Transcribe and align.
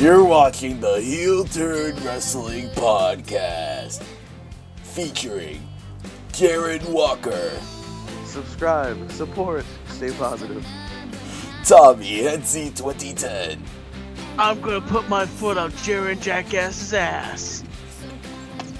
You're 0.00 0.24
watching 0.24 0.80
the 0.80 1.00
Heel 1.00 1.44
Turn 1.44 1.94
Wrestling 2.04 2.68
Podcast 2.70 4.02
featuring 4.82 5.66
Jared 6.32 6.82
Walker, 6.88 7.50
Subscribe, 8.24 9.10
support, 9.12 9.64
stay 9.88 10.10
positive. 10.12 10.64
Tommy 11.64 12.22
Hensy 12.22 12.74
2010, 12.74 13.62
I'm 14.38 14.60
gonna 14.60 14.80
put 14.80 15.08
my 15.08 15.26
foot 15.26 15.58
on 15.58 15.72
Jared 15.82 16.22
Jackass's 16.22 16.94
ass. 16.94 17.64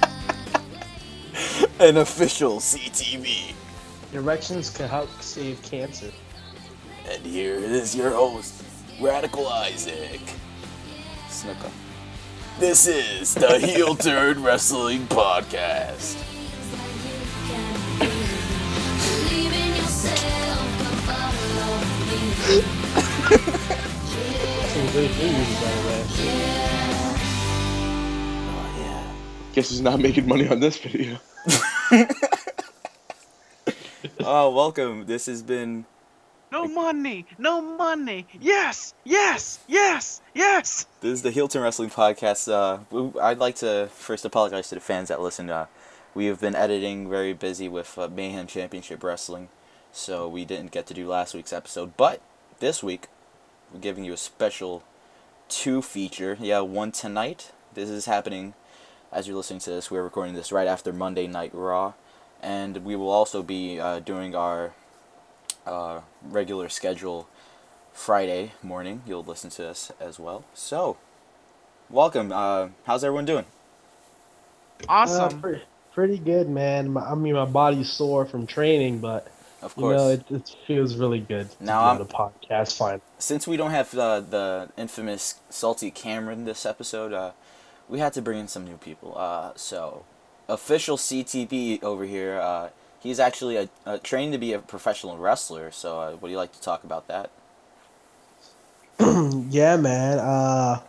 An 1.80 1.98
official 1.98 2.60
CTB. 2.60 3.52
Erections 4.12 4.70
can 4.70 4.88
help 4.88 5.10
save 5.20 5.60
cancer. 5.62 6.10
And 7.10 7.26
here 7.26 7.56
is 7.56 7.92
your 7.92 8.10
host, 8.10 8.62
Radical 9.00 9.48
Isaac. 9.48 10.20
Snooker. 11.28 11.68
This 12.60 12.86
is 12.86 13.34
the 13.34 13.58
Heel 13.58 13.96
Turn 13.96 14.40
Wrestling 14.44 15.08
Podcast. 15.08 16.14
Some 24.68 24.86
good 24.92 25.10
movies, 25.10 25.60
by 25.60 25.74
the. 25.82 26.06
Oh, 28.46 28.74
yeah. 28.78 29.12
Guess 29.54 29.70
he's 29.70 29.80
not 29.80 29.98
making 29.98 30.28
money 30.28 30.46
on 30.46 30.60
this 30.60 30.78
video. 30.78 31.18
Oh, 34.20 34.50
welcome. 34.54 35.06
This 35.06 35.26
has 35.26 35.42
been. 35.42 35.84
No 36.52 36.66
money, 36.66 37.26
no 37.38 37.60
money. 37.60 38.26
Yes, 38.40 38.92
yes, 39.04 39.60
yes, 39.68 40.20
yes. 40.34 40.84
This 41.00 41.12
is 41.12 41.22
the 41.22 41.30
Heel 41.30 41.46
Turn 41.46 41.62
Wrestling 41.62 41.90
Podcast. 41.90 42.50
Uh, 42.50 43.20
I'd 43.20 43.38
like 43.38 43.54
to 43.56 43.88
first 43.92 44.24
apologize 44.24 44.68
to 44.70 44.74
the 44.74 44.80
fans 44.80 45.08
that 45.08 45.20
listen. 45.20 45.48
Uh, 45.48 45.66
we 46.12 46.26
have 46.26 46.40
been 46.40 46.56
editing, 46.56 47.08
very 47.08 47.32
busy 47.34 47.68
with 47.68 47.96
uh, 47.96 48.08
Mayhem 48.08 48.48
Championship 48.48 49.04
Wrestling, 49.04 49.48
so 49.92 50.28
we 50.28 50.44
didn't 50.44 50.72
get 50.72 50.86
to 50.86 50.94
do 50.94 51.06
last 51.06 51.34
week's 51.34 51.52
episode. 51.52 51.96
But 51.96 52.20
this 52.58 52.82
week, 52.82 53.06
we're 53.72 53.78
giving 53.78 54.04
you 54.04 54.14
a 54.14 54.16
special 54.16 54.82
two 55.48 55.80
feature. 55.82 56.36
Yeah, 56.40 56.60
one 56.60 56.90
tonight. 56.90 57.52
This 57.74 57.88
is 57.88 58.06
happening 58.06 58.54
as 59.12 59.28
you're 59.28 59.36
listening 59.36 59.60
to 59.60 59.70
this. 59.70 59.88
We're 59.88 60.02
recording 60.02 60.34
this 60.34 60.50
right 60.50 60.66
after 60.66 60.92
Monday 60.92 61.28
Night 61.28 61.52
Raw, 61.54 61.92
and 62.42 62.78
we 62.78 62.96
will 62.96 63.10
also 63.10 63.40
be 63.40 63.78
uh, 63.78 64.00
doing 64.00 64.34
our 64.34 64.72
uh, 65.66 66.00
regular 66.22 66.68
schedule 66.68 67.28
Friday 67.92 68.52
morning. 68.62 69.02
You'll 69.06 69.24
listen 69.24 69.50
to 69.50 69.68
us 69.68 69.92
as 70.00 70.18
well. 70.18 70.44
So, 70.54 70.96
welcome. 71.88 72.32
Uh, 72.32 72.68
how's 72.84 73.04
everyone 73.04 73.24
doing? 73.26 73.44
Uh, 74.82 74.86
Awesome. 74.88 75.40
pretty, 75.40 75.62
pretty 75.92 76.18
good, 76.18 76.48
man. 76.48 76.92
My, 76.92 77.02
I 77.10 77.14
mean, 77.14 77.34
my 77.34 77.44
body's 77.44 77.90
sore 77.90 78.24
from 78.26 78.46
training, 78.46 79.00
but 79.00 79.28
Of 79.62 79.74
you 79.76 79.82
course. 79.82 79.96
know, 79.98 80.08
it, 80.08 80.24
it 80.30 80.56
feels 80.66 80.96
really 80.96 81.20
good 81.20 81.50
to 81.50 81.64
Now 81.64 81.82
be 81.94 82.00
on 82.00 82.06
the 82.06 82.12
podcast. 82.12 82.76
Fine. 82.76 83.00
Since 83.18 83.46
we 83.46 83.56
don't 83.56 83.70
have 83.72 83.92
uh, 83.94 84.20
the 84.20 84.70
infamous 84.78 85.40
Salty 85.50 85.90
Cameron 85.90 86.44
this 86.46 86.64
episode, 86.64 87.12
uh, 87.12 87.32
we 87.88 87.98
had 87.98 88.12
to 88.14 88.22
bring 88.22 88.38
in 88.38 88.48
some 88.48 88.64
new 88.64 88.76
people. 88.78 89.14
Uh, 89.18 89.50
so, 89.56 90.04
official 90.48 90.96
CTB 90.96 91.82
over 91.82 92.04
here. 92.04 92.40
He's 93.00 93.18
actually 93.18 93.56
a, 93.56 93.68
a, 93.86 93.98
trained 93.98 94.32
to 94.32 94.38
be 94.38 94.52
a 94.52 94.58
professional 94.58 95.16
wrestler. 95.16 95.70
So, 95.70 96.00
uh, 96.00 96.16
would 96.20 96.30
you 96.30 96.36
like 96.36 96.52
to 96.52 96.60
talk 96.60 96.84
about 96.84 97.08
that? 97.08 97.30
yeah, 99.50 99.76
man. 99.76 100.18
Uh, 100.18 100.80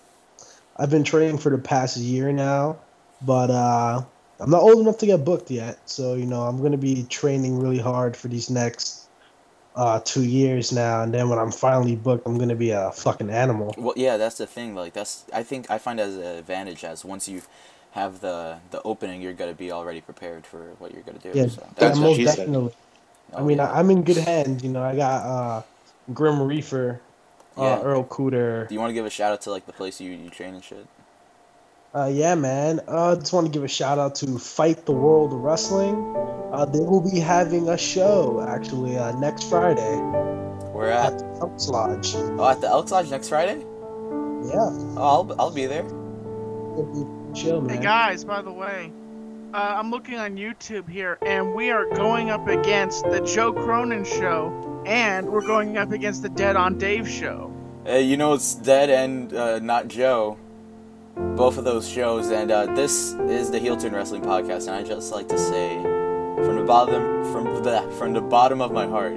I've 0.78 0.90
been 0.90 1.04
training 1.04 1.38
for 1.38 1.50
the 1.50 1.58
past 1.58 1.98
year 1.98 2.32
now, 2.32 2.78
but 3.22 3.50
uh, 3.50 4.04
I'm 4.40 4.50
not 4.50 4.62
old 4.62 4.80
enough 4.80 4.98
to 5.00 5.06
get 5.06 5.24
booked 5.24 5.52
yet. 5.52 5.78
So 5.90 6.16
you 6.16 6.26
know, 6.26 6.42
I'm 6.42 6.62
gonna 6.62 6.78
be 6.78 7.04
training 7.04 7.60
really 7.60 7.80
hard 7.80 8.18
for 8.18 8.28
these 8.28 8.50
next 8.50 9.08
uh, 9.76 10.02
two 10.04 10.24
years 10.24 10.72
now, 10.72 11.04
and 11.04 11.14
then 11.14 11.30
when 11.30 11.40
I'm 11.40 11.52
finally 11.52 11.96
booked, 11.96 12.28
I'm 12.28 12.38
gonna 12.38 12.56
be 12.56 12.72
a 12.72 12.92
fucking 12.92 13.30
animal. 13.30 13.74
Well, 13.78 13.94
yeah, 13.96 14.18
that's 14.18 14.38
the 14.38 14.48
thing. 14.48 14.76
Like, 14.76 14.94
that's 14.94 15.24
I 15.34 15.44
think 15.44 15.70
I 15.70 15.78
find 15.78 16.00
as 16.00 16.16
an 16.16 16.24
advantage 16.24 16.84
as 16.84 17.06
once 17.06 17.30
you 17.30 17.42
have 17.92 18.22
the 18.22 18.58
the 18.72 18.82
opening, 18.84 19.22
you're 19.22 19.34
gonna 19.34 19.54
be 19.54 19.72
already 19.72 20.02
prepared 20.02 20.46
for 20.46 20.60
what 20.80 20.94
you're 20.94 21.04
gonna 21.04 21.20
do. 21.20 21.32
Yeah, 21.34 21.48
so. 21.48 21.68
That's 21.76 21.98
what 22.00 22.06
most 22.08 22.18
she 22.18 22.26
said. 22.26 22.38
definitely. 22.38 22.74
I 23.36 23.40
Oh, 23.40 23.46
mean, 23.46 23.58
yeah. 23.58 23.72
I, 23.72 23.80
I'm 23.80 23.90
in 23.90 24.04
good 24.04 24.18
hands. 24.18 24.64
You 24.64 24.70
know, 24.72 24.84
I 24.84 24.96
got 24.96 25.26
uh, 25.26 25.62
Grim 26.14 26.42
Reaper, 26.42 27.00
uh, 27.58 27.62
Yeah. 27.62 27.82
Earl 27.82 28.04
Cooter. 28.06 28.68
Do 28.68 28.74
you 28.74 28.80
want 28.80 28.90
to 28.90 28.94
give 28.94 29.06
a 29.06 29.10
shout 29.10 29.32
out 29.32 29.42
to 29.42 29.52
like 29.52 29.66
the 29.66 29.74
place 29.74 30.02
you, 30.02 30.12
you 30.12 30.30
train 30.30 30.54
and 30.56 30.64
shit? 30.64 30.86
Uh, 31.94 32.10
yeah, 32.12 32.36
man. 32.36 32.80
Uh, 32.88 33.16
just 33.18 33.34
want 33.34 33.46
to 33.48 33.52
give 33.52 33.64
a 33.64 33.68
shout 33.68 34.00
out 34.00 34.16
to 34.16 34.38
Fight 34.40 34.86
the 34.86 34.94
World 34.94 35.34
Wrestling. 35.34 35.96
Uh, 36.52 36.66
they 36.66 36.80
will 36.80 37.02
be 37.02 37.20
having 37.20 37.68
a 37.70 37.78
show 37.78 38.46
actually 38.48 38.98
uh, 38.98 39.12
next 39.20 39.50
Friday 39.50 39.96
We're 40.74 40.90
at 40.90 41.14
at 41.14 41.20
the 41.20 41.26
Elks 41.42 41.68
Lodge. 41.70 42.14
oh 42.16 42.48
at 42.50 42.60
the 42.62 42.68
Elks 42.68 42.92
Lodge 42.92 43.10
next 43.10 43.30
Friday. 43.30 43.60
Yeah, 43.60 44.70
Oh, 44.98 45.28
I'll 45.30 45.36
I'll 45.40 45.52
be 45.52 45.66
there. 45.68 45.84
It'll 47.32 47.36
be 47.36 47.42
chill, 47.42 47.62
man. 47.62 47.78
Hey 47.78 47.84
guys, 47.84 48.24
by 48.24 48.42
the 48.42 48.52
way, 48.52 48.92
uh, 49.54 49.76
I'm 49.78 49.92
looking 49.92 50.18
on 50.18 50.36
YouTube 50.36 50.88
here, 50.90 51.18
and 51.22 51.54
we 51.54 51.72
are 51.72 51.86
going 51.94 52.30
up 52.30 52.48
against 52.48 53.04
the 53.06 53.22
Joe 53.22 53.52
Cronin 53.54 54.06
show, 54.06 54.84
and 54.86 55.30
we're 55.30 55.46
going 55.46 55.78
up 55.78 55.92
against 55.92 56.22
the 56.22 56.30
Dead 56.30 56.56
on 56.56 56.78
Dave 56.78 57.08
show. 57.08 57.54
Hey, 57.86 58.04
you 58.04 58.18
know 58.18 58.34
it's 58.34 58.56
Dead 58.56 58.90
and 58.90 59.34
uh, 59.34 59.60
not 59.60 59.88
Joe. 59.88 60.38
Both 61.16 61.58
of 61.58 61.66
those 61.66 61.88
shows, 61.90 62.32
and 62.32 62.50
uh, 62.52 62.68
this 62.74 63.14
is 63.14 63.52
the 63.52 63.60
Heel 63.60 63.76
Turn 63.76 63.94
Wrestling 63.94 64.22
Podcast, 64.22 64.68
and 64.68 64.76
I 64.76 64.84
just 64.84 65.12
like 65.12 65.28
to 65.28 65.38
say, 65.38 65.82
from 65.82 66.56
the 66.56 66.64
bottom 66.64 67.32
from 67.34 67.64
the 67.64 67.96
from 67.98 68.14
the 68.14 68.22
bottom 68.22 68.62
of 68.62 68.72
my 68.72 68.88
heart, 68.88 69.16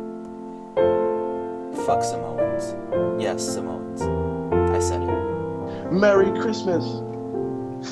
fuck 1.87 2.03
Samoans. 2.03 2.75
Yes, 3.23 3.45
Samoans. 3.47 4.03
I 4.03 4.81
said 4.81 5.03
it. 5.03 5.93
Merry 5.93 6.37
Christmas. 6.41 6.85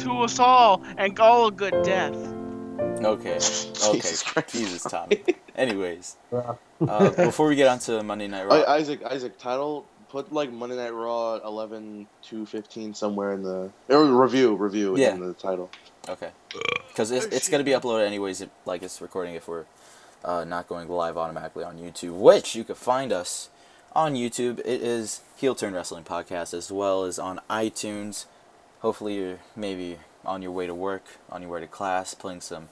To 0.00 0.22
us 0.22 0.38
all, 0.38 0.82
and 0.96 1.18
all 1.20 1.48
a 1.48 1.52
good 1.52 1.82
death. 1.84 2.14
Okay. 2.14 3.38
Okay. 3.82 3.98
Jesus 3.98 4.22
Christ. 4.22 4.48
Jesus, 4.52 4.82
Tommy. 4.84 5.22
Anyways, 5.56 6.16
uh, 6.32 7.10
before 7.10 7.48
we 7.48 7.56
get 7.56 7.68
on 7.68 7.78
to 7.80 8.02
Monday 8.02 8.28
Night 8.28 8.46
Raw, 8.46 8.54
I, 8.54 8.76
Isaac, 8.76 9.02
Isaac, 9.04 9.38
title. 9.38 9.86
Put 10.08 10.32
like 10.32 10.52
Monday 10.52 10.76
Night 10.76 10.92
Raw 10.92 11.36
11 11.36 12.06
to 12.24 12.46
15 12.46 12.94
somewhere 12.94 13.32
in 13.32 13.42
the 13.42 13.70
or 13.88 14.04
review, 14.04 14.54
review 14.54 14.96
Yeah. 14.96 15.14
in 15.14 15.20
the 15.20 15.32
title. 15.34 15.70
Okay. 16.08 16.30
Because 16.88 17.10
it's, 17.10 17.26
it's 17.26 17.48
going 17.48 17.60
to 17.60 17.64
be 17.64 17.70
uploaded 17.76 18.06
anyways, 18.06 18.40
it, 18.42 18.50
like 18.66 18.82
it's 18.82 19.00
recording 19.00 19.34
if 19.34 19.48
we're 19.48 19.64
uh, 20.24 20.44
not 20.44 20.68
going 20.68 20.88
live 20.88 21.16
automatically 21.16 21.64
on 21.64 21.78
YouTube, 21.78 22.12
which 22.18 22.54
you 22.54 22.62
can 22.62 22.74
find 22.74 23.10
us 23.12 23.48
on 23.94 24.14
YouTube. 24.14 24.58
It 24.60 24.82
is 24.82 25.22
Heel 25.36 25.54
Turn 25.54 25.72
Wrestling 25.74 26.04
Podcast 26.04 26.52
as 26.54 26.70
well 26.70 27.04
as 27.04 27.18
on 27.18 27.40
iTunes. 27.50 28.26
Hopefully, 28.82 29.16
you're 29.16 29.38
maybe 29.56 29.98
on 30.24 30.42
your 30.42 30.52
way 30.52 30.66
to 30.66 30.74
work, 30.74 31.04
on 31.30 31.42
your 31.42 31.50
way 31.50 31.60
to 31.60 31.66
class, 31.66 32.14
playing 32.14 32.40
some 32.40 32.68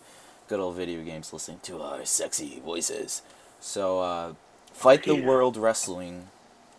good 0.48 0.60
old 0.60 0.76
video 0.76 1.02
games, 1.02 1.32
listening 1.32 1.60
to 1.62 1.80
our 1.80 2.04
sexy 2.04 2.60
voices. 2.64 3.22
So, 3.60 4.00
uh, 4.00 4.34
Fight 4.72 5.04
the. 5.04 5.20
World 5.20 5.56
Wrestling 5.56 6.28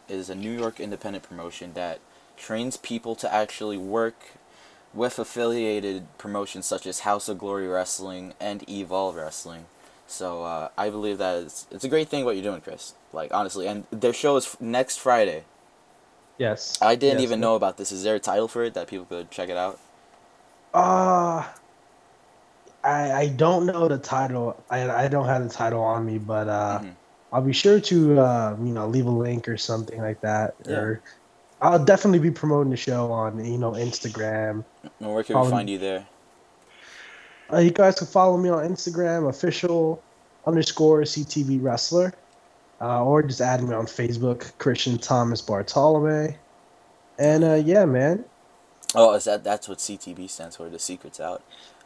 is 0.09 0.29
a 0.29 0.35
New 0.35 0.51
York 0.51 0.79
independent 0.79 1.23
promotion 1.23 1.73
that 1.73 1.99
trains 2.37 2.75
people 2.77 3.15
to 3.15 3.33
actually 3.33 3.77
work 3.77 4.15
with 4.93 5.19
affiliated 5.19 6.07
promotions 6.17 6.65
such 6.65 6.85
as 6.85 7.01
House 7.01 7.29
of 7.29 7.37
Glory 7.37 7.67
Wrestling 7.67 8.33
and 8.39 8.67
Evolve 8.69 9.15
Wrestling. 9.15 9.65
So 10.07 10.43
uh, 10.43 10.69
I 10.77 10.89
believe 10.89 11.19
that 11.19 11.43
it's, 11.43 11.67
it's 11.71 11.83
a 11.85 11.89
great 11.89 12.09
thing 12.09 12.25
what 12.25 12.35
you're 12.35 12.43
doing, 12.43 12.61
Chris. 12.61 12.93
Like 13.13 13.33
honestly, 13.33 13.67
and 13.67 13.85
their 13.91 14.13
show 14.13 14.35
is 14.35 14.45
f- 14.45 14.59
next 14.59 14.97
Friday. 14.97 15.45
Yes. 16.41 16.79
I 16.81 16.95
didn't 16.95 17.19
Yes. 17.19 17.27
even 17.27 17.39
know 17.39 17.53
about 17.55 17.77
this. 17.77 17.91
Is 17.91 18.01
there 18.01 18.15
a 18.15 18.19
title 18.19 18.47
for 18.47 18.63
it 18.63 18.73
that 18.73 18.87
people 18.87 19.05
could 19.05 19.29
check 19.29 19.49
it 19.49 19.57
out? 19.57 19.77
Uh, 20.73 21.43
I 22.83 23.11
I 23.23 23.27
don't 23.27 23.67
know 23.67 23.87
the 23.87 23.99
title. 23.99 24.57
I 24.69 24.89
I 25.03 25.07
don't 25.07 25.27
have 25.27 25.43
the 25.43 25.53
title 25.53 25.83
on 25.83 26.03
me, 26.03 26.17
but 26.17 26.47
uh, 26.49 26.79
Mhm. 26.79 26.95
I'll 27.31 27.43
be 27.43 27.53
sure 27.53 27.79
to 27.79 28.19
uh, 28.19 28.55
you 28.59 28.73
know 28.73 28.87
leave 28.87 29.05
a 29.05 29.11
link 29.11 29.47
or 29.47 29.55
something 29.57 30.01
like 30.01 30.21
that. 30.21 30.55
Yeah. 30.65 30.77
Or 30.77 31.01
I'll 31.61 31.83
definitely 31.93 32.17
be 32.19 32.31
promoting 32.31 32.71
the 32.71 32.77
show 32.89 33.11
on 33.11 33.43
you 33.45 33.59
know 33.59 33.73
Instagram. 33.73 34.63
And 34.99 35.13
where 35.13 35.23
can 35.23 35.33
Follow 35.35 35.45
we 35.45 35.51
find 35.51 35.69
you 35.69 35.77
there? 35.77 36.07
Uh, 37.53 37.59
you 37.59 37.69
guys 37.69 37.99
can 37.99 38.07
follow 38.07 38.37
me 38.37 38.49
on 38.49 38.67
Instagram, 38.67 39.29
official 39.29 40.01
underscore 40.47 41.01
CTB 41.05 41.59
wrestler, 41.61 42.13
uh, 42.81 43.03
or 43.03 43.21
just 43.21 43.41
add 43.41 43.63
me 43.63 43.73
on 43.73 43.85
Facebook, 43.85 44.57
Christian 44.57 44.97
Thomas 44.97 45.41
Bartolome. 45.41 46.35
And 47.19 47.43
uh, 47.43 47.53
yeah, 47.53 47.85
man. 47.85 48.25
Oh, 48.95 49.13
is 49.13 49.25
that 49.25 49.43
that's 49.43 49.69
what 49.69 49.77
CTB 49.77 50.29
stands 50.29 50.55
for? 50.55 50.67
The 50.69 50.79
secret's 50.79 51.19
out. 51.19 51.43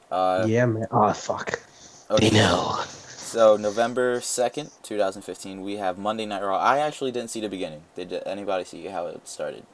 Uh, 0.10 0.46
yeah, 0.48 0.66
man. 0.66 0.88
Oh 0.92 1.12
fuck. 1.14 1.60
okay. 2.10 2.30
know. 2.30 2.80
So 2.88 3.58
November 3.58 4.22
second, 4.22 4.72
two 4.82 4.98
thousand 4.98 5.24
fifteen, 5.24 5.62
we 5.62 5.76
have 5.76 5.98
Monday 5.98 6.26
Night 6.26 6.42
Raw. 6.42 6.58
I 6.58 6.80
actually 6.80 7.12
didn't 7.12 7.30
see 7.30 7.42
the 7.42 7.50
beginning. 7.50 7.82
Did 7.96 8.14
anybody 8.26 8.64
see 8.64 8.86
how 8.86 9.08
it 9.08 9.28
started? 9.28 9.66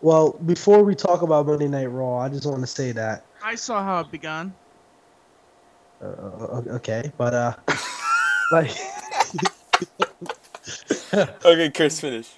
Well, 0.00 0.38
before 0.46 0.82
we 0.82 0.94
talk 0.94 1.22
about 1.22 1.46
Monday 1.46 1.68
Night 1.68 1.86
Raw, 1.86 2.18
I 2.18 2.28
just 2.28 2.46
want 2.46 2.60
to 2.60 2.66
say 2.66 2.92
that. 2.92 3.24
I 3.42 3.56
saw 3.56 3.82
how 3.82 4.00
it 4.00 4.10
began. 4.10 4.54
Uh, 6.00 6.62
okay, 6.68 7.12
but 7.16 7.34
uh, 7.34 7.54
like 8.52 8.70
okay, 11.44 11.70
Chris, 11.70 12.00
finish. 12.00 12.30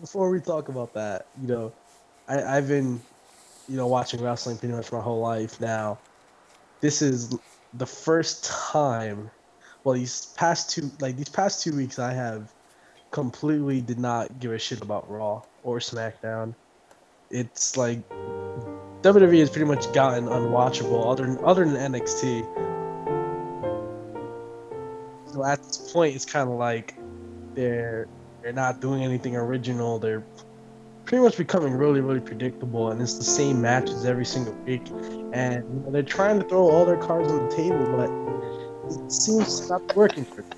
before 0.00 0.30
we 0.30 0.38
talk 0.38 0.68
about 0.68 0.94
that, 0.94 1.26
you 1.42 1.48
know, 1.48 1.72
I, 2.28 2.40
I've 2.42 2.68
been, 2.68 3.00
you 3.68 3.76
know, 3.76 3.88
watching 3.88 4.22
wrestling 4.22 4.58
pretty 4.58 4.74
much 4.74 4.92
my 4.92 5.00
whole 5.00 5.20
life 5.20 5.60
now. 5.60 5.98
This 6.80 7.02
is 7.02 7.36
the 7.74 7.86
first 7.86 8.44
time, 8.44 9.28
well, 9.82 9.96
these 9.96 10.26
past 10.36 10.70
two, 10.70 10.88
like 11.00 11.16
these 11.16 11.28
past 11.28 11.64
two 11.64 11.74
weeks, 11.74 11.98
I 11.98 12.12
have 12.12 12.52
completely 13.10 13.80
did 13.80 13.98
not 13.98 14.38
give 14.38 14.52
a 14.52 14.58
shit 14.58 14.80
about 14.80 15.10
Raw 15.10 15.42
or 15.64 15.80
SmackDown. 15.80 16.54
It's 17.30 17.76
like 17.76 18.08
WWE 19.02 19.40
has 19.40 19.50
pretty 19.50 19.66
much 19.66 19.92
gotten 19.92 20.26
unwatchable, 20.26 21.10
other 21.10 21.26
than 21.26 21.44
other 21.44 21.68
than 21.68 21.92
NXT. 21.92 22.44
So 25.32 25.44
at 25.44 25.62
this 25.64 25.92
point, 25.92 26.14
it's 26.14 26.24
kind 26.24 26.48
of 26.48 26.56
like 26.56 26.97
they're 27.54 28.06
they're 28.42 28.52
not 28.52 28.80
doing 28.80 29.02
anything 29.02 29.36
original. 29.36 29.98
They're 29.98 30.24
pretty 31.04 31.24
much 31.24 31.36
becoming 31.36 31.72
really, 31.72 32.00
really 32.00 32.20
predictable, 32.20 32.90
and 32.90 33.00
it's 33.00 33.18
the 33.18 33.24
same 33.24 33.60
matches 33.60 34.04
every 34.04 34.24
single 34.24 34.54
week. 34.64 34.82
And 35.32 35.64
you 35.64 35.82
know, 35.84 35.90
they're 35.90 36.02
trying 36.02 36.40
to 36.40 36.48
throw 36.48 36.68
all 36.68 36.84
their 36.84 36.96
cards 36.96 37.30
on 37.30 37.48
the 37.48 37.56
table, 37.56 37.84
but 37.96 38.10
it 38.90 39.12
seems 39.12 39.60
to 39.60 39.68
not 39.68 39.88
be 39.88 39.94
working 39.94 40.24
for 40.24 40.42
them. 40.42 40.54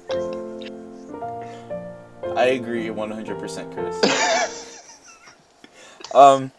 I 2.37 2.45
agree 2.45 2.91
one 2.91 3.11
hundred 3.11 3.39
percent, 3.39 3.73
Chris. 3.73 4.01
um, 6.15 6.51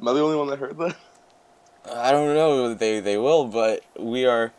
Am 0.00 0.06
I 0.06 0.12
the 0.12 0.20
only 0.20 0.36
one 0.36 0.46
that 0.48 0.60
heard 0.60 0.78
that? 0.78 0.96
I 1.90 2.12
don't 2.12 2.34
know. 2.34 2.74
They 2.74 3.00
they 3.00 3.16
will, 3.16 3.46
but 3.46 3.82
we 3.98 4.26
are 4.26 4.52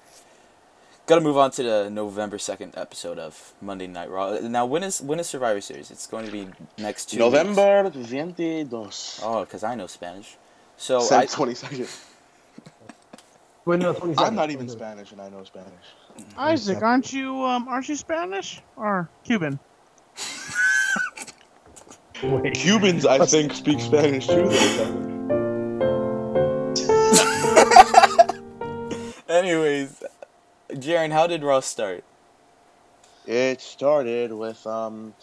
gonna 1.10 1.22
move 1.22 1.38
on 1.38 1.50
to 1.50 1.64
the 1.64 1.90
November 1.90 2.38
second 2.38 2.76
episode 2.78 3.18
of 3.18 3.54
Monday 3.62 3.88
Night 3.88 4.12
Raw. 4.12 4.38
Now, 4.42 4.68
when 4.68 4.84
is 4.84 5.02
when 5.02 5.20
is 5.20 5.28
Survivor 5.28 5.60
Series? 5.60 5.90
It's 5.90 6.06
going 6.06 6.26
to 6.28 6.32
be 6.32 6.48
next 6.78 7.10
two. 7.10 7.18
weeks. 7.18 7.34
November 7.34 7.90
22. 7.90 8.70
Oh, 9.24 9.40
because 9.44 9.64
I 9.64 9.74
know 9.74 9.88
Spanish. 9.88 10.38
So 10.78 11.00
Sent 11.00 11.24
I, 11.24 11.26
22nd. 11.26 12.06
Wait, 13.66 13.80
no, 13.80 13.94
27. 13.94 14.24
I'm 14.24 14.36
not 14.36 14.52
even 14.52 14.70
Spanish 14.70 15.12
and 15.12 15.20
I 15.20 15.30
know 15.30 15.44
Spanish. 15.44 15.74
Isaac, 16.38 16.82
aren't 16.84 17.12
you 17.12 17.44
um 17.44 17.68
aren't 17.68 17.90
you 17.90 17.96
Spanish 17.96 18.62
or 18.78 19.10
Cuban? 19.24 19.60
Wait. 22.22 22.54
Cubans, 22.54 23.06
I 23.06 23.26
think, 23.26 23.54
speak 23.54 23.80
Spanish 23.80 24.28
too. 24.28 25.06
Jaren, 30.82 31.12
how 31.12 31.28
did 31.28 31.44
Raw 31.44 31.60
start? 31.60 32.04
It 33.26 33.62
started 33.62 34.34
with 34.34 34.66
um 34.66 35.14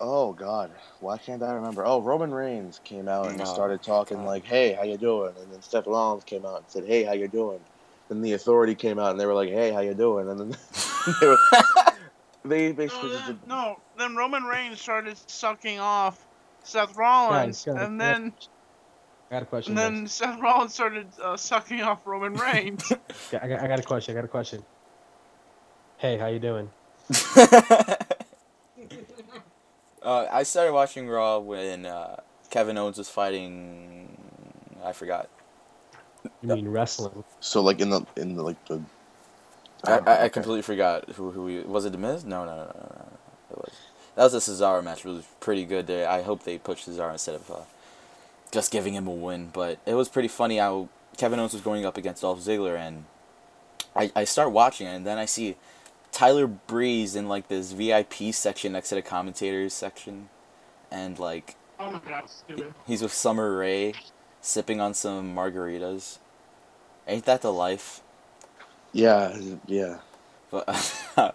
oh 0.00 0.32
god, 0.32 0.70
why 1.00 1.18
can't 1.18 1.42
I 1.42 1.52
remember? 1.54 1.84
Oh, 1.86 2.00
Roman 2.00 2.32
Reigns 2.32 2.80
came 2.84 3.08
out 3.08 3.30
and 3.30 3.40
Oh, 3.40 3.44
started 3.44 3.82
talking 3.82 4.18
God. 4.18 4.26
like, 4.26 4.44
"Hey, 4.44 4.72
how 4.72 4.82
you 4.84 4.98
doing?" 4.98 5.32
And 5.40 5.52
then 5.52 5.62
Seth 5.62 5.86
Rollins 5.86 6.24
came 6.24 6.44
out 6.44 6.58
and 6.58 6.68
said, 6.68 6.84
"Hey, 6.84 7.04
how 7.04 7.12
you 7.12 7.28
doing?" 7.28 7.60
Then 8.08 8.20
the 8.20 8.32
Authority 8.34 8.74
came 8.74 8.98
out 8.98 9.12
and 9.12 9.20
they 9.20 9.26
were 9.26 9.34
like, 9.34 9.48
"Hey, 9.50 9.70
how 9.72 9.80
you 9.80 9.94
doing?" 9.94 10.28
And 10.28 10.38
then 10.40 10.56
they 11.20 11.26
were 11.26 11.38
they 12.44 12.72
basically 12.72 13.10
No, 13.10 13.14
just 13.14 13.26
then, 13.26 13.36
did, 13.40 13.48
no, 13.48 13.76
then 13.98 14.16
Roman 14.16 14.44
Reigns 14.44 14.80
started 14.80 15.16
sucking 15.28 15.78
off 15.78 16.26
Seth 16.64 16.96
Rollins, 16.96 17.64
Guys, 17.64 17.74
guys, 17.76 17.84
and 17.84 18.00
then 18.00 18.34
I 19.32 19.36
got 19.36 19.42
a 19.44 19.46
question. 19.46 19.78
and 19.78 19.78
then 19.78 20.06
Seth 20.06 20.38
Rollins 20.40 20.74
started 20.74 21.06
uh, 21.22 21.38
sucking 21.38 21.80
off 21.80 22.06
Roman 22.06 22.34
Reigns. 22.36 22.92
I 23.32 23.48
got, 23.48 23.60
I 23.60 23.66
got 23.66 23.80
a 23.80 23.82
question. 23.82 24.14
I 24.14 24.16
got 24.16 24.26
a 24.26 24.28
question. 24.28 24.62
Hey, 25.96 26.18
how 26.18 26.26
you 26.26 26.38
doing? 26.38 26.68
uh, 30.02 30.26
I 30.30 30.42
started 30.42 30.74
watching 30.74 31.08
Raw 31.08 31.38
when 31.38 31.86
uh, 31.86 32.20
Kevin 32.50 32.76
Owens 32.76 32.98
was 32.98 33.08
fighting. 33.08 34.18
I 34.84 34.92
forgot. 34.92 35.30
You 36.42 36.50
mean 36.50 36.68
wrestling? 36.68 37.24
so 37.40 37.62
like 37.62 37.80
in 37.80 37.88
the 37.88 38.04
in 38.16 38.36
the 38.36 38.42
like 38.42 38.62
the 38.66 38.82
I, 39.84 40.00
I, 40.06 40.12
I 40.24 40.26
Okay. 40.26 40.28
completely 40.28 40.62
forgot 40.62 41.08
who 41.12 41.30
who 41.30 41.46
he, 41.46 41.60
was 41.60 41.86
it. 41.86 41.92
The 41.92 41.98
Miz? 41.98 42.22
No, 42.24 42.44
no, 42.44 42.54
no, 42.54 42.64
no, 42.64 42.66
no. 42.66 42.96
no. 42.98 43.06
It 43.50 43.56
was 43.58 43.72
that 44.14 44.24
was 44.24 44.34
a 44.34 44.38
Cesaro 44.38 44.84
match. 44.84 45.04
It 45.06 45.08
was 45.08 45.24
pretty 45.40 45.64
good. 45.64 45.86
There. 45.86 46.06
I 46.08 46.20
hope 46.22 46.42
they 46.44 46.58
push 46.58 46.84
Cesaro 46.84 47.12
instead 47.12 47.36
of 47.36 47.50
uh, 47.50 47.54
just 48.52 48.70
giving 48.70 48.94
him 48.94 49.08
a 49.08 49.12
win. 49.12 49.50
But 49.52 49.80
it 49.86 49.94
was 49.94 50.08
pretty 50.08 50.28
funny 50.28 50.58
how 50.58 50.88
Kevin 51.16 51.40
Owens 51.40 51.52
was 51.54 51.62
going 51.62 51.84
up 51.84 51.96
against 51.96 52.22
Dolph 52.22 52.40
Ziggler, 52.40 52.76
and 52.78 53.06
I 53.96 54.12
I 54.14 54.24
start 54.24 54.52
watching 54.52 54.86
it, 54.86 54.94
and 54.94 55.06
then 55.06 55.18
I 55.18 55.24
see 55.24 55.56
Tyler 56.12 56.46
Breeze 56.46 57.16
in 57.16 57.28
like 57.28 57.48
this 57.48 57.72
VIP 57.72 58.32
section 58.32 58.72
next 58.72 58.90
to 58.90 58.96
the 58.96 59.02
commentators 59.02 59.74
section, 59.74 60.28
and 60.90 61.18
like 61.18 61.56
oh 61.80 61.90
my 61.90 62.00
god, 62.06 62.28
stupid. 62.30 62.74
he's 62.86 63.02
with 63.02 63.12
Summer 63.12 63.56
Rae, 63.56 63.94
sipping 64.40 64.80
on 64.80 64.94
some 64.94 65.34
margaritas. 65.34 66.18
Ain't 67.08 67.24
that 67.24 67.42
the 67.42 67.52
life? 67.52 68.00
yeah 68.92 69.36
yeah 69.66 69.98
But, 70.50 70.66
but 71.16 71.34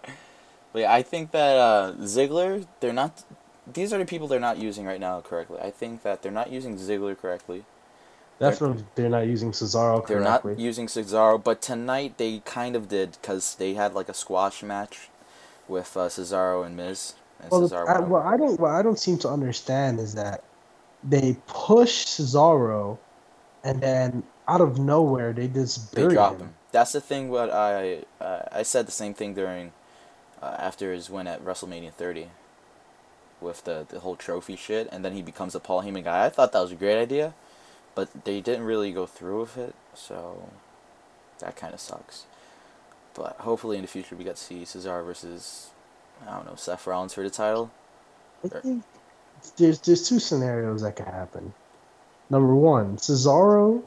yeah, 0.74 0.92
I 0.92 1.02
think 1.02 1.32
that 1.32 1.56
uh, 1.56 1.92
Ziggler, 2.00 2.66
they're 2.80 2.92
not. 2.92 3.24
These 3.72 3.92
are 3.92 3.98
the 3.98 4.04
people 4.04 4.28
they're 4.28 4.40
not 4.40 4.58
using 4.58 4.86
right 4.86 5.00
now 5.00 5.20
correctly. 5.20 5.58
I 5.60 5.70
think 5.70 6.02
that 6.02 6.22
they're 6.22 6.32
not 6.32 6.50
using 6.50 6.76
Ziggler 6.76 7.18
correctly. 7.18 7.64
Definitely, 8.38 8.84
they're 8.94 9.08
not 9.08 9.26
using 9.26 9.50
Cesaro 9.50 9.96
correctly. 10.04 10.14
They're 10.14 10.24
not 10.24 10.58
using 10.58 10.86
Cesaro, 10.86 11.42
but 11.42 11.60
tonight 11.60 12.18
they 12.18 12.38
kind 12.44 12.76
of 12.76 12.88
did 12.88 13.18
because 13.20 13.56
they 13.56 13.74
had 13.74 13.94
like 13.94 14.08
a 14.08 14.14
squash 14.14 14.62
match 14.62 15.08
with 15.66 15.96
uh, 15.96 16.08
Cesaro 16.08 16.64
and 16.64 16.76
Miz. 16.76 17.14
And 17.40 17.50
Well, 17.50 17.62
Cesaro 17.62 17.88
I, 17.88 18.00
what 18.00 18.24
I 18.24 18.36
don't 18.36 18.58
what 18.60 18.70
I 18.70 18.82
don't 18.82 18.98
seem 18.98 19.18
to 19.18 19.28
understand 19.28 19.98
is 19.98 20.14
that 20.14 20.44
they 21.02 21.36
push 21.48 22.06
Cesaro, 22.06 22.98
and 23.64 23.80
then 23.80 24.22
out 24.46 24.60
of 24.60 24.78
nowhere 24.78 25.32
they 25.32 25.48
just 25.48 25.94
they 25.94 26.06
drop 26.06 26.34
him. 26.34 26.40
him. 26.42 26.54
That's 26.70 26.92
the 26.92 27.00
thing. 27.00 27.30
What 27.30 27.50
I 27.50 28.04
uh, 28.20 28.42
I 28.52 28.62
said 28.62 28.86
the 28.86 28.92
same 28.92 29.14
thing 29.14 29.34
during 29.34 29.72
uh, 30.40 30.54
after 30.58 30.92
his 30.92 31.10
win 31.10 31.26
at 31.26 31.44
WrestleMania 31.44 31.92
30 31.92 32.28
with 33.40 33.64
the 33.64 33.86
the 33.88 34.00
whole 34.00 34.16
trophy 34.16 34.56
shit, 34.56 34.88
and 34.92 35.04
then 35.04 35.12
he 35.12 35.22
becomes 35.22 35.54
a 35.54 35.60
Paul 35.60 35.82
Heyman 35.82 36.04
guy. 36.04 36.24
I 36.26 36.28
thought 36.28 36.52
that 36.52 36.60
was 36.60 36.72
a 36.72 36.76
great 36.76 36.98
idea, 37.00 37.34
but 37.94 38.24
they 38.24 38.40
didn't 38.40 38.64
really 38.64 38.92
go 38.92 39.06
through 39.06 39.40
with 39.40 39.56
it, 39.58 39.74
so 39.94 40.48
that 41.40 41.56
kind 41.56 41.74
of 41.74 41.80
sucks. 41.80 42.24
But 43.14 43.36
hopefully 43.40 43.76
in 43.76 43.82
the 43.82 43.88
future 43.88 44.14
we 44.16 44.24
get 44.24 44.36
to 44.36 44.42
see 44.42 44.62
Cesaro 44.64 45.04
versus 45.04 45.70
I 46.26 46.34
don't 46.36 46.46
know 46.46 46.54
Seth 46.56 46.86
Rollins 46.86 47.14
for 47.14 47.22
the 47.22 47.30
title. 47.30 47.70
I 48.44 48.48
think 48.48 48.84
there's 49.56 49.80
there's 49.80 50.08
two 50.08 50.18
scenarios 50.20 50.82
that 50.82 50.96
could 50.96 51.06
happen. 51.06 51.52
Number 52.30 52.54
one, 52.54 52.96
Cesaro 52.98 53.82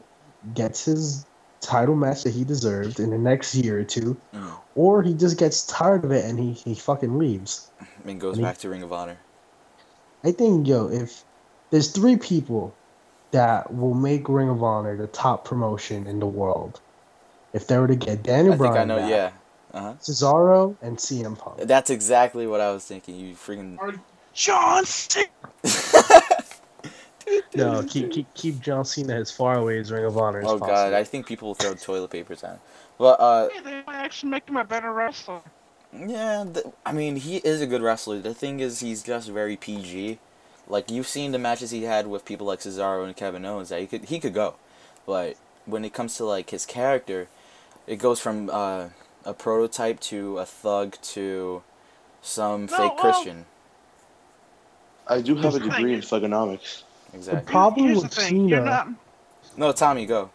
gets 0.55 0.85
his 0.85 1.25
title 1.61 1.95
match 1.95 2.23
that 2.23 2.33
he 2.33 2.43
deserved 2.43 2.99
in 2.99 3.11
the 3.11 3.17
next 3.17 3.53
year 3.53 3.79
or 3.79 3.83
two, 3.83 4.17
Mm. 4.33 4.51
or 4.75 5.03
he 5.03 5.13
just 5.13 5.37
gets 5.37 5.65
tired 5.67 6.03
of 6.03 6.11
it 6.11 6.25
and 6.25 6.39
he, 6.39 6.53
he 6.53 6.73
fucking 6.73 7.19
leaves. 7.19 7.69
And 8.03 8.19
goes 8.19 8.33
I 8.33 8.37
mean- 8.37 8.45
back 8.45 8.57
to 8.59 8.69
Ring 8.69 8.81
of 8.81 8.91
Honor. 8.91 9.17
I 10.23 10.31
think 10.31 10.67
yo, 10.67 10.87
if 10.87 11.23
there's 11.71 11.91
three 11.91 12.15
people 12.17 12.73
that 13.31 13.73
will 13.73 13.93
make 13.93 14.27
Ring 14.29 14.49
of 14.49 14.61
Honor 14.63 14.95
the 14.97 15.07
top 15.07 15.45
promotion 15.45 16.05
in 16.07 16.19
the 16.19 16.27
world, 16.27 16.79
if 17.53 17.67
they 17.67 17.77
were 17.77 17.87
to 17.87 17.95
get 17.95 18.23
Daniel 18.23 18.53
I 18.53 18.57
think 18.57 18.73
Bryan, 18.73 18.91
I 18.91 18.95
know. 18.95 19.01
back, 19.01 19.09
Yeah. 19.09 19.31
Uh 19.73 19.81
huh. 19.81 19.93
Cesaro 20.01 20.75
and 20.81 20.97
CM 20.97 21.37
Punk. 21.37 21.59
That's 21.59 21.89
exactly 21.89 22.45
what 22.45 22.59
I 22.61 22.71
was 22.71 22.85
thinking. 22.85 23.15
You 23.15 23.35
freaking. 23.35 23.77
John 24.33 24.85
Cena. 24.85 25.27
No, 27.53 27.83
keep 27.83 28.11
keep 28.11 28.33
keep 28.33 28.59
John 28.59 28.83
Cena 28.83 29.13
as 29.13 29.31
far 29.31 29.55
away 29.55 29.77
as 29.79 29.91
Ring 29.91 30.05
of 30.05 30.17
Honor 30.17 30.39
as 30.39 30.45
Oh 30.47 30.57
possible. 30.57 30.67
god, 30.67 30.93
I 30.93 31.03
think 31.03 31.27
people 31.27 31.49
will 31.49 31.55
throw 31.55 31.73
toilet 31.75 32.09
papers 32.09 32.43
at 32.43 32.53
him. 32.53 32.59
But 32.97 33.19
uh, 33.19 33.49
Hey, 33.49 33.59
they 33.61 33.83
might 33.85 33.95
actually 33.97 34.29
make 34.31 34.49
him 34.49 34.57
a 34.57 34.63
better 34.63 34.91
wrestler. 34.91 35.41
Yeah, 35.93 36.45
th- 36.53 36.65
I 36.85 36.93
mean 36.93 37.17
he 37.17 37.37
is 37.37 37.61
a 37.61 37.67
good 37.67 37.81
wrestler. 37.81 38.19
The 38.19 38.33
thing 38.33 38.59
is, 38.59 38.79
he's 38.79 39.03
just 39.03 39.29
very 39.29 39.57
PG. 39.57 40.19
Like 40.67 40.89
you've 40.91 41.07
seen 41.07 41.31
the 41.33 41.39
matches 41.39 41.71
he 41.71 41.83
had 41.83 42.07
with 42.07 42.25
people 42.25 42.47
like 42.47 42.59
Cesaro 42.61 43.05
and 43.05 43.15
Kevin 43.15 43.45
Owens. 43.45 43.69
That 43.69 43.81
he 43.81 43.87
could 43.87 44.05
he 44.05 44.19
could 44.19 44.33
go, 44.33 44.55
but 45.05 45.37
when 45.65 45.85
it 45.85 45.93
comes 45.93 46.15
to 46.17 46.25
like 46.25 46.49
his 46.51 46.65
character, 46.65 47.27
it 47.87 47.97
goes 47.97 48.19
from 48.19 48.49
uh, 48.51 48.89
a 49.25 49.33
prototype 49.33 49.99
to 50.01 50.37
a 50.39 50.45
thug 50.45 50.97
to 51.03 51.63
some 52.21 52.67
No, 52.71 52.77
fake 52.77 52.93
well- 53.03 53.13
Christian. 53.13 53.45
I 55.07 55.21
do 55.21 55.35
have 55.37 55.55
a 55.55 55.59
Here's 55.59 55.59
the 55.59 55.59
degree 55.59 55.93
in 55.95 56.01
thing. 56.01 56.21
Thuganomics. 56.21 56.83
Exactly. 57.13 57.51
Problem 57.51 57.87
Here's 57.87 58.01
with 58.03 58.09
the 58.11 58.21
thing. 58.21 58.47
You're 58.47 58.59
Cena- 58.59 58.69
not. 58.69 58.87
No, 59.57 59.71
Tommy, 59.73 60.05
go. 60.05 60.31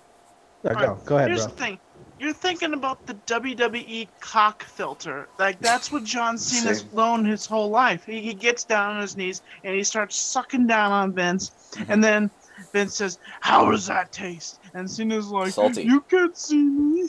Yeah, 0.65 0.75
go 0.75 0.79
Alright, 0.79 1.05
go 1.05 1.17
ahead, 1.19 1.31
Here's 1.31 1.47
bro. 1.47 1.47
the 1.47 1.53
thing. 1.57 1.81
You're 2.19 2.33
thinking 2.33 2.73
about 2.75 3.05
the 3.07 3.15
WWE 3.27 4.09
cock 4.21 4.63
filter. 4.65 5.29
Like 5.39 5.59
that's 5.61 5.91
what 5.93 6.05
John 6.05 6.39
Cena's 6.39 6.81
Same. 6.81 6.89
known 6.95 7.25
his 7.25 7.47
whole 7.47 7.71
life. 7.71 8.05
He, 8.07 8.21
he 8.21 8.35
gets 8.35 8.65
down 8.65 8.97
on 8.97 9.01
his 9.03 9.17
knees 9.17 9.43
and 9.65 9.75
he 9.75 9.83
starts 9.85 10.17
sucking 10.17 10.67
down 10.67 10.93
on 10.93 11.13
Vince, 11.13 11.51
Mhm. 11.73 11.87
and 11.91 12.05
then 12.05 12.31
Vince 12.73 12.97
says, 12.97 13.19
"How 13.41 13.71
does 13.71 13.87
that 13.87 14.13
taste?" 14.13 14.61
And 14.75 14.91
Cena's 14.91 15.29
like, 15.29 15.53
Salty. 15.53 15.83
"You 15.85 16.01
can't 16.03 16.37
see 16.37 16.63
me." 16.63 17.09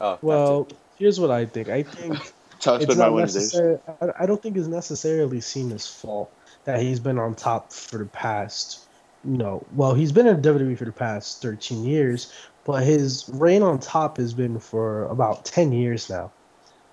Oh, 0.00 0.18
Well, 0.22 0.68
here's 0.98 1.18
what 1.20 1.30
I 1.30 1.44
think. 1.44 1.68
I 1.68 1.82
think 1.82 2.14
That's 2.52 2.66
I 2.66 2.76
it's 2.76 2.96
not 2.96 3.12
Wednesdays. 3.12 3.54
necessary. 3.54 3.78
I, 4.00 4.24
I 4.24 4.26
don't 4.26 4.42
think 4.42 4.56
it's 4.56 4.66
necessarily 4.68 5.40
Cena's 5.40 5.86
fault 5.86 6.32
that 6.64 6.80
he's 6.80 6.98
been 7.00 7.18
on 7.18 7.34
top 7.34 7.72
for 7.72 7.98
the 7.98 8.04
past, 8.06 8.86
you 9.24 9.36
know, 9.38 9.64
well, 9.74 9.94
he's 9.94 10.12
been 10.12 10.26
in 10.26 10.40
WWE 10.42 10.76
for 10.76 10.84
the 10.84 10.92
past 10.92 11.40
13 11.42 11.84
years, 11.84 12.32
but 12.68 12.84
his 12.84 13.26
reign 13.30 13.62
on 13.62 13.78
top 13.78 14.18
has 14.18 14.34
been 14.34 14.58
for 14.60 15.04
about 15.04 15.42
10 15.46 15.72
years 15.72 16.10
now. 16.10 16.30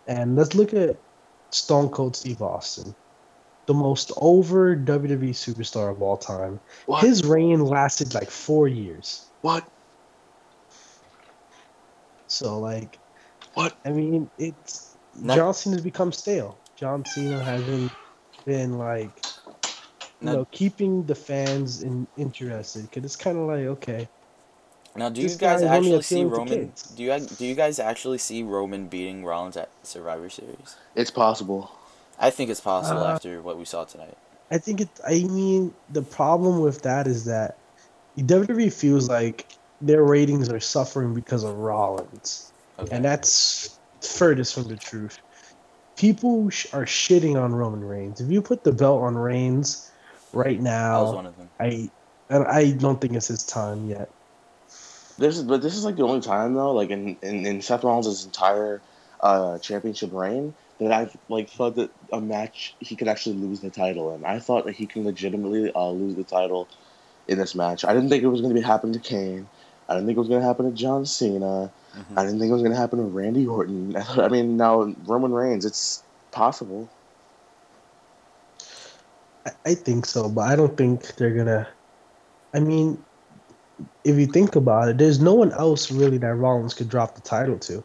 And 0.08 0.38
let's 0.38 0.56
look 0.56 0.74
at 0.74 0.96
Stone 1.52 1.90
Cold 1.90 2.16
Steve 2.16 2.42
Austin, 2.42 2.96
the 3.66 3.74
most 3.74 4.14
over 4.16 4.74
WWE 4.78 5.32
superstar 5.32 5.92
of 5.92 6.02
all 6.02 6.16
time. 6.16 6.62
What? 6.86 7.04
His 7.04 7.26
reign 7.26 7.60
lasted 7.60 8.14
like 8.14 8.30
four 8.32 8.70
years. 8.70 9.26
what? 9.42 9.68
So, 12.28 12.58
like, 12.58 12.98
What? 13.56 13.76
I 13.84 13.90
mean, 13.90 14.30
it's 14.38 14.96
Not- 15.20 15.36
John 15.36 15.54
Cena's 15.54 15.82
become 15.82 16.14
stale. 16.14 16.58
John 16.78 17.04
Cena 17.04 17.44
hasn't 17.44 17.92
been 18.46 18.78
like, 18.78 19.26
you 20.22 20.28
know, 20.28 20.46
keeping 20.52 21.06
the 21.06 21.16
fans 21.16 21.84
in, 21.84 22.08
interested 22.16 22.84
because 22.84 23.04
it's 23.04 23.18
kind 23.18 23.38
of 23.38 23.48
like, 23.48 23.66
okay, 23.66 24.08
Now, 24.96 25.10
do 25.10 25.22
you 25.22 25.28
This 25.28 25.38
guy 25.38 25.54
guys 25.54 25.64
actually 25.64 26.02
see 26.04 26.24
Roman? 26.24 26.72
Do 26.96 27.04
you 27.04 27.20
do 27.20 27.46
you 27.46 27.56
guys 27.56 27.80
actually 27.80 28.18
see 28.18 28.44
Roman 28.44 28.88
beating 28.88 29.26
Rollins 29.26 29.58
at 29.58 29.70
Survivor 29.84 30.30
Series? 30.30 30.78
It's 30.96 31.12
possible. 31.12 31.72
I 32.18 32.30
think 32.30 32.50
it's 32.50 32.62
possible 32.62 33.04
Uh, 33.04 33.14
after 33.14 33.42
what 33.42 33.58
we 33.58 33.66
saw 33.66 33.84
tonight. 33.84 34.18
I 34.52 34.58
think 34.58 34.80
it. 34.82 34.90
I 35.06 35.24
mean, 35.24 35.74
the 35.92 36.02
problem 36.02 36.62
with 36.62 36.82
that 36.84 37.08
is 37.08 37.26
that 37.26 37.58
WWE 38.18 38.72
feels 38.72 39.10
like 39.10 39.48
their 39.82 40.04
ratings 40.04 40.48
are 40.50 40.62
suffering 40.62 41.14
because 41.14 41.44
of 41.44 41.58
Rollins, 41.58 42.52
Okay. 42.80 42.96
and 42.96 43.04
that's 43.04 43.78
furthest 44.02 44.54
from 44.54 44.70
the 44.70 44.78
truth. 44.78 45.20
People 45.98 46.50
sh- 46.50 46.68
are 46.74 46.86
shitting 46.86 47.42
on 47.42 47.54
Roman 47.54 47.84
Reigns. 47.84 48.22
If 48.22 48.30
you 48.32 48.42
put 48.42 48.64
the 48.64 48.72
belt 48.72 49.02
on 49.02 49.18
Reigns 49.18 49.92
right 50.32 50.52
I 50.52 50.56
was 50.56 50.64
now, 50.64 51.12
one 51.14 51.26
of 51.26 51.38
them. 51.38 51.50
I, 51.60 51.90
and 52.30 52.46
I 52.48 52.72
don't 52.72 53.00
think 53.02 53.14
it's 53.14 53.28
his 53.28 53.44
time 53.44 53.90
yet. 53.90 54.10
This 55.18 55.38
is, 55.38 55.44
but 55.44 55.62
this 55.62 55.76
is 55.76 55.86
like 55.86 55.96
the 55.96 56.04
only 56.04 56.22
time 56.22 56.54
though, 56.54 56.74
like 56.74 56.90
in 56.90 57.18
in, 57.22 57.46
in 57.46 57.62
Seth 57.62 57.84
Rollins' 57.84 58.26
entire 58.26 58.82
uh, 59.22 59.60
championship 59.60 60.12
reign, 60.14 60.54
that 60.80 60.92
I've 60.92 61.16
like 61.30 61.50
thought 61.50 61.76
that 61.76 61.92
a 62.12 62.20
match 62.20 62.76
he 62.80 62.96
could 62.96 63.08
actually 63.08 63.38
lose 63.38 63.62
the 63.62 63.70
title 63.70 64.14
in. 64.14 64.26
I 64.26 64.40
thought 64.40 64.66
that 64.66 64.76
he 64.76 64.86
can 64.88 65.06
legitimately 65.06 65.72
uh, 65.74 65.90
lose 65.92 66.16
the 66.16 66.24
title 66.24 66.68
in 67.28 67.38
this 67.38 67.56
match. 67.56 67.86
I 67.86 67.94
didn't 67.94 68.10
think 68.10 68.24
it 68.24 68.28
was 68.28 68.42
going 68.42 68.54
to 68.54 68.60
be 68.60 68.66
happen 68.66 68.92
to 68.94 69.00
Kane. 69.00 69.48
I 69.88 69.94
didn't 69.94 70.08
think 70.08 70.18
it 70.18 70.20
was 70.20 70.30
going 70.30 70.42
to 70.42 70.48
happen 70.48 70.66
to 70.66 70.72
John 70.72 71.06
Cena. 71.06 71.72
Mhm. 71.96 72.18
I 72.18 72.24
didn't 72.24 72.40
think 72.40 72.50
it 72.50 72.54
was 72.54 72.62
going 72.62 72.74
to 72.74 72.80
happen 72.80 73.00
to 73.00 73.06
Randy 73.06 73.48
Orton. 73.48 73.96
I 74.18 74.28
mean, 74.28 74.58
now 74.58 74.94
Roman 75.06 75.32
Reigns, 75.32 75.64
it's 75.66 76.04
possible. 76.32 76.90
I, 79.46 79.52
I 79.66 79.76
think 79.76 80.06
so, 80.06 80.28
but 80.30 80.42
I 80.50 80.56
don't 80.56 80.76
think 80.76 81.16
they're 81.16 81.34
gonna. 81.34 81.68
I 82.54 82.60
mean, 82.60 83.04
if 84.04 84.18
you 84.18 84.26
think 84.28 84.56
about 84.56 84.90
it, 84.90 84.98
there's 84.98 85.20
no 85.20 85.34
one 85.34 85.52
else 85.52 85.92
really 85.92 86.18
that 86.20 86.36
Rollins 86.36 86.74
could 86.74 86.90
drop 86.90 87.16
the 87.16 87.22
title 87.22 87.60
to. 87.60 87.84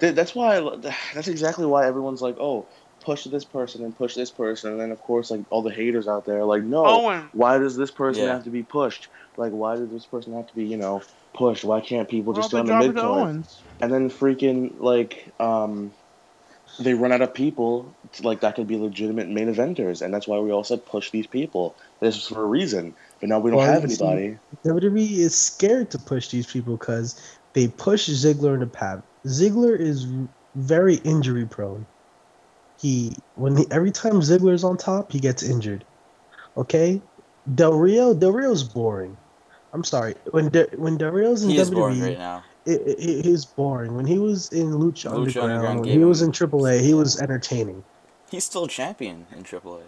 That's 0.00 0.34
why. 0.34 0.58
I, 0.58 0.76
that's 1.14 1.28
exactly 1.28 1.66
why 1.66 1.86
everyone's 1.86 2.22
like, 2.22 2.36
"Oh, 2.38 2.68
push 3.00 3.24
this 3.24 3.44
person 3.44 3.84
and 3.84 3.96
push 3.96 4.14
this 4.14 4.30
person," 4.30 4.72
and 4.72 4.80
then 4.80 4.90
of 4.90 5.00
course, 5.00 5.30
like 5.30 5.42
all 5.50 5.62
the 5.62 5.70
haters 5.70 6.08
out 6.08 6.24
there, 6.24 6.38
are 6.38 6.44
like, 6.44 6.64
"No, 6.64 6.84
Owen, 6.86 7.28
why 7.32 7.58
does 7.58 7.76
this 7.76 7.90
person 7.90 8.24
Yeah. 8.24 8.34
have 8.34 8.44
to 8.44 8.50
be 8.50 8.62
pushed? 8.62 9.08
Like, 9.36 9.52
why 9.52 9.76
does 9.76 9.90
this 9.90 10.06
person 10.06 10.34
have 10.34 10.46
to 10.48 10.54
be, 10.54 10.64
you 10.66 10.76
know, 10.76 11.02
pushed? 11.34 11.64
Why 11.64 11.80
can't 11.80 12.08
people 12.08 12.32
just 12.32 12.50
they 12.50 12.56
go 12.56 12.60
on 12.60 12.66
the 12.66 12.72
drop 12.72 12.80
to 12.80 13.02
midpoint?" 13.02 13.64
And 13.80 13.92
then 13.92 14.10
freaking 14.10 14.74
like, 14.78 15.32
um, 15.38 15.92
they 16.80 16.94
run 16.94 17.12
out 17.12 17.22
of 17.22 17.34
people 17.34 17.96
to, 18.12 18.22
like 18.22 18.40
that 18.40 18.54
could 18.56 18.66
be 18.66 18.76
legitimate 18.76 19.28
main 19.28 19.52
eventers, 19.52 20.02
and 20.02 20.12
that's 20.12 20.28
why 20.28 20.38
we 20.38 20.50
all 20.50 20.64
said 20.64 20.86
push 20.86 21.10
these 21.10 21.26
people. 21.26 21.76
This 22.00 22.16
is 22.16 22.26
for 22.26 22.42
a 22.42 22.46
reason, 22.46 22.96
but 23.20 23.28
now 23.28 23.38
we 23.38 23.50
don't 23.50 23.58
Well, 23.58 23.66
have 23.72 23.82
you 23.82 23.88
see- 23.90 24.04
anybody. 24.04 24.38
WWE 24.64 25.18
is 25.18 25.34
scared 25.34 25.90
to 25.90 25.98
push 25.98 26.28
these 26.28 26.46
people 26.46 26.76
because 26.76 27.20
they 27.52 27.68
push 27.68 28.08
Ziggler 28.08 28.54
in 28.54 28.60
the 28.60 28.66
path. 28.66 29.02
Ziggler 29.26 29.78
is 29.78 30.06
very 30.54 30.96
injury 30.96 31.46
prone. 31.46 31.86
He 32.80 33.12
when 33.34 33.56
he, 33.56 33.66
every 33.70 33.90
time 33.90 34.14
Ziggler 34.20 34.52
is 34.52 34.62
on 34.64 34.76
top, 34.76 35.10
he 35.12 35.18
gets 35.20 35.42
injured. 35.42 35.84
Okay, 36.56 37.00
Del 37.54 37.74
Rio, 37.74 38.14
Del 38.14 38.32
Rio's 38.32 38.62
boring. 38.62 39.16
I'm 39.72 39.84
sorry. 39.84 40.14
When 40.30 40.48
De, 40.48 40.66
when 40.76 40.96
Del 40.96 41.10
Rio's 41.10 41.42
in 41.42 41.50
He 41.50 41.58
is 41.58 41.70
WWE, 41.70 41.74
boring 41.74 42.00
right 42.02 42.18
now. 42.18 42.42
it, 42.66 42.80
it, 42.86 42.98
it- 43.00 43.24
he's 43.24 43.44
boring. 43.44 43.96
When 43.96 44.06
he 44.06 44.18
was 44.18 44.52
in 44.52 44.72
Lucha, 44.72 45.10
Lucha 45.10 45.14
Underground, 45.16 45.50
Underground 45.52 45.80
when 45.80 45.88
he 45.98 46.04
was 46.04 46.22
him- 46.22 46.28
in 46.28 46.32
AAA, 46.32 46.80
he 46.80 46.94
was 46.94 47.20
entertaining. 47.20 47.82
He's 48.30 48.44
still 48.44 48.66
champion 48.66 49.26
in 49.36 49.42
AAA. 49.42 49.82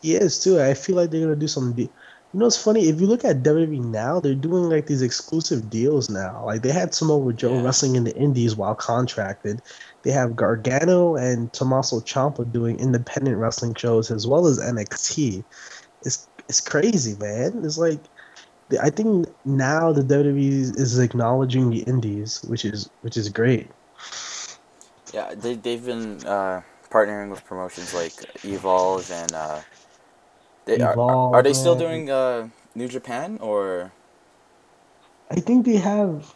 He 0.00 0.14
is 0.16 0.42
too. 0.42 0.60
I 0.60 0.74
feel 0.74 0.96
like 0.96 1.10
they're 1.10 1.20
gonna 1.20 1.36
do 1.36 1.46
something. 1.48 1.84
De- 1.86 1.92
you 2.32 2.40
know, 2.40 2.46
it's 2.46 2.62
funny 2.62 2.88
if 2.88 3.00
you 3.00 3.06
look 3.06 3.24
at 3.24 3.42
WWE 3.42 3.80
now, 3.80 4.20
they're 4.20 4.34
doing 4.34 4.64
like 4.64 4.86
these 4.86 5.02
exclusive 5.02 5.68
deals 5.68 6.08
now. 6.10 6.44
Like 6.46 6.62
they 6.62 6.72
had 6.72 6.94
Samoa 6.94 7.32
Joe 7.34 7.56
Yeah. 7.56 7.62
wrestling 7.62 7.96
in 7.96 8.04
the 8.04 8.16
Indies 8.16 8.56
while 8.56 8.74
contracted. 8.74 9.60
They 10.02 10.12
have 10.12 10.36
Gargano 10.36 11.16
and 11.16 11.52
Tommaso 11.52 12.00
Ciampa 12.00 12.50
doing 12.50 12.78
independent 12.78 13.36
wrestling 13.36 13.74
shows 13.74 14.10
as 14.10 14.26
well 14.26 14.46
as 14.46 14.58
NXT. 14.58 15.44
It's 16.02 16.28
it's 16.48 16.60
crazy, 16.60 17.16
man. 17.18 17.62
It's 17.64 17.78
like 17.78 18.08
I 18.82 18.90
think 18.90 19.28
now 19.44 19.92
the 19.92 20.02
WWE 20.02 20.78
is 20.78 20.98
acknowledging 20.98 21.70
the 21.70 21.80
Indies, 21.82 22.40
which 22.48 22.64
is 22.64 22.90
which 23.02 23.16
is 23.16 23.28
great. 23.28 23.70
Yeah, 25.12 25.34
they 25.34 25.54
they've 25.54 25.84
been 25.84 26.24
uh, 26.26 26.62
partnering 26.90 27.30
with 27.30 27.44
promotions 27.44 27.92
like 27.94 28.12
Evolve 28.44 29.10
and 29.10 29.34
uh, 29.34 29.60
they 30.64 30.80
are, 30.80 30.96
are 30.98 31.42
they 31.42 31.52
still 31.52 31.76
doing 31.76 32.10
uh, 32.10 32.48
New 32.74 32.88
Japan 32.88 33.38
or 33.40 33.92
I 35.30 35.36
think 35.40 35.64
they 35.64 35.76
have. 35.76 36.34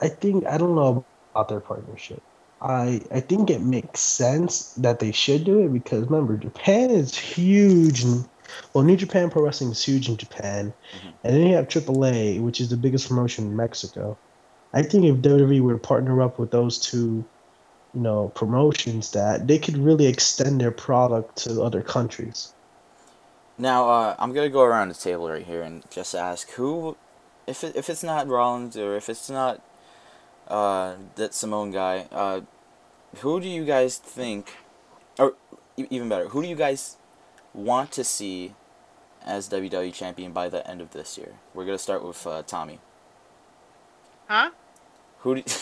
I 0.00 0.08
think 0.08 0.46
I 0.46 0.58
don't 0.58 0.74
know 0.74 1.06
about 1.34 1.48
their 1.48 1.60
partnership. 1.60 2.22
I 2.60 3.00
I 3.10 3.20
think 3.20 3.50
it 3.50 3.62
makes 3.62 4.00
sense 4.00 4.74
that 4.74 4.98
they 4.98 5.12
should 5.12 5.44
do 5.44 5.60
it 5.60 5.72
because 5.72 6.04
remember 6.04 6.36
Japan 6.36 6.90
is 6.90 7.16
huge. 7.16 8.04
In, 8.04 8.24
well, 8.74 8.84
New 8.84 8.96
Japan 8.96 9.30
Pro 9.30 9.42
Wrestling 9.44 9.70
is 9.70 9.82
huge 9.82 10.08
in 10.08 10.16
Japan, 10.16 10.74
Mhm. 10.92 11.14
and 11.24 11.34
then 11.34 11.46
you 11.46 11.54
have 11.56 11.68
AAA, 11.68 12.40
which 12.40 12.60
is 12.60 12.68
the 12.68 12.76
biggest 12.76 13.08
promotion 13.08 13.46
in 13.46 13.56
Mexico. 13.56 14.18
I 14.72 14.82
think 14.82 15.04
if 15.04 15.22
WWE 15.22 15.60
were 15.60 15.74
to 15.74 15.78
partner 15.78 16.20
up 16.22 16.38
with 16.38 16.50
those 16.50 16.78
two, 16.78 17.24
you 17.94 18.00
know, 18.00 18.28
promotions, 18.28 19.12
that 19.12 19.46
they 19.48 19.58
could 19.58 19.78
really 19.78 20.06
extend 20.06 20.60
their 20.60 20.70
product 20.72 21.36
to 21.44 21.62
other 21.62 21.82
countries. 21.82 22.54
Now? 23.60 23.88
Uh, 23.88 24.16
I'm 24.18 24.32
gonna 24.32 24.48
go 24.48 24.62
around 24.62 24.88
the 24.88 24.94
table 24.94 25.28
right 25.28 25.44
here 25.44 25.62
and 25.62 25.88
just 25.90 26.14
ask 26.14 26.50
who, 26.52 26.96
if 27.46 27.62
it, 27.62 27.76
if 27.76 27.90
it's 27.90 28.02
not 28.02 28.26
Rollins 28.26 28.76
or 28.76 28.96
if 28.96 29.08
it's 29.08 29.30
not 29.30 29.60
uh, 30.48 30.94
that 31.16 31.34
Simone 31.34 31.70
guy, 31.70 32.08
uh, 32.10 32.40
who 33.18 33.40
do 33.40 33.48
you 33.48 33.64
guys 33.64 33.98
think, 33.98 34.56
or 35.18 35.34
even 35.76 36.08
better, 36.08 36.28
who 36.28 36.42
do 36.42 36.48
you 36.48 36.56
guys 36.56 36.96
want 37.52 37.92
to 37.92 38.04
see 38.04 38.54
as 39.24 39.48
WWE 39.48 39.92
champion 39.92 40.32
by 40.32 40.48
the 40.48 40.68
end 40.68 40.80
of 40.80 40.90
this 40.92 41.18
year? 41.18 41.34
We're 41.54 41.66
gonna 41.66 41.78
start 41.78 42.04
with 42.04 42.26
uh, 42.26 42.42
Tommy. 42.46 42.80
Huh? 44.26 44.50
Who 45.20 45.36
do 45.36 45.42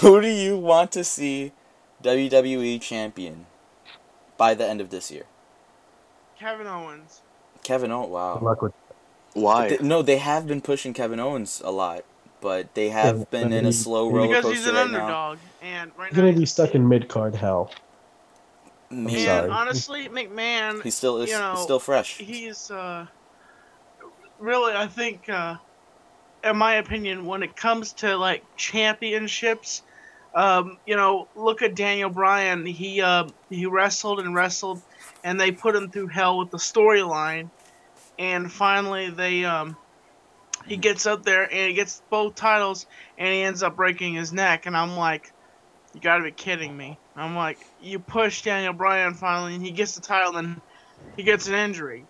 Who 0.00 0.20
do 0.22 0.28
you 0.28 0.56
want 0.56 0.92
to 0.92 1.04
see 1.04 1.52
WWE 2.02 2.80
champion 2.80 3.46
by 4.40 4.54
the 4.54 4.66
end 4.66 4.80
of 4.80 4.88
this 4.88 5.10
year? 5.10 5.24
Kevin 6.38 6.66
Owens. 6.66 7.20
Kevin 7.62 7.92
Owens. 7.92 8.08
Good 8.08 8.12
Wow. 8.12 8.40
luck 8.42 8.62
with 8.62 8.72
Why? 9.34 9.68
Th- 9.68 9.82
no, 9.82 10.00
they 10.02 10.16
have 10.16 10.46
been 10.46 10.62
pushing 10.62 10.94
Kevin 10.94 11.20
Owens 11.20 11.60
a 11.62 11.70
lot, 11.70 12.04
but 12.40 12.74
they 12.74 12.88
have 12.88 13.18
Yeah, 13.18 13.24
been 13.30 13.52
but 13.52 13.52
in 13.52 13.66
a 13.66 13.72
slow 13.72 14.10
roller 14.10 14.28
coaster 14.28 14.28
Because 14.28 14.42
coaster 14.42 14.50
he's 14.56 14.66
an 14.66 14.76
right 14.76 14.90
now. 14.90 15.06
underdog, 15.06 15.38
and 15.62 15.92
right 15.98 16.10
He's 16.10 16.16
now 16.18 16.24
gonna 16.24 16.38
be 16.38 16.46
stuck 16.46 16.74
in 16.74 16.88
mid 16.88 17.08
card 17.08 17.34
hell. 17.34 17.70
Maybe. 18.90 19.28
And 19.28 19.46
sorry. 19.46 19.50
honestly, 19.50 20.08
McMahon, 20.08 20.82
He's 20.82 20.94
still 20.94 21.18
is 21.18 21.30
you 21.30 21.38
know, 21.38 21.54
still 21.64 21.78
fresh. 21.78 22.16
he's 22.18 22.70
uh, 22.70 23.06
really, 24.40 24.74
I 24.74 24.86
think, 24.88 25.28
uh, 25.28 25.56
in 26.42 26.56
my 26.56 26.74
opinion, 26.74 27.26
when 27.26 27.42
it 27.42 27.54
comes 27.56 27.92
to 27.94 28.16
like 28.16 28.42
championships, 28.56 29.82
um, 30.34 30.78
you 30.86 30.96
know, 30.96 31.28
look 31.34 31.62
at 31.62 31.74
Daniel 31.74 32.10
Bryan. 32.10 32.66
He 32.66 33.00
uh, 33.00 33.28
he 33.48 33.66
wrestled 33.66 34.20
and 34.20 34.34
wrestled, 34.34 34.80
and 35.24 35.40
they 35.40 35.52
put 35.52 35.74
him 35.74 35.90
through 35.90 36.08
hell 36.08 36.38
with 36.38 36.50
the 36.50 36.58
storyline, 36.58 37.50
and 38.18 38.50
finally 38.50 39.10
they 39.10 39.44
um, 39.44 39.76
he 40.66 40.76
gets 40.76 41.06
up 41.06 41.24
there 41.24 41.42
and 41.42 41.68
he 41.68 41.74
gets 41.74 42.02
both 42.10 42.34
titles 42.34 42.86
and 43.18 43.28
he 43.28 43.42
ends 43.42 43.62
up 43.62 43.76
breaking 43.76 44.14
his 44.14 44.32
neck 44.32 44.66
and 44.66 44.76
I'm 44.76 44.96
like, 44.96 45.32
you 45.94 46.00
gotta 46.00 46.22
be 46.22 46.30
kidding 46.30 46.76
me. 46.76 46.98
I'm 47.16 47.34
like, 47.34 47.58
you 47.82 47.98
push 47.98 48.42
Daniel 48.42 48.72
Bryan 48.72 49.14
finally 49.14 49.54
and 49.54 49.64
he 49.64 49.72
gets 49.72 49.94
the 49.94 50.00
title 50.00 50.36
and 50.36 50.60
he 51.16 51.22
gets 51.22 51.48
an 51.48 51.54
injury. 51.54 52.04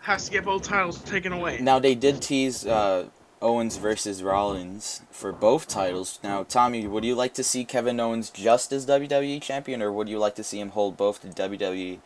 Has 0.00 0.24
to 0.26 0.32
get 0.32 0.44
both 0.44 0.62
titles 0.62 0.98
taken 1.02 1.32
away. 1.32 1.58
Now 1.60 1.78
they 1.78 1.94
did 1.94 2.20
tease 2.20 2.66
uh, 2.66 3.08
Owens 3.42 3.76
versus 3.76 4.22
Rollins 4.22 5.02
for 5.10 5.32
both 5.32 5.66
titles. 5.66 6.18
Now, 6.22 6.44
Tommy, 6.44 6.86
would 6.86 7.04
you 7.04 7.14
like 7.14 7.34
to 7.34 7.44
see 7.44 7.64
Kevin 7.64 8.00
Owens 8.00 8.30
just 8.30 8.72
as 8.72 8.86
WWE 8.86 9.42
champion, 9.42 9.82
or 9.82 9.92
would 9.92 10.08
you 10.08 10.18
like 10.18 10.36
to 10.36 10.44
see 10.44 10.60
him 10.60 10.70
hold 10.70 10.96
both 10.96 11.20
the 11.20 11.28
WWE 11.28 11.98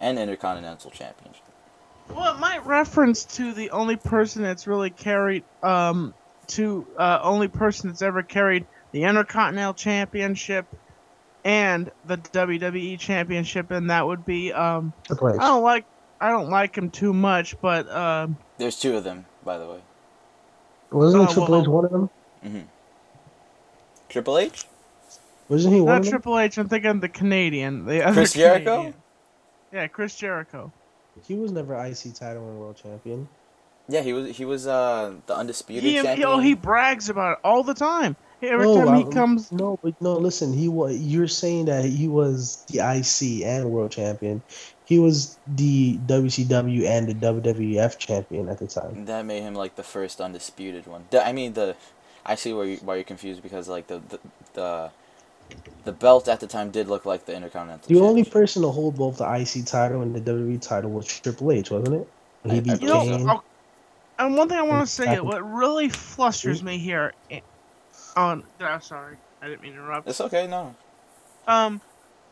and 0.00 0.18
Intercontinental 0.18 0.90
Championship? 0.90 1.42
Well, 2.08 2.34
it 2.34 2.38
might 2.38 2.64
reference 2.66 3.24
to 3.36 3.52
the 3.52 3.70
only 3.70 3.96
person 3.96 4.42
that's 4.42 4.66
really 4.66 4.90
carried, 4.90 5.44
um, 5.62 6.14
to 6.48 6.86
uh, 6.98 7.20
only 7.22 7.48
person 7.48 7.88
that's 7.88 8.02
ever 8.02 8.22
carried 8.22 8.66
the 8.92 9.04
Intercontinental 9.04 9.74
Championship 9.74 10.66
and 11.44 11.90
the 12.06 12.18
WWE 12.18 12.98
Championship, 12.98 13.70
and 13.70 13.90
that 13.90 14.06
would 14.06 14.26
be 14.26 14.52
um, 14.52 14.92
Triple 15.06 15.30
H. 15.30 15.36
I 15.40 15.48
don't 15.48 15.62
like 15.62 15.86
I 16.20 16.30
don't 16.30 16.50
like 16.50 16.76
him 16.76 16.90
too 16.90 17.12
much, 17.12 17.60
but 17.60 17.90
um, 17.90 18.36
There's 18.58 18.78
two 18.78 18.96
of 18.96 19.02
them, 19.02 19.26
by 19.44 19.58
the 19.58 19.66
way. 19.66 19.80
Wasn't 20.92 21.22
Oh, 21.22 21.26
Triple 21.32 21.48
well- 21.52 21.62
H 21.62 21.68
one 21.68 21.84
of 21.84 21.90
them? 21.90 22.10
Triple 24.08 24.38
H, 24.38 24.66
Wasn't 25.48 25.72
he 25.74 25.80
one 25.80 25.86
not 25.88 25.98
of 25.98 26.04
them? 26.04 26.10
Triple 26.12 26.38
H. 26.38 26.58
I'm 26.58 26.68
thinking 26.68 27.00
the 27.00 27.08
Canadian, 27.08 27.86
the 27.86 28.02
other 28.04 28.14
Chris 28.14 28.34
Jericho. 28.34 28.64
Canadian. 28.76 28.94
Yeah, 29.72 29.86
Chris 29.86 30.14
Jericho. 30.16 30.70
He 31.26 31.34
was 31.34 31.50
never 31.52 31.74
IC 31.74 32.14
title 32.14 32.46
and 32.48 32.58
world 32.58 32.76
champion. 32.76 33.28
Yeah, 33.88 34.02
he 34.02 34.12
was. 34.12 34.36
He 34.36 34.44
was 34.44 34.66
uh, 34.66 35.14
the 35.26 35.34
undisputed 35.34 35.82
He, 35.82 35.96
he, 35.96 36.02
champion. 36.02 36.28
oh, 36.28 36.38
he 36.38 36.54
brags 36.54 37.08
about 37.08 37.32
it 37.32 37.38
all 37.44 37.62
the 37.62 37.74
time. 37.74 38.16
Every 38.42 38.66
no, 38.66 38.84
time 38.84 38.96
he 38.96 39.04
I- 39.04 39.10
comes, 39.12 39.50
No, 39.52 39.78
but 39.82 40.00
no. 40.00 40.14
Listen, 40.14 40.52
he 40.52 40.68
was. 40.68 40.96
You're 40.98 41.28
saying 41.28 41.66
that 41.66 41.84
he 41.84 42.08
was 42.08 42.64
the 42.68 42.80
IC 42.80 43.44
and 43.44 43.70
world 43.70 43.90
champion. 43.92 44.42
He 44.92 44.98
was 44.98 45.38
the 45.46 45.96
WCW 46.06 46.84
and 46.86 47.08
the 47.08 47.14
WWF 47.14 47.96
champion 47.96 48.50
at 48.50 48.58
the 48.58 48.66
time. 48.66 49.06
That 49.06 49.24
made 49.24 49.40
him 49.40 49.54
like 49.54 49.74
the 49.76 49.82
first 49.82 50.20
undisputed 50.20 50.86
one. 50.86 51.06
The- 51.08 51.26
I 51.26 51.32
mean 51.32 51.54
the, 51.54 51.74
I 52.26 52.34
see 52.34 52.52
where 52.52 52.66
you, 52.66 52.76
why 52.82 52.96
you're 52.96 53.04
confused 53.04 53.42
because 53.42 53.70
like 53.70 53.86
the 53.86 54.02
the 54.10 54.18
the, 54.52 54.90
the 55.84 55.92
belt 55.92 56.28
at 56.28 56.40
the 56.40 56.46
time 56.46 56.70
did 56.70 56.88
look 56.88 57.06
like 57.06 57.24
the 57.24 57.34
Intercontinental. 57.34 57.88
The 57.88 58.00
only 58.00 58.22
person 58.22 58.60
to 58.60 58.68
hold 58.68 58.96
both 58.96 59.16
the 59.16 59.24
IC 59.24 59.64
title 59.64 60.02
and 60.02 60.14
the 60.14 60.20
WWE 60.20 60.60
title 60.60 60.90
was 60.90 61.06
Triple 61.06 61.52
H, 61.52 61.70
wasn't 61.70 61.94
it? 62.02 62.08
He 62.44 62.50
I- 62.50 62.54
I 62.56 62.60
beat 62.60 62.82
You 62.82 62.88
know, 62.88 63.00
Kane. 63.00 63.30
oh, 63.30 63.42
and 64.18 64.36
one 64.36 64.50
thing 64.50 64.58
I 64.58 64.62
want 64.62 64.86
to 64.86 64.92
say, 64.92 65.06
Back- 65.06 65.24
what 65.24 65.40
really 65.50 65.88
flusters 65.88 66.62
me 66.62 66.76
here, 66.76 67.14
eh, 67.30 67.40
on, 68.14 68.44
oh, 68.60 68.78
sorry, 68.80 69.16
I 69.40 69.48
didn't 69.48 69.62
mean 69.62 69.72
to 69.72 69.78
interrupt. 69.78 70.06
It's 70.06 70.20
okay, 70.20 70.46
no. 70.46 70.74
Um, 71.46 71.80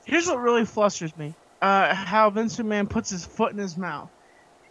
here's 0.05 0.27
what 0.27 0.39
really 0.41 0.67
flusters 0.67 1.17
me: 1.17 1.33
uh, 1.61 1.95
how 1.95 2.31
Vince 2.31 2.57
McMahon 2.57 2.89
puts 2.89 3.11
his 3.11 3.25
foot 3.25 3.53
in 3.53 3.59
his 3.59 3.77
mouth. 3.77 4.09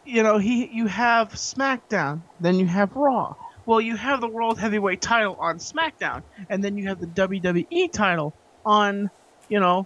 You 0.05 0.23
know, 0.23 0.37
he 0.37 0.65
you 0.67 0.87
have 0.87 1.29
SmackDown, 1.33 2.21
then 2.39 2.55
you 2.55 2.65
have 2.65 2.95
Raw. 2.95 3.35
Well, 3.65 3.81
you 3.81 3.95
have 3.95 4.21
the 4.21 4.27
World 4.27 4.57
Heavyweight 4.57 5.01
Title 5.01 5.35
on 5.39 5.59
SmackDown, 5.59 6.23
and 6.49 6.63
then 6.63 6.77
you 6.77 6.87
have 6.87 6.99
the 6.99 7.07
WWE 7.07 7.91
title 7.91 8.33
on, 8.65 9.11
you 9.47 9.59
know, 9.59 9.85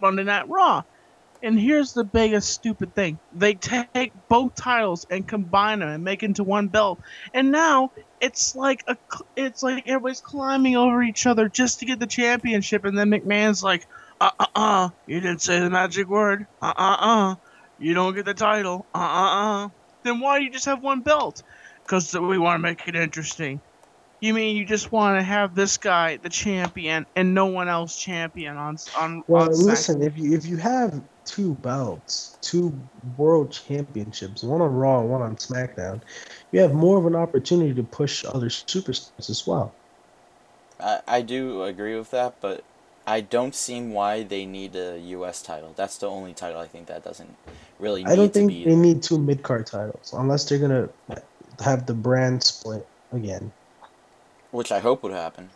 Monday 0.00 0.22
Night 0.22 0.48
Raw. 0.48 0.84
And 1.42 1.58
here's 1.58 1.94
the 1.94 2.04
biggest 2.04 2.50
stupid 2.50 2.94
thing: 2.94 3.18
they 3.32 3.54
take 3.54 4.12
both 4.28 4.54
titles 4.54 5.06
and 5.10 5.26
combine 5.26 5.80
them 5.80 5.88
and 5.88 6.04
make 6.04 6.22
into 6.22 6.44
one 6.44 6.68
belt. 6.68 7.00
And 7.34 7.50
now 7.50 7.90
it's 8.20 8.54
like 8.54 8.84
a, 8.86 8.96
it's 9.34 9.62
like 9.62 9.88
everybody's 9.88 10.20
climbing 10.20 10.76
over 10.76 11.02
each 11.02 11.26
other 11.26 11.48
just 11.48 11.80
to 11.80 11.86
get 11.86 11.98
the 11.98 12.06
championship. 12.06 12.84
And 12.84 12.96
then 12.96 13.10
McMahon's 13.10 13.64
like, 13.64 13.86
uh, 14.20 14.30
uh, 14.38 14.46
uh, 14.54 14.88
you 15.06 15.20
didn't 15.20 15.40
say 15.40 15.60
the 15.60 15.70
magic 15.70 16.08
word. 16.08 16.46
Uh, 16.60 16.72
uh, 16.76 16.96
uh, 17.00 17.34
you 17.78 17.94
don't 17.94 18.14
get 18.14 18.26
the 18.26 18.34
title. 18.34 18.86
Uh, 18.94 18.98
uh, 18.98 19.64
uh. 19.64 19.68
Then 20.04 20.20
why 20.20 20.38
do 20.38 20.44
you 20.44 20.50
just 20.50 20.66
have 20.66 20.82
one 20.82 21.00
belt? 21.00 21.42
Because 21.84 22.12
we 22.14 22.38
want 22.38 22.56
to 22.56 22.58
make 22.58 22.86
it 22.86 22.94
interesting. 22.94 23.60
You 24.20 24.34
mean 24.34 24.56
you 24.56 24.66
just 24.66 24.92
want 24.92 25.18
to 25.18 25.22
have 25.22 25.54
this 25.54 25.78
guy 25.78 26.18
the 26.18 26.28
champion 26.28 27.06
and 27.16 27.34
no 27.34 27.46
one 27.46 27.68
else 27.68 27.96
champion 27.96 28.58
on 28.58 28.76
on 28.98 29.22
Well, 29.26 29.44
on 29.44 29.48
listen, 29.50 30.02
if 30.02 30.18
you 30.18 30.34
if 30.34 30.44
you 30.44 30.58
have 30.58 31.00
two 31.24 31.54
belts, 31.54 32.36
two 32.42 32.72
world 33.16 33.50
championships, 33.50 34.42
one 34.42 34.60
on 34.60 34.74
Raw 34.74 35.00
one 35.00 35.22
on 35.22 35.36
SmackDown, 35.36 36.02
you 36.52 36.60
have 36.60 36.74
more 36.74 36.98
of 36.98 37.06
an 37.06 37.16
opportunity 37.16 37.72
to 37.72 37.82
push 37.82 38.26
other 38.26 38.50
superstars 38.50 39.30
as 39.30 39.46
well. 39.46 39.72
I 40.78 41.00
I 41.08 41.22
do 41.22 41.62
agree 41.62 41.96
with 41.96 42.10
that, 42.10 42.34
but 42.42 42.62
I 43.10 43.20
don't 43.22 43.56
see 43.56 43.80
why 43.82 44.22
they 44.22 44.46
need 44.46 44.76
a 44.76 44.98
U.S. 44.98 45.42
title. 45.42 45.72
That's 45.76 45.98
the 45.98 46.06
only 46.06 46.32
title 46.32 46.60
I 46.60 46.66
think 46.68 46.86
that 46.86 47.02
doesn't 47.02 47.34
really 47.80 48.04
need 48.04 48.10
I 48.12 48.14
don't 48.14 48.28
to 48.28 48.32
think 48.32 48.48
be. 48.48 48.64
they 48.64 48.76
need 48.76 49.02
two 49.02 49.18
mid 49.18 49.42
card 49.42 49.66
titles 49.66 50.14
unless 50.16 50.44
they're 50.48 50.58
gonna 50.60 50.88
have 51.64 51.86
the 51.86 51.94
brand 51.94 52.44
split 52.44 52.86
again. 53.12 53.50
which 54.52 54.70
I 54.70 54.78
hope 54.78 55.02
would 55.02 55.12
happen. 55.12 55.50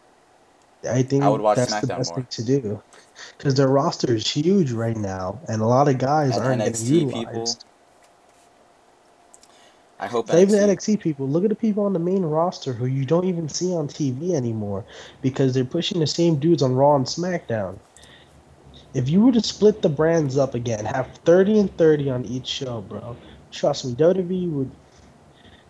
I 0.88 1.02
think 1.02 1.22
I 1.22 1.28
would 1.28 1.40
watch 1.40 1.56
that's 1.56 1.80
the 1.80 1.86
best 1.86 2.10
more. 2.10 2.16
thing 2.22 2.26
to 2.30 2.44
do 2.44 2.82
because 3.38 3.54
their 3.54 3.68
roster 3.68 4.14
is 4.14 4.28
huge 4.28 4.72
right 4.72 4.96
now, 4.96 5.38
and 5.48 5.62
a 5.62 5.66
lot 5.66 5.88
of 5.88 5.98
guys 5.98 6.36
And 6.36 6.44
aren't 6.44 6.62
NXT 6.62 6.88
getting 6.88 7.10
people. 7.12 7.44
Utilized. 10.00 10.00
I 10.00 10.06
hope 10.06 10.28
Not 10.28 10.38
even 10.38 10.54
NXT 10.54 10.96
NXT 10.96 11.00
people. 11.00 11.28
Look 11.28 11.44
at 11.44 11.50
the 11.50 11.56
people 11.56 11.84
on 11.84 11.92
the 11.92 11.98
main 11.98 12.22
roster 12.22 12.72
who 12.72 12.86
you 12.86 13.04
don't 13.04 13.24
even 13.24 13.48
see 13.48 13.72
on 13.74 13.88
TV 13.88 14.34
anymore 14.34 14.84
because 15.22 15.54
they're 15.54 15.64
pushing 15.64 16.00
the 16.00 16.06
same 16.06 16.36
dudes 16.36 16.62
on 16.62 16.74
Raw 16.74 16.96
and 16.96 17.06
SmackDown. 17.06 17.78
If 18.94 19.08
you 19.08 19.20
were 19.24 19.32
to 19.32 19.42
split 19.42 19.82
the 19.82 19.88
brands 19.88 20.38
up 20.38 20.54
again, 20.54 20.84
have 20.84 21.08
30 21.24 21.58
and 21.58 21.76
30 21.78 22.10
on 22.10 22.24
each 22.26 22.46
show, 22.46 22.80
bro, 22.82 23.16
trust 23.50 23.84
me, 23.84 23.94
WWE 23.94 24.50
would. 24.52 24.70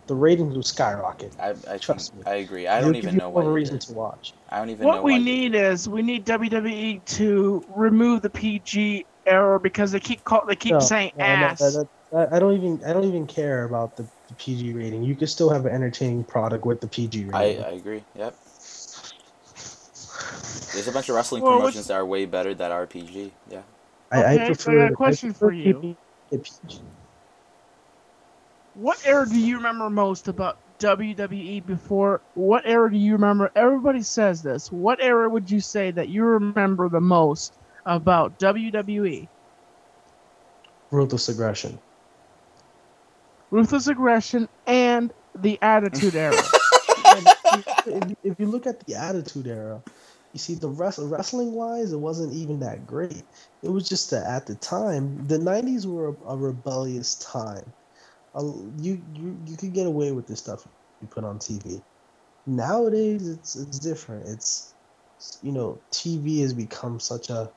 The 0.07 0.13
ratings 0.13 0.55
would 0.55 0.65
skyrocket. 0.65 1.31
I, 1.39 1.55
I 1.67 1.79
Trust 1.79 2.13
me. 2.13 2.21
I 2.27 2.35
agree. 2.35 2.67
I 2.67 2.77
It'll 2.77 2.93
don't 2.93 2.93
give 2.93 3.05
even 3.05 3.13
you 3.15 3.19
know 3.21 3.29
what 3.29 3.45
a 3.45 3.49
reason 3.49 3.79
to 3.79 3.93
watch. 3.93 4.35
I 4.49 4.59
don't 4.59 4.69
even 4.69 4.81
know 4.85 4.87
What 4.87 5.03
we 5.03 5.13
why 5.13 5.19
need 5.19 5.55
is 5.55 5.89
we 5.89 6.03
need 6.03 6.27
WWE 6.27 7.03
to 7.05 7.65
remove 7.75 8.21
the 8.21 8.29
PG 8.29 9.07
error 9.25 9.57
because 9.57 9.91
they 9.91 9.99
keep 9.99 10.23
call, 10.23 10.45
they 10.47 10.55
keep 10.55 10.73
No, 10.73 10.79
saying 10.79 11.13
no, 11.17 11.25
no, 11.25 11.25
ass. 11.25 11.59
that- 11.59 11.73
that- 11.73 11.87
I 12.31 12.35
I 12.35 12.39
don't 12.39 12.53
even. 12.53 12.83
I 12.85 12.93
don't 12.93 13.05
even 13.05 13.25
care 13.25 13.63
about 13.63 13.95
the, 13.97 14.03
the 14.03 14.09
PG 14.37 14.73
rating. 14.73 15.03
You 15.03 15.15
can 15.15 15.27
still 15.27 15.49
have 15.49 15.65
an 15.65 15.73
entertaining 15.73 16.23
product 16.23 16.65
with 16.65 16.81
the 16.81 16.87
PG 16.87 17.25
rating. 17.25 17.63
I 17.63 17.67
I 17.67 17.71
agree. 17.71 18.03
Yep. 18.15 18.35
There's 20.73 20.87
a 20.87 20.91
bunch 20.91 21.09
of 21.09 21.15
wrestling 21.15 21.41
Well, 21.43 21.53
what's- 21.53 21.61
promotions 21.63 21.87
that 21.87 21.95
are 21.95 22.05
way 22.05 22.25
better 22.25 22.53
that 22.53 22.71
are 22.71 22.85
PG. 22.85 23.31
Yeah. 23.49 23.61
I, 24.11 24.35
Okay, 24.35 24.53
so 24.53 24.71
I 24.71 24.75
I 24.75 24.77
got 24.79 24.91
a 24.91 24.95
question 24.95 25.33
for 25.33 25.51
you. 25.51 25.95
PG. 26.31 26.81
What 28.75 29.01
era 29.05 29.25
do 29.27 29.39
you 29.39 29.55
remember 29.57 29.89
most 29.89 30.27
about 30.27 30.57
WWE 30.79 31.65
before? 31.65 32.19
What 32.33 32.63
era 32.65 32.91
do 32.91 32.97
you 32.97 33.13
remember? 33.13 33.49
Everybody 33.55 34.01
says 34.01 34.41
this. 34.41 34.69
What 34.71 34.99
era 35.01 35.29
would 35.29 35.49
you 35.49 35.61
say 35.61 35.91
that 35.91 36.09
you 36.09 36.25
remember 36.25 36.89
the 36.89 36.99
most 36.99 37.53
about? 37.85 38.37
WWE? 38.39 39.27
Ruthless 40.91 41.29
aggression. 41.29 41.79
Ruthless 43.51 43.87
aggression 43.87 44.49
and 44.67 45.13
the 45.35 45.59
Attitude 45.61 46.15
Era. 46.15 46.53
If, 47.85 48.03
you- 48.09 48.15
if 48.23 48.39
you 48.39 48.47
look 48.47 48.67
at 48.67 48.85
the 48.85 48.95
Attitude 48.95 49.47
Era, 49.47 49.83
you 50.33 50.39
see 50.39 50.55
the 50.55 50.69
rest, 50.69 50.99
wrestling 51.01 51.53
wise, 51.53 51.91
it 51.93 51.97
wasn't 51.99 52.33
even 52.33 52.59
that 52.59 52.85
great. 52.85 53.25
It 53.63 53.69
was 53.69 53.87
just 53.87 54.11
that 54.11 54.25
at 54.27 54.47
the 54.47 54.55
time, 54.55 55.25
the 55.25 55.37
'90s 55.39 55.85
were 55.85 56.09
a, 56.09 56.13
a 56.33 56.37
rebellious 56.37 57.15
time. 57.17 57.73
A- 58.35 58.43
you 58.77 59.03
you 59.13 59.39
you 59.45 59.57
could 59.57 59.73
get 59.73 59.87
away 59.87 60.11
with 60.13 60.27
this 60.27 60.39
stuff 60.39 60.67
you 61.01 61.07
put 61.07 61.23
on 61.23 61.39
TV. 61.39 61.83
Nowadays, 62.47 63.27
it's 63.29 63.55
it's 63.55 63.79
different. 63.79 64.27
It's 64.29 64.75
you 65.41 65.51
know, 65.53 65.81
TV 65.91 66.41
has 66.41 66.53
become 66.53 66.99
such 66.99 67.29
a 67.29 67.51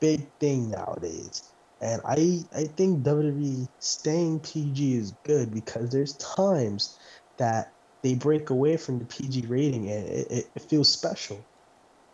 big 0.00 0.32
thing 0.40 0.70
nowadays. 0.70 1.49
And 1.80 2.02
I 2.04 2.42
I 2.54 2.64
think 2.76 3.04
WWE 3.04 3.68
staying 3.80 4.40
PG 4.40 4.94
is 4.96 5.12
good 5.24 5.52
because 5.52 5.90
there's 5.90 6.16
times 6.18 6.98
that 7.38 7.74
they 8.02 8.14
break 8.14 8.50
away 8.50 8.76
from 8.76 8.98
the 8.98 9.06
PG 9.06 9.46
rating 9.46 9.90
and 9.90 10.06
it, 10.08 10.28
it, 10.30 10.52
it 10.56 10.62
feels 10.70 10.90
special. 10.90 11.46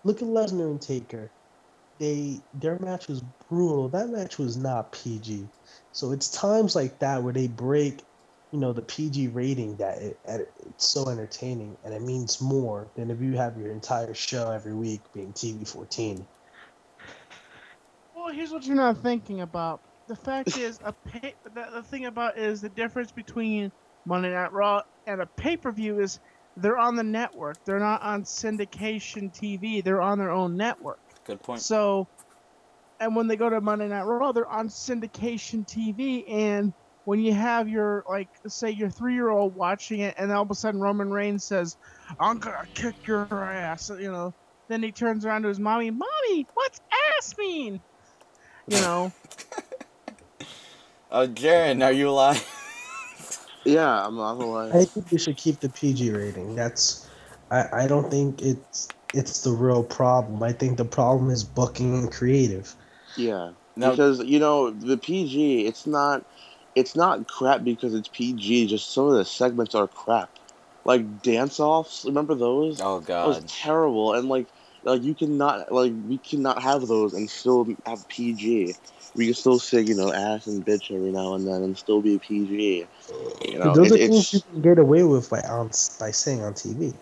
Look 0.04 0.22
at 0.22 0.28
Lesnar 0.28 0.70
and 0.70 0.80
Taker. 0.82 1.32
They 2.00 2.44
their 2.54 2.78
match 2.80 3.08
was 3.08 3.22
brutal. 3.48 3.88
That 3.90 4.10
match 4.10 4.38
was 4.38 4.56
not 4.56 4.92
PG. 4.92 5.50
So 5.92 6.12
it's 6.12 6.30
times 6.30 6.76
like 6.76 7.00
that 7.00 7.22
where 7.22 7.32
they 7.34 7.48
break, 7.48 8.04
you 8.52 8.60
know, 8.60 8.72
the 8.72 8.82
PG 8.82 9.28
rating 9.28 9.76
that 9.78 9.98
it, 10.02 10.20
it, 10.26 10.52
it's 10.66 10.88
so 10.88 11.08
entertaining 11.10 11.78
and 11.84 11.94
it 11.94 12.02
means 12.02 12.40
more 12.40 12.92
than 12.96 13.10
if 13.10 13.20
you 13.22 13.34
have 13.36 13.58
your 13.58 13.72
entire 13.72 14.14
show 14.14 14.50
every 14.52 14.74
week 14.74 15.06
being 15.12 15.32
TV 15.34 15.66
14. 15.68 16.26
Well, 18.26 18.34
here's 18.34 18.50
what 18.50 18.66
you're 18.66 18.74
not 18.74 18.98
thinking 18.98 19.40
about. 19.40 19.80
The 20.08 20.16
fact 20.16 20.56
is, 20.58 20.80
a 20.84 20.92
pay, 20.92 21.34
the, 21.54 21.66
the 21.74 21.82
thing 21.82 22.06
about 22.06 22.36
is 22.36 22.60
the 22.60 22.68
difference 22.68 23.12
between 23.12 23.70
Monday 24.04 24.32
Night 24.32 24.52
Raw 24.52 24.82
and 25.06 25.20
a 25.20 25.26
pay 25.26 25.56
per 25.56 25.70
view 25.70 26.00
is 26.00 26.18
they're 26.56 26.76
on 26.76 26.96
the 26.96 27.04
network. 27.04 27.64
They're 27.64 27.78
not 27.78 28.02
on 28.02 28.24
syndication 28.24 29.32
TV. 29.32 29.82
They're 29.82 30.02
on 30.02 30.18
their 30.18 30.32
own 30.32 30.56
network. 30.56 30.98
Good 31.24 31.40
point. 31.40 31.60
So, 31.60 32.08
and 32.98 33.14
when 33.14 33.28
they 33.28 33.36
go 33.36 33.48
to 33.48 33.60
Monday 33.60 33.86
Night 33.86 34.02
Raw, 34.02 34.32
they're 34.32 34.48
on 34.48 34.68
syndication 34.70 35.64
TV. 35.64 36.28
And 36.28 36.72
when 37.04 37.20
you 37.20 37.32
have 37.32 37.68
your, 37.68 38.04
like, 38.08 38.28
say 38.48 38.72
your 38.72 38.90
three 38.90 39.14
year 39.14 39.28
old 39.28 39.54
watching 39.54 40.00
it, 40.00 40.16
and 40.18 40.32
all 40.32 40.42
of 40.42 40.50
a 40.50 40.54
sudden 40.56 40.80
Roman 40.80 41.12
Reigns 41.12 41.44
says, 41.44 41.76
I'm 42.18 42.40
going 42.40 42.56
to 42.58 42.66
kick 42.72 43.06
your 43.06 43.28
ass, 43.44 43.88
you 43.88 44.10
know, 44.10 44.34
then 44.66 44.82
he 44.82 44.90
turns 44.90 45.24
around 45.24 45.42
to 45.42 45.48
his 45.48 45.60
mommy, 45.60 45.92
Mommy, 45.92 46.46
what's 46.54 46.80
ass 47.16 47.32
mean? 47.38 47.80
You 48.68 48.80
know, 48.80 49.12
Oh, 51.12 51.26
Jaren, 51.28 51.84
are 51.84 51.92
you 51.92 52.08
alive? 52.08 52.44
Yeah, 53.64 54.06
I'm 54.06 54.16
not 54.16 54.34
gonna 54.34 54.76
I 54.76 54.84
think 54.84 55.10
we 55.10 55.18
should 55.18 55.36
keep 55.36 55.60
the 55.60 55.68
PG 55.68 56.10
rating. 56.10 56.54
That's 56.54 57.08
I, 57.50 57.84
I 57.84 57.86
don't 57.86 58.10
think 58.10 58.42
it's 58.42 58.88
it's 59.14 59.42
the 59.42 59.52
real 59.52 59.82
problem. 59.82 60.42
I 60.42 60.52
think 60.52 60.76
the 60.76 60.84
problem 60.84 61.30
is 61.30 61.42
booking 61.44 61.94
and 61.94 62.12
creative. 62.12 62.74
Yeah, 63.16 63.52
No. 63.76 63.90
because 63.90 64.20
you 64.24 64.38
know 64.38 64.70
the 64.70 64.96
PG, 64.98 65.66
it's 65.66 65.86
not, 65.86 66.24
it's 66.74 66.94
not 66.94 67.26
crap 67.28 67.64
because 67.64 67.94
it's 67.94 68.08
PG. 68.08 68.66
Just 68.66 68.92
some 68.92 69.06
of 69.06 69.14
the 69.14 69.24
segments 69.24 69.74
are 69.74 69.88
crap, 69.88 70.28
like 70.84 71.22
dance 71.22 71.58
offs. 71.58 72.04
Remember 72.04 72.34
those? 72.34 72.80
Oh 72.80 73.00
That 73.00 73.26
was 73.26 73.38
God. 73.38 73.48
terrible, 73.48 74.12
and 74.12 74.28
like, 74.28 74.46
like 74.86 75.02
you 75.02 75.14
cannot, 75.14 75.70
like 75.72 75.92
we 76.08 76.18
cannot 76.18 76.62
have 76.62 76.86
those 76.86 77.12
and 77.12 77.28
still 77.28 77.66
have 77.84 78.06
PG. 78.08 78.74
We 79.14 79.26
can 79.26 79.34
still 79.34 79.58
say, 79.58 79.80
you 79.80 79.94
know, 79.94 80.12
ass 80.12 80.46
and 80.46 80.64
bitch 80.64 80.94
every 80.94 81.10
now 81.10 81.34
and 81.34 81.46
then 81.46 81.62
and 81.62 81.76
still 81.76 82.00
be 82.00 82.18
PG. 82.18 82.86
You 83.46 83.58
know, 83.58 83.74
those 83.74 83.92
it- 83.92 83.94
are 83.94 84.08
things 84.08 84.32
you 84.32 84.40
can 84.40 84.62
get 84.62 84.78
away 84.78 85.02
with 85.02 85.28
by 85.28 85.40
on 85.40 85.70
by 85.98 86.10
saying 86.12 86.42
on 86.42 86.54
TV. 86.54 86.94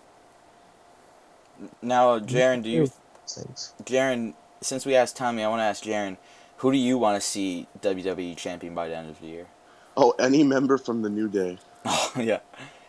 Now, 1.81 2.19
Jaren, 2.19 2.63
do 2.63 2.69
you, 2.69 2.91
Things. 3.27 3.73
Jaren? 3.83 4.33
Since 4.61 4.85
we 4.85 4.95
asked 4.95 5.15
Tommy, 5.15 5.43
I 5.43 5.47
want 5.47 5.59
to 5.59 5.63
ask 5.63 5.83
Jaren, 5.83 6.17
who 6.57 6.71
do 6.71 6.77
you 6.77 6.97
want 6.97 7.21
to 7.21 7.25
see 7.25 7.67
WWE 7.81 8.35
champion 8.35 8.73
by 8.73 8.87
the 8.89 8.95
end 8.95 9.09
of 9.09 9.19
the 9.21 9.27
year? 9.27 9.47
oh, 9.97 10.11
any 10.19 10.43
member 10.43 10.77
from 10.77 11.01
the 11.01 11.09
New 11.09 11.29
Day. 11.29 11.57
Oh 11.87 12.11
yeah, 12.17 12.39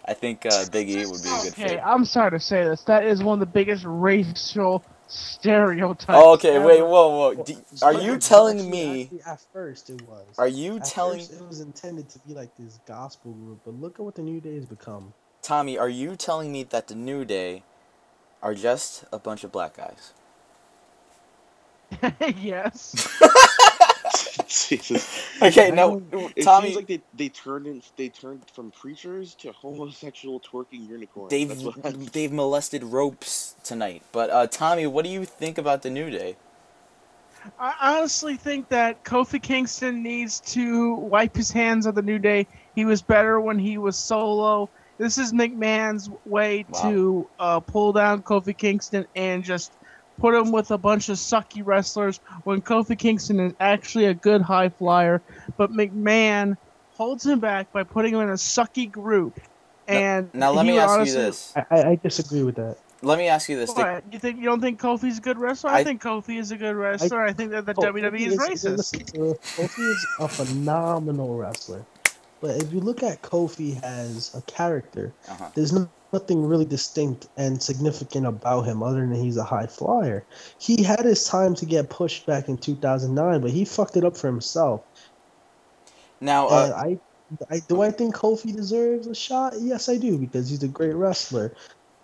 I 0.09 0.15
think 0.15 0.47
uh, 0.47 0.65
Big 0.71 0.89
E 0.89 1.05
would 1.07 1.23
be 1.23 1.29
a 1.29 1.33
good 1.43 1.55
fit. 1.55 1.65
okay, 1.65 1.69
fit. 1.75 1.81
I'm 1.85 2.05
sorry 2.05 2.31
to 2.33 2.41
say 2.41 2.65
this. 2.65 2.83
That 2.83 3.05
is 3.05 3.23
one 3.23 3.35
of 3.35 3.41
the 3.41 3.53
biggest 3.53 3.85
racial 3.87 4.85
stereotypes. 5.09 6.05
Oh, 6.09 6.35
okay, 6.35 6.59
wait, 6.59 6.79
ever. 6.79 6.87
whoa, 6.89 7.35
whoa. 7.35 7.45
Do, 7.45 7.57
are 7.83 7.95
you 7.95 8.19
telling 8.19 8.59
actually- 8.59 8.71
me? 8.71 9.03
actually, 9.05 9.23
at 9.23 9.41
first 9.53 9.91
it 9.91 10.03
was. 10.03 10.27
Are 10.39 10.49
you 10.49 10.77
At 10.77 10.85
telling 10.85 11.19
first 11.21 11.33
it 11.33 11.47
was 11.47 11.61
intended 11.61 12.09
to 12.11 12.19
be 12.21 12.35
like 12.35 12.57
this 12.57 12.79
gospel 12.87 13.33
group, 13.33 13.61
but 13.65 13.75
look 13.75 13.99
at 13.99 14.05
what 14.05 14.15
the 14.15 14.23
New 14.23 14.41
Day 14.41 14.55
has 14.57 14.67
become. 14.67 15.13
Tommy? 15.43 15.79
Are 15.79 15.89
you 15.89 16.17
telling 16.17 16.51
me 16.53 16.63
that 16.65 16.89
the 16.89 16.95
New 16.95 17.25
Day 17.25 17.63
are 18.43 18.55
just 18.55 19.05
a 19.13 19.19
bunch 19.19 19.45
of 19.45 19.53
black 19.53 19.77
guys? 19.77 20.13
yes. 22.41 23.09
Jesus. 24.69 25.25
Okay, 25.43 25.69
I 25.73 25.75
no, 25.75 26.03
It 26.37 26.43
Tommy. 26.45 26.67
seems 26.69 26.77
like 26.77 26.87
they, 26.87 27.03
they 27.15 27.29
turned 27.29 27.67
in, 27.67 27.83
they 27.97 28.09
turned 28.09 28.43
from 28.55 28.71
preachers 28.71 29.35
to 29.37 29.53
homosexual 29.53 30.41
twerking 30.41 30.89
unicorns. 30.89 31.31
They've 31.31 31.49
That's 31.49 31.63
what 31.63 31.85
I'm- 31.85 32.05
they've 32.13 32.33
molested 32.33 32.85
ropes 32.85 33.55
tonight. 33.65 34.03
But 34.13 34.31
uh, 34.31 34.47
Tommy, 34.47 34.87
what 34.87 35.05
do 35.05 35.11
you 35.11 35.25
think 35.25 35.59
about 35.59 35.83
the 35.83 35.91
New 35.91 36.11
Day? 36.11 36.37
I 37.61 37.75
honestly 37.81 38.37
think 38.37 38.69
that 38.71 39.05
Kofi 39.05 39.41
Kingston 39.41 40.03
needs 40.03 40.41
to 40.53 40.95
wipe 40.97 41.37
his 41.37 41.51
hands 41.51 41.87
of 41.87 41.95
the 41.95 42.03
New 42.03 42.19
Day. 42.19 42.47
He 42.75 42.85
was 42.85 43.03
better 43.03 43.41
when 43.41 43.59
he 43.59 43.79
was 43.79 43.97
solo. 43.97 44.69
This 44.99 45.17
is 45.19 45.33
McMahon's 45.33 46.11
way 46.25 46.65
Wow. 46.71 46.83
to 46.91 47.31
uh, 47.39 47.61
pull 47.61 47.93
down 47.93 48.23
Kofi 48.23 48.57
Kingston 48.57 49.07
and 49.15 49.45
just 49.45 49.73
put 50.19 50.35
him 50.35 50.53
with 50.53 50.71
a 50.71 50.79
bunch 50.79 51.09
of 51.09 51.17
sucky 51.17 51.63
wrestlers 51.65 52.21
when 52.45 52.61
Kofi 52.63 52.99
Kingston 52.99 53.41
is 53.41 53.53
actually 53.61 54.07
a 54.07 54.15
good 54.15 54.43
high 54.43 54.69
flyer. 54.69 55.21
But 55.57 55.73
McMahon 55.73 56.57
holds 56.95 57.27
him 57.27 57.41
back 57.41 57.73
by 57.73 57.83
putting 57.83 58.15
him 58.15 58.21
in 58.21 58.31
a 58.31 58.35
sucky 58.35 58.91
group. 58.91 59.39
And 59.89 60.33
Now 60.35 60.51
let 60.53 60.65
he 60.65 60.73
me 60.73 60.79
would 60.79 60.83
ask 60.83 61.07
you 61.07 61.13
this. 61.15 61.53
I, 61.57 61.65
I, 61.71 61.89
I 61.91 61.95
disagree 61.97 62.43
with 62.43 62.57
that. 62.57 62.79
Let 63.03 63.19
me 63.19 63.29
ask 63.29 63.49
you 63.49 63.57
this. 63.57 63.73
The- 63.73 63.83
What? 63.83 64.05
You 64.11 64.19
think 64.19 64.39
you 64.39 64.45
don't 64.45 64.61
think 64.61 64.81
Kofi's 64.81 65.19
a 65.19 65.21
good 65.21 65.39
wrestler? 65.39 65.71
I, 65.71 65.81
I- 65.81 65.85
think 65.85 66.03
Kofi 66.03 66.41
is 66.41 66.51
a 66.51 66.57
good 66.57 66.75
wrestler. 66.75 67.23
I, 67.23 67.33
think 67.33 67.51
that 67.53 67.67
the 67.67 67.75
Oh, 67.77 67.83
WWE 67.93 68.11
Kofi 68.11 68.53
is 68.53 68.65
racist. 68.65 69.37
Kofi 69.57 69.91
is 69.91 70.07
a 70.19 70.27
phenomenal 70.29 71.37
wrestler. 71.37 71.85
But 72.41 72.63
if 72.63 72.73
you 72.73 72.81
look 72.81 73.03
at 73.03 73.23
Kofi 73.23 73.81
as 73.83 74.35
a 74.35 74.41
character, 74.43 75.13
Uh-huh. 75.29 75.49
there's 75.55 75.73
no, 75.73 75.89
nothing 76.13 76.45
really 76.45 76.65
distinct 76.65 77.29
and 77.37 77.63
significant 77.63 78.27
about 78.27 78.63
him 78.63 78.83
other 78.83 79.01
than 79.01 79.15
he's 79.15 79.37
a 79.37 79.45
high 79.45 79.67
flyer. 79.67 80.25
He 80.59 80.83
had 80.83 81.05
his 81.05 81.25
time 81.25 81.55
to 81.57 81.67
get 81.67 81.91
pushed 81.91 82.27
back 82.27 82.49
in 82.49 82.57
2009, 82.57 83.41
but 83.41 83.51
he 83.51 83.65
fucked 83.65 83.97
it 83.97 84.05
up 84.05 84.17
for 84.17 84.27
himself. 84.27 84.83
Now, 86.21 86.49
uh, 86.49 86.73
I, 86.77 86.99
I 87.51 87.61
do 87.69 87.83
I 87.83 87.91
think 87.91 88.15
Kofi 88.15 88.55
deserves 88.55 89.07
a 89.07 89.15
shot? 89.15 89.55
Yes, 89.61 89.89
I 89.89 89.97
do 89.97 90.17
because 90.17 90.49
he's 90.49 90.63
a 90.63 90.69
great 90.69 90.95
wrestler. 90.95 91.55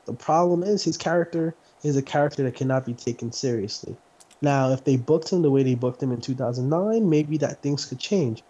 The 0.06 0.14
problem 0.14 0.62
is 0.62 0.82
his 0.82 0.96
character 0.96 1.54
is 1.84 1.96
a 1.96 2.02
character 2.02 2.42
that 2.42 2.56
cannot 2.56 2.84
be 2.84 2.94
taken 2.94 3.32
seriously. 3.32 3.96
Now, 4.40 4.72
if 4.72 4.84
they 4.84 4.96
booked 4.96 5.30
him 5.30 5.42
the 5.42 5.50
way 5.50 5.62
they 5.62 5.76
booked 5.76 6.02
him 6.02 6.10
in 6.10 6.20
2009, 6.20 7.08
maybe 7.08 7.38
that 7.38 7.62
things 7.62 7.84
could 7.84 8.00
change. 8.00 8.42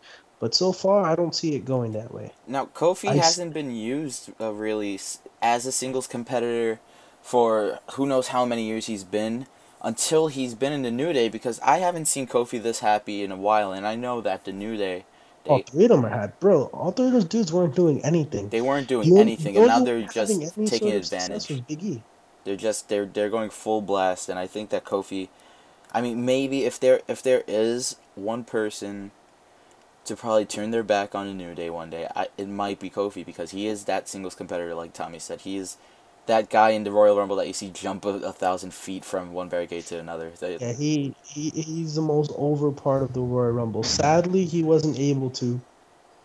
But 0.43 0.57
so 0.57 0.73
far, 0.73 1.05
I 1.05 1.15
don't 1.15 1.37
see 1.37 1.55
it 1.55 1.65
going 1.65 1.93
that 1.93 2.13
way. 2.13 2.33
now 2.49 2.67
Kofi 2.67 3.09
I 3.09 3.17
s- 3.19 3.25
hasn't 3.27 3.55
been 3.55 3.71
used 3.77 4.23
uh, 4.41 4.51
really 4.53 4.99
as 5.41 5.67
a 5.67 5.71
singles 5.73 6.09
competitor 6.09 6.81
for 7.23 7.79
who 7.93 8.07
knows 8.07 8.29
how 8.35 8.45
many 8.45 8.65
years 8.65 8.87
he's 8.87 9.05
been 9.05 9.47
until 9.83 10.27
he's 10.27 10.55
been 10.57 10.73
in 10.73 10.83
the 10.83 10.91
New 10.91 11.13
Day 11.13 11.29
because 11.29 11.61
I 11.61 11.79
haven't 11.79 12.07
seen 12.07 12.27
Kofi 12.27 12.61
this 12.61 12.81
happy 12.81 13.23
in 13.23 13.31
a 13.31 13.37
while, 13.37 13.71
and 13.73 13.87
I 13.87 13.95
know 13.95 14.21
that 14.21 14.45
the 14.45 14.51
New 14.53 14.77
Day 14.77 15.05
All 15.47 15.63
three 15.63 15.85
of 15.85 15.91
them 15.91 16.05
are 16.07 16.09
had, 16.21 16.39
bro. 16.41 16.65
All 16.73 16.91
three 16.91 17.07
of 17.07 17.13
those 17.13 17.25
dudes 17.25 17.53
weren't 17.53 17.77
doing 17.77 18.05
anything. 18.05 18.49
they 18.49 18.61
weren't 18.61 18.89
doing 18.89 19.09
only- 19.11 19.21
anything, 19.21 19.57
and 19.57 19.67
now 19.69 19.79
they're 19.85 20.03
just 20.21 20.41
taking 20.67 20.91
advantage. 20.93 21.51
E. 21.69 22.03
They're 22.45 22.57
just 22.69 22.89
they're 22.89 23.07
they're 23.07 23.31
going 23.39 23.51
full 23.51 23.81
blast, 23.81 24.29
and 24.29 24.39
I 24.45 24.49
think 24.49 24.71
that 24.71 24.85
Kofi, 24.85 25.29
I 25.93 26.01
mean 26.01 26.25
maybe 26.25 26.65
if 26.65 26.81
there 26.81 26.99
if 27.07 27.23
there 27.23 27.45
is 27.47 27.95
one 28.17 28.43
person 28.43 29.13
to 30.05 30.17
probably 30.17 30.47
turn 30.47 30.71
their 30.71 30.83
back 30.83 31.15
on 31.15 31.27
a 31.29 31.35
New 31.35 31.55
Day 31.55 31.71
one 31.71 31.91
day, 31.91 32.09
I, 32.15 32.29
it 32.37 32.49
might 32.49 32.81
be 32.81 32.91
Kofi 32.91 33.25
because 33.25 33.53
he 33.53 33.67
is 33.67 33.85
that 33.85 34.09
singles 34.09 34.35
competitor, 34.35 34.75
like 34.75 34.93
Tommy 34.93 35.19
said. 35.19 35.43
He 35.43 35.57
is 35.57 35.77
that 36.27 36.51
guy 36.51 36.71
in 36.71 36.85
the 36.85 36.93
Royal 36.93 37.17
Rumble 37.19 37.37
that 37.37 37.47
you 37.47 37.53
see 37.53 37.71
jump 37.71 38.05
a, 38.05 38.11
a 38.11 38.33
thousand 38.33 38.75
feet 38.75 39.05
from 39.05 39.33
one 39.33 39.49
barricade 39.49 39.87
to 39.87 39.99
another. 39.99 40.33
Yeah, 40.61 40.73
he, 40.75 41.17
he 41.23 41.51
he's 41.51 41.95
the 41.95 42.03
most 42.03 42.33
over 42.37 42.73
part 42.73 43.03
of 43.03 43.13
the 43.13 43.21
Royal 43.21 43.53
Rumble. 43.53 43.83
Sadly, 43.85 44.45
he 44.45 44.63
wasn't 44.63 44.99
able 44.99 45.31
to, 45.33 45.61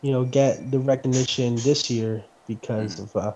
you 0.01 0.11
know, 0.11 0.25
get 0.25 0.71
the 0.71 0.79
recognition 0.79 1.55
this 1.55 1.89
year 1.89 2.25
because 2.47 2.99
Mm. 2.99 3.03
of 3.15 3.15
uh, 3.15 3.33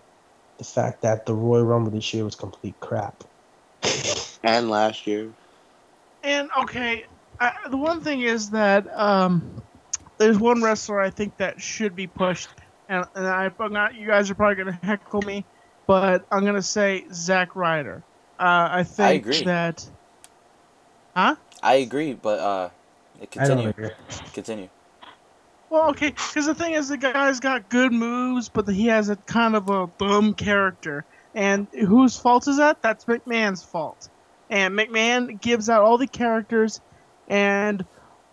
the 0.59 0.65
fact 0.65 1.01
that 1.03 1.25
the 1.25 1.35
Royal 1.35 1.65
Rumble 1.65 1.91
this 1.91 2.13
year 2.13 2.25
was 2.25 2.35
complete 2.35 2.79
crap. 2.79 3.23
and 4.43 4.69
last 4.69 5.07
year. 5.07 5.33
And 6.23 6.49
okay, 6.59 7.05
I, 7.39 7.53
the 7.69 7.77
one 7.77 8.01
thing 8.01 8.21
is 8.21 8.51
that 8.51 8.87
um, 8.97 9.63
there's 10.21 10.39
one 10.39 10.61
wrestler 10.61 10.99
I 10.99 11.09
think 11.09 11.37
that 11.37 11.59
should 11.59 11.95
be 11.95 12.07
pushed, 12.07 12.49
and, 12.87 13.05
and 13.15 13.27
I, 13.27 13.49
I'm 13.59 13.73
not. 13.73 13.95
You 13.95 14.07
guys 14.07 14.29
are 14.29 14.35
probably 14.35 14.63
gonna 14.63 14.79
heckle 14.83 15.21
me, 15.23 15.45
but 15.87 16.25
I'm 16.31 16.45
gonna 16.45 16.61
say 16.61 17.05
Zack 17.11 17.55
Ryder. 17.55 18.03
Uh, 18.39 18.69
I 18.71 18.83
think 18.83 19.25
agree. 19.25 19.43
that. 19.45 19.89
Huh? 21.15 21.35
I 21.61 21.75
agree, 21.75 22.13
but 22.13 22.39
uh, 22.39 22.69
I 23.19 23.19
don't 23.19 23.29
continue, 23.29 23.69
agree. 23.69 23.89
continue. 24.33 24.69
Well, 25.69 25.89
okay, 25.89 26.09
because 26.09 26.45
the 26.45 26.55
thing 26.55 26.73
is, 26.73 26.89
the 26.89 26.97
guy's 26.97 27.39
got 27.39 27.69
good 27.69 27.93
moves, 27.93 28.49
but 28.49 28.67
he 28.67 28.87
has 28.87 29.09
a 29.09 29.15
kind 29.15 29.55
of 29.55 29.69
a 29.69 29.89
dumb 29.97 30.33
character. 30.33 31.05
And 31.33 31.67
whose 31.71 32.17
fault 32.17 32.47
is 32.47 32.57
that? 32.57 32.81
That's 32.81 33.05
McMahon's 33.05 33.63
fault. 33.63 34.09
And 34.49 34.77
McMahon 34.77 35.39
gives 35.41 35.69
out 35.69 35.81
all 35.81 35.97
the 35.97 36.07
characters, 36.07 36.81
and 37.29 37.85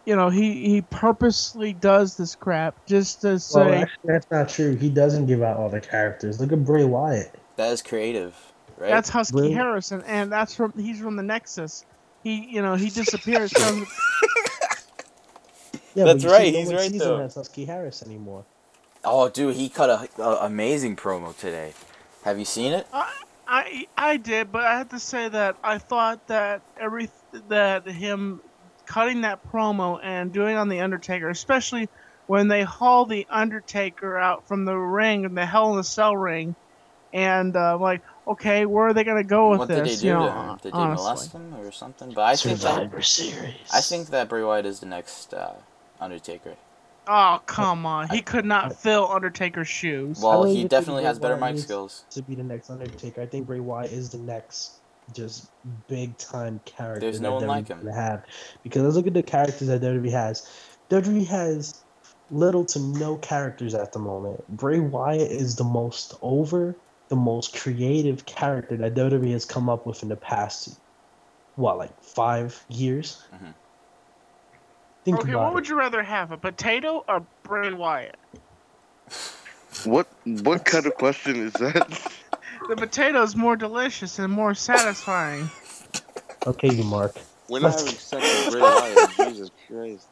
you 0.08 0.16
know 0.16 0.30
he 0.30 0.66
he 0.68 0.80
purposely 0.80 1.74
does 1.74 2.16
this 2.16 2.34
crap 2.34 2.86
just 2.86 3.20
to 3.20 3.28
Well, 3.28 3.38
say. 3.40 3.74
actually, 3.82 4.12
that's 4.12 4.30
not 4.30 4.48
true. 4.48 4.74
He 4.74 4.88
doesn't 4.88 5.26
give 5.26 5.42
out 5.42 5.58
all 5.58 5.68
the 5.68 5.80
characters. 5.82 6.40
Look 6.40 6.50
at 6.52 6.64
Bray 6.64 6.84
Wyatt. 6.84 7.34
That 7.56 7.72
is 7.72 7.82
creative, 7.82 8.34
right? 8.78 8.88
That's 8.88 9.10
Husky 9.10 9.36
Really? 9.36 9.52
Harrison, 9.52 10.02
and 10.06 10.32
that's 10.32 10.54
from 10.54 10.72
he's 10.78 10.98
from 10.98 11.16
the 11.16 11.22
Nexus. 11.22 11.84
He 12.24 12.46
you 12.50 12.62
know 12.62 12.74
he 12.74 12.88
disappears. 12.88 13.52
comes- 13.52 13.86
Yeah, 15.94 16.04
That's 16.04 16.24
right, 16.24 16.52
See, 16.52 16.58
he's 16.58 16.66
one 16.68 16.76
right, 16.76 16.90
sees 16.92 17.00
though. 17.00 17.18
Him 17.18 17.28
Husky 17.30 17.64
Harris 17.64 18.02
anymore. 18.04 18.44
oh, 19.04 19.28
dude, 19.30 19.56
he 19.56 19.68
cut 19.68 19.90
a, 19.90 20.22
a 20.22 20.46
amazing 20.46 20.94
promo 20.94 21.36
today. 21.36 21.72
Have 22.22 22.38
you 22.38 22.44
seen 22.44 22.72
it? 22.72 22.86
I 23.48 23.86
I 23.96 24.16
did, 24.16 24.52
but 24.52 24.64
I 24.64 24.78
have 24.78 24.90
to 24.90 24.98
say 25.00 25.28
that 25.28 25.56
I 25.64 25.78
thought 25.78 26.26
that 26.28 26.62
every 26.78 27.08
that 27.48 27.86
him 27.86 28.40
cutting 28.88 29.20
that 29.20 29.46
promo 29.52 30.00
and 30.02 30.32
doing 30.32 30.54
it 30.54 30.58
on 30.58 30.68
the 30.68 30.80
Undertaker, 30.80 31.28
especially 31.28 31.88
when 32.26 32.48
they 32.48 32.62
haul 32.62 33.04
the 33.04 33.26
Undertaker 33.30 34.18
out 34.18 34.48
from 34.48 34.64
the 34.64 34.74
ring 34.74 35.24
and 35.26 35.36
the 35.36 35.46
Hell 35.46 35.74
in 35.74 35.78
a 35.78 35.84
Cell 35.84 36.16
ring, 36.16 36.56
and 37.12 37.54
uh, 37.54 37.78
like, 37.78 38.00
okay, 38.26 38.64
where 38.64 38.88
are 38.88 38.94
they 38.94 39.04
gonna 39.04 39.22
go 39.22 39.50
with 39.50 39.60
what 39.60 39.68
this? 39.68 39.76
did 39.76 39.86
they 39.86 40.00
do 40.00 40.06
you 40.08 40.12
know, 40.14 40.26
to 40.26 40.32
him? 40.32 40.58
Did 40.62 40.72
they 40.72 40.78
honestly. 40.78 41.04
molest 41.04 41.32
him 41.32 41.54
or 41.54 41.70
something? 41.70 42.12
But 42.12 42.22
I 42.22 42.36
think 42.36 42.60
that, 42.60 42.74
Survivor 42.74 43.02
Series. 43.02 43.54
I 43.72 43.80
think 43.82 44.08
that 44.08 44.28
Bray 44.28 44.42
Wyatt 44.42 44.66
is 44.66 44.80
the 44.80 44.86
next 44.86 45.34
uh, 45.34 45.54
Undertaker. 46.00 46.56
Oh 47.06 47.40
come 47.46 47.84
on, 47.84 48.08
he 48.08 48.22
could 48.22 48.46
not 48.46 48.74
fill 48.74 49.10
Undertaker's 49.10 49.68
shoes. 49.68 50.20
Well, 50.20 50.44
he 50.44 50.64
definitely 50.64 51.04
has 51.04 51.18
better 51.18 51.36
Wyatt 51.36 51.56
mic 51.56 51.62
skills. 51.62 52.04
to 52.10 52.22
be 52.22 52.34
the 52.34 52.42
next 52.42 52.70
Undertaker. 52.70 53.20
I 53.20 53.26
think 53.26 53.46
Bray 53.46 53.60
Wyatt 53.60 53.92
is 53.92 54.10
the 54.10 54.18
next 54.18 54.77
just 55.12 55.48
big 55.88 56.16
time 56.18 56.60
character. 56.64 57.00
There's 57.00 57.20
no 57.20 57.40
that 57.40 57.46
one 57.46 57.56
like 57.56 57.68
him. 57.68 57.86
Have 57.86 58.24
because 58.62 58.82
let's 58.82 58.96
look 58.96 59.06
at 59.06 59.14
the 59.14 59.22
characters 59.22 59.68
that 59.68 59.80
WWE 59.80 60.10
has. 60.10 60.48
WWE 60.90 61.26
has 61.26 61.82
little 62.30 62.64
to 62.64 62.78
no 62.78 63.16
characters 63.16 63.74
at 63.74 63.92
the 63.92 63.98
moment. 63.98 64.46
Bray 64.48 64.80
Wyatt 64.80 65.30
is 65.30 65.56
the 65.56 65.64
most 65.64 66.14
over, 66.22 66.74
the 67.08 67.16
most 67.16 67.56
creative 67.56 68.26
character 68.26 68.76
that 68.76 68.94
WWE 68.94 69.32
has 69.32 69.44
come 69.44 69.68
up 69.68 69.86
with 69.86 70.02
in 70.02 70.08
the 70.08 70.16
past. 70.16 70.78
What, 71.56 71.78
like 71.78 72.02
five 72.02 72.64
years? 72.68 73.22
Mhm. 73.34 73.54
Think 75.04 75.20
okay, 75.20 75.30
about 75.30 75.44
what 75.44 75.50
it. 75.50 75.54
would 75.54 75.68
you 75.68 75.78
rather 75.78 76.02
have, 76.02 76.32
a 76.32 76.36
potato 76.36 77.04
or 77.08 77.24
Bray 77.42 77.72
Wyatt? 77.72 78.16
What 79.84 80.06
what 80.24 80.64
kind 80.64 80.86
of 80.86 80.94
question 80.94 81.36
is 81.36 81.52
that? 81.54 82.12
The 82.68 82.76
potato 82.76 83.22
is 83.22 83.34
more 83.34 83.56
delicious 83.56 84.18
and 84.18 84.30
more 84.30 84.54
satisfying. 84.54 85.50
Okay, 86.46 86.74
you 86.74 86.84
Mark. 86.84 87.16
We're 87.48 87.60
not 87.60 87.78
having 87.78 87.94
sex 87.94 88.44
with 88.44 88.52
Bray 88.52 88.60
Wyatt. 88.60 89.10
Jesus 89.16 89.50
Christ. 89.66 90.08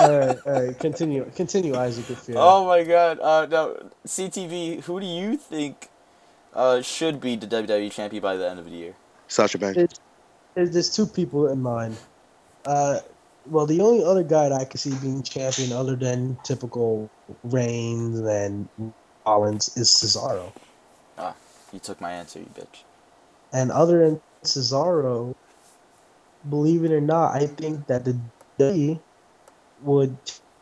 all 0.00 0.18
right, 0.18 0.38
all 0.44 0.66
right. 0.66 0.78
Continue, 0.78 1.30
continue, 1.36 1.76
Isaac. 1.76 2.10
If 2.10 2.28
you're 2.28 2.38
Oh 2.38 2.66
my 2.66 2.82
god. 2.82 3.20
Uh, 3.20 3.46
no, 3.46 3.90
CTB, 4.04 4.82
who 4.82 4.98
do 4.98 5.06
you 5.06 5.36
think 5.36 5.88
uh, 6.52 6.82
should 6.82 7.20
be 7.20 7.36
the 7.36 7.46
WWE 7.46 7.92
champion 7.92 8.20
by 8.20 8.36
the 8.36 8.50
end 8.50 8.58
of 8.58 8.64
the 8.64 8.72
year? 8.72 8.94
Sasha 9.28 9.58
Banks. 9.58 9.78
It's, 9.78 10.00
there's, 10.54 10.70
there's 10.72 10.96
two 10.96 11.06
people 11.06 11.48
in 11.48 11.62
mind. 11.62 11.96
Uh, 12.64 12.98
well, 13.46 13.66
the 13.66 13.80
only 13.80 14.04
other 14.04 14.24
guy 14.24 14.48
that 14.48 14.60
I 14.60 14.64
could 14.64 14.80
see 14.80 14.94
being 15.00 15.22
champion 15.22 15.72
other 15.72 15.94
than 15.94 16.38
typical 16.42 17.08
Reigns 17.44 18.18
and 18.18 18.68
Rollins 19.24 19.76
is 19.76 19.88
Cesaro. 19.88 20.52
You 21.76 21.80
took 21.80 22.00
my 22.00 22.10
answer, 22.10 22.38
you 22.38 22.46
bitch. 22.54 22.84
And 23.52 23.70
other 23.70 23.98
than 23.98 24.20
Cesaro, 24.44 25.34
believe 26.48 26.84
it 26.84 26.90
or 26.90 27.02
not, 27.02 27.34
I 27.34 27.46
think 27.46 27.86
that 27.88 28.06
the 28.06 28.18
WWE 28.58 28.98
would 29.82 30.16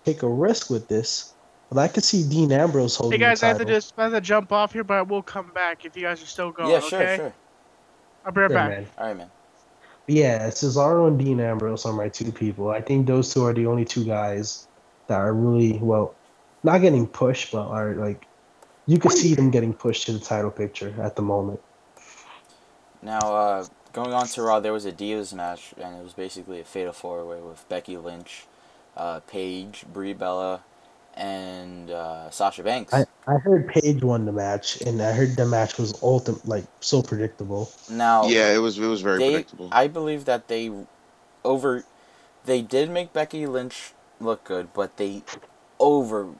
take 0.04 0.24
a 0.24 0.28
risk 0.28 0.70
with 0.70 0.88
this. 0.88 1.32
But 1.70 1.78
I 1.78 1.86
could 1.86 2.02
see 2.02 2.28
Dean 2.28 2.50
Ambrose 2.50 2.96
holding 2.96 3.20
Hey 3.20 3.26
guys, 3.26 3.40
the 3.42 3.46
I 3.46 3.48
have 3.50 3.58
to 3.58 3.64
just 3.64 3.94
I 3.96 4.02
have 4.02 4.12
to 4.12 4.20
jump 4.20 4.50
off 4.50 4.72
here, 4.72 4.82
but 4.82 5.06
we'll 5.06 5.22
come 5.22 5.52
back 5.54 5.84
if 5.84 5.96
you 5.96 6.02
guys 6.02 6.20
are 6.20 6.26
still 6.26 6.50
going. 6.50 6.68
yeah, 6.72 6.80
sure, 6.80 7.00
okay? 7.00 7.16
sure. 7.16 7.34
I'll 8.26 8.32
be 8.32 8.40
right 8.40 8.50
Sure, 8.50 8.56
back. 8.56 8.70
man. 8.70 8.86
All 8.98 9.06
right, 9.06 9.16
man. 9.16 9.30
Yeah, 10.08 10.48
Cesaro 10.48 11.06
and 11.06 11.16
Dean 11.16 11.38
Ambrose 11.38 11.86
are 11.86 11.92
my 11.92 12.08
two 12.08 12.32
people. 12.32 12.70
I 12.70 12.80
think 12.80 13.06
those 13.06 13.32
two 13.32 13.44
are 13.44 13.54
the 13.54 13.66
only 13.66 13.84
two 13.84 14.04
guys 14.04 14.66
that 15.06 15.20
are 15.20 15.32
really 15.32 15.78
well, 15.78 16.12
not 16.64 16.78
getting 16.80 17.06
pushed, 17.06 17.52
but 17.52 17.68
are 17.68 17.94
like 17.94 18.26
you 18.86 18.98
could 18.98 19.12
see 19.12 19.34
them 19.34 19.50
getting 19.50 19.72
pushed 19.72 20.06
to 20.06 20.12
the 20.12 20.18
title 20.18 20.50
picture 20.50 20.94
at 21.00 21.16
the 21.16 21.22
moment. 21.22 21.60
Now, 23.02 23.18
uh, 23.18 23.66
going 23.92 24.12
on 24.12 24.26
to 24.28 24.42
Raw, 24.42 24.60
there 24.60 24.72
was 24.72 24.86
a 24.86 24.92
Divas 24.92 25.34
match, 25.34 25.74
and 25.78 25.96
it 25.96 26.02
was 26.02 26.12
basically 26.14 26.60
a 26.60 26.64
fatal 26.64 26.92
four-way 26.92 27.40
with 27.40 27.68
Becky 27.68 27.96
Lynch, 27.96 28.46
uh, 28.96 29.20
Paige, 29.20 29.84
Brie 29.92 30.14
Bella, 30.14 30.62
and 31.16 31.90
uh, 31.90 32.30
Sasha 32.30 32.62
Banks. 32.62 32.92
I, 32.92 33.04
I 33.26 33.34
heard 33.34 33.68
Paige 33.68 34.02
won 34.02 34.24
the 34.24 34.32
match, 34.32 34.80
and 34.82 35.00
I 35.00 35.12
heard 35.12 35.36
the 35.36 35.46
match 35.46 35.78
was 35.78 36.02
ultimate, 36.02 36.46
like 36.46 36.64
so 36.80 37.02
predictable. 37.02 37.70
now, 37.90 38.26
Yeah, 38.26 38.54
it 38.54 38.58
was 38.58 38.78
it 38.78 38.86
was 38.86 39.00
very 39.00 39.18
they, 39.18 39.30
predictable. 39.32 39.68
I 39.70 39.86
believe 39.86 40.24
that 40.24 40.48
they 40.48 40.70
over, 41.44 41.84
they 42.44 42.62
did 42.62 42.90
make 42.90 43.12
Becky 43.12 43.46
Lynch 43.46 43.92
look 44.20 44.44
good, 44.44 44.72
but 44.72 44.96
they 44.96 45.22
over 45.78 46.30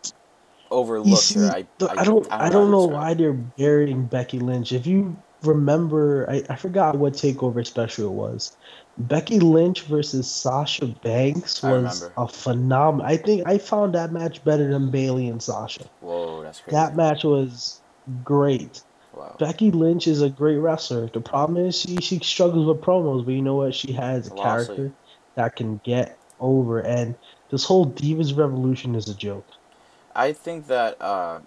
overlooked 0.74 1.22
see, 1.22 1.40
her. 1.40 1.50
I, 1.50 1.66
th- 1.78 1.90
I 1.96 2.04
don't, 2.04 2.30
I 2.32 2.48
don't 2.50 2.66
how 2.66 2.70
know 2.70 2.84
why 2.86 3.14
they're 3.14 3.32
burying 3.32 4.06
Becky 4.06 4.38
Lynch. 4.38 4.72
If 4.72 4.86
you 4.86 5.16
remember, 5.42 6.28
I, 6.30 6.42
I 6.48 6.56
forgot 6.56 6.96
what 6.96 7.14
takeover 7.14 7.66
special 7.66 8.06
it 8.06 8.12
was. 8.12 8.56
Becky 8.96 9.40
Lynch 9.40 9.82
versus 9.82 10.30
Sasha 10.30 10.86
Banks 10.86 11.62
was 11.62 12.08
a 12.16 12.28
phenomenal. 12.28 13.06
I 13.06 13.16
think 13.16 13.46
I 13.46 13.58
found 13.58 13.94
that 13.94 14.12
match 14.12 14.44
better 14.44 14.70
than 14.70 14.90
Bayley 14.90 15.28
and 15.28 15.42
Sasha. 15.42 15.84
Whoa, 16.00 16.42
that's 16.42 16.60
crazy. 16.60 16.76
That 16.76 16.94
match 16.96 17.24
was 17.24 17.80
great. 18.22 18.82
wow. 19.12 19.34
Becky 19.38 19.70
Lynch 19.72 20.06
is 20.06 20.22
a 20.22 20.30
great 20.30 20.58
wrestler. 20.58 21.08
The 21.08 21.20
problem 21.20 21.64
is 21.66 21.80
she, 21.80 21.96
she 21.96 22.18
struggles 22.20 22.66
with 22.66 22.80
promos, 22.80 23.24
but 23.24 23.32
you 23.34 23.42
know 23.42 23.56
what? 23.56 23.74
She 23.74 23.92
has 23.92 24.30
a 24.30 24.34
Well, 24.34 24.44
character 24.44 24.92
that 25.34 25.56
can 25.56 25.80
get 25.84 26.16
over. 26.38 26.78
And 26.78 27.16
this 27.50 27.64
whole 27.64 27.86
Divas 27.86 28.36
Revolution 28.36 28.94
is 28.94 29.08
a 29.08 29.14
joke. 29.14 29.46
I 30.14 30.32
think 30.32 30.66
that 30.68 31.00
uh, 31.00 31.40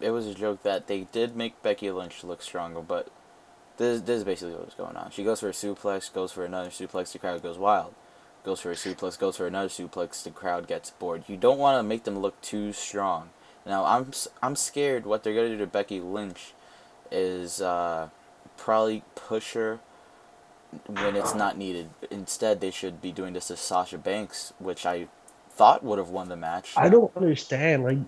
it 0.00 0.10
was 0.10 0.26
a 0.26 0.34
joke 0.34 0.62
that 0.62 0.86
they 0.86 1.06
did 1.12 1.36
make 1.36 1.62
Becky 1.62 1.90
Lynch 1.90 2.24
look 2.24 2.42
stronger, 2.42 2.80
but 2.80 3.08
this, 3.76 4.00
this 4.02 4.18
is 4.18 4.24
basically 4.24 4.54
what 4.54 4.66
was 4.66 4.74
going 4.74 4.96
on. 4.96 5.10
She 5.10 5.24
goes 5.24 5.40
for 5.40 5.48
a 5.48 5.52
suplex, 5.52 6.12
goes 6.12 6.32
for 6.32 6.44
another 6.44 6.70
suplex, 6.70 7.12
the 7.12 7.18
crowd 7.18 7.42
goes 7.42 7.58
wild. 7.58 7.94
Goes 8.44 8.60
for 8.60 8.72
a 8.72 8.74
suplex, 8.74 9.18
goes 9.18 9.36
for 9.36 9.46
another 9.46 9.68
suplex, 9.68 10.22
the 10.22 10.30
crowd 10.30 10.66
gets 10.66 10.90
bored. 10.90 11.24
You 11.28 11.36
don't 11.36 11.58
want 11.58 11.78
to 11.78 11.82
make 11.82 12.04
them 12.04 12.18
look 12.18 12.40
too 12.40 12.72
strong. 12.72 13.30
Now, 13.64 13.84
I'm 13.84 14.10
I'm 14.42 14.56
scared 14.56 15.06
what 15.06 15.22
they're 15.22 15.34
going 15.34 15.50
to 15.50 15.56
do 15.56 15.64
to 15.64 15.66
Becky 15.66 16.00
Lynch 16.00 16.52
is 17.12 17.60
uh, 17.60 18.08
probably 18.56 19.04
push 19.14 19.52
her 19.52 19.78
when 20.86 21.14
it's 21.14 21.34
not 21.34 21.56
needed. 21.56 21.90
Instead, 22.10 22.60
they 22.60 22.72
should 22.72 23.00
be 23.00 23.12
doing 23.12 23.34
this 23.34 23.48
to 23.48 23.56
Sasha 23.56 23.98
Banks, 23.98 24.52
which 24.58 24.84
I 24.84 25.06
thought 25.54 25.84
would 25.84 25.98
have 25.98 26.10
won 26.10 26.28
the 26.28 26.36
match. 26.36 26.72
I 26.76 26.88
don't 26.88 27.14
understand. 27.16 27.84
Like, 27.84 27.98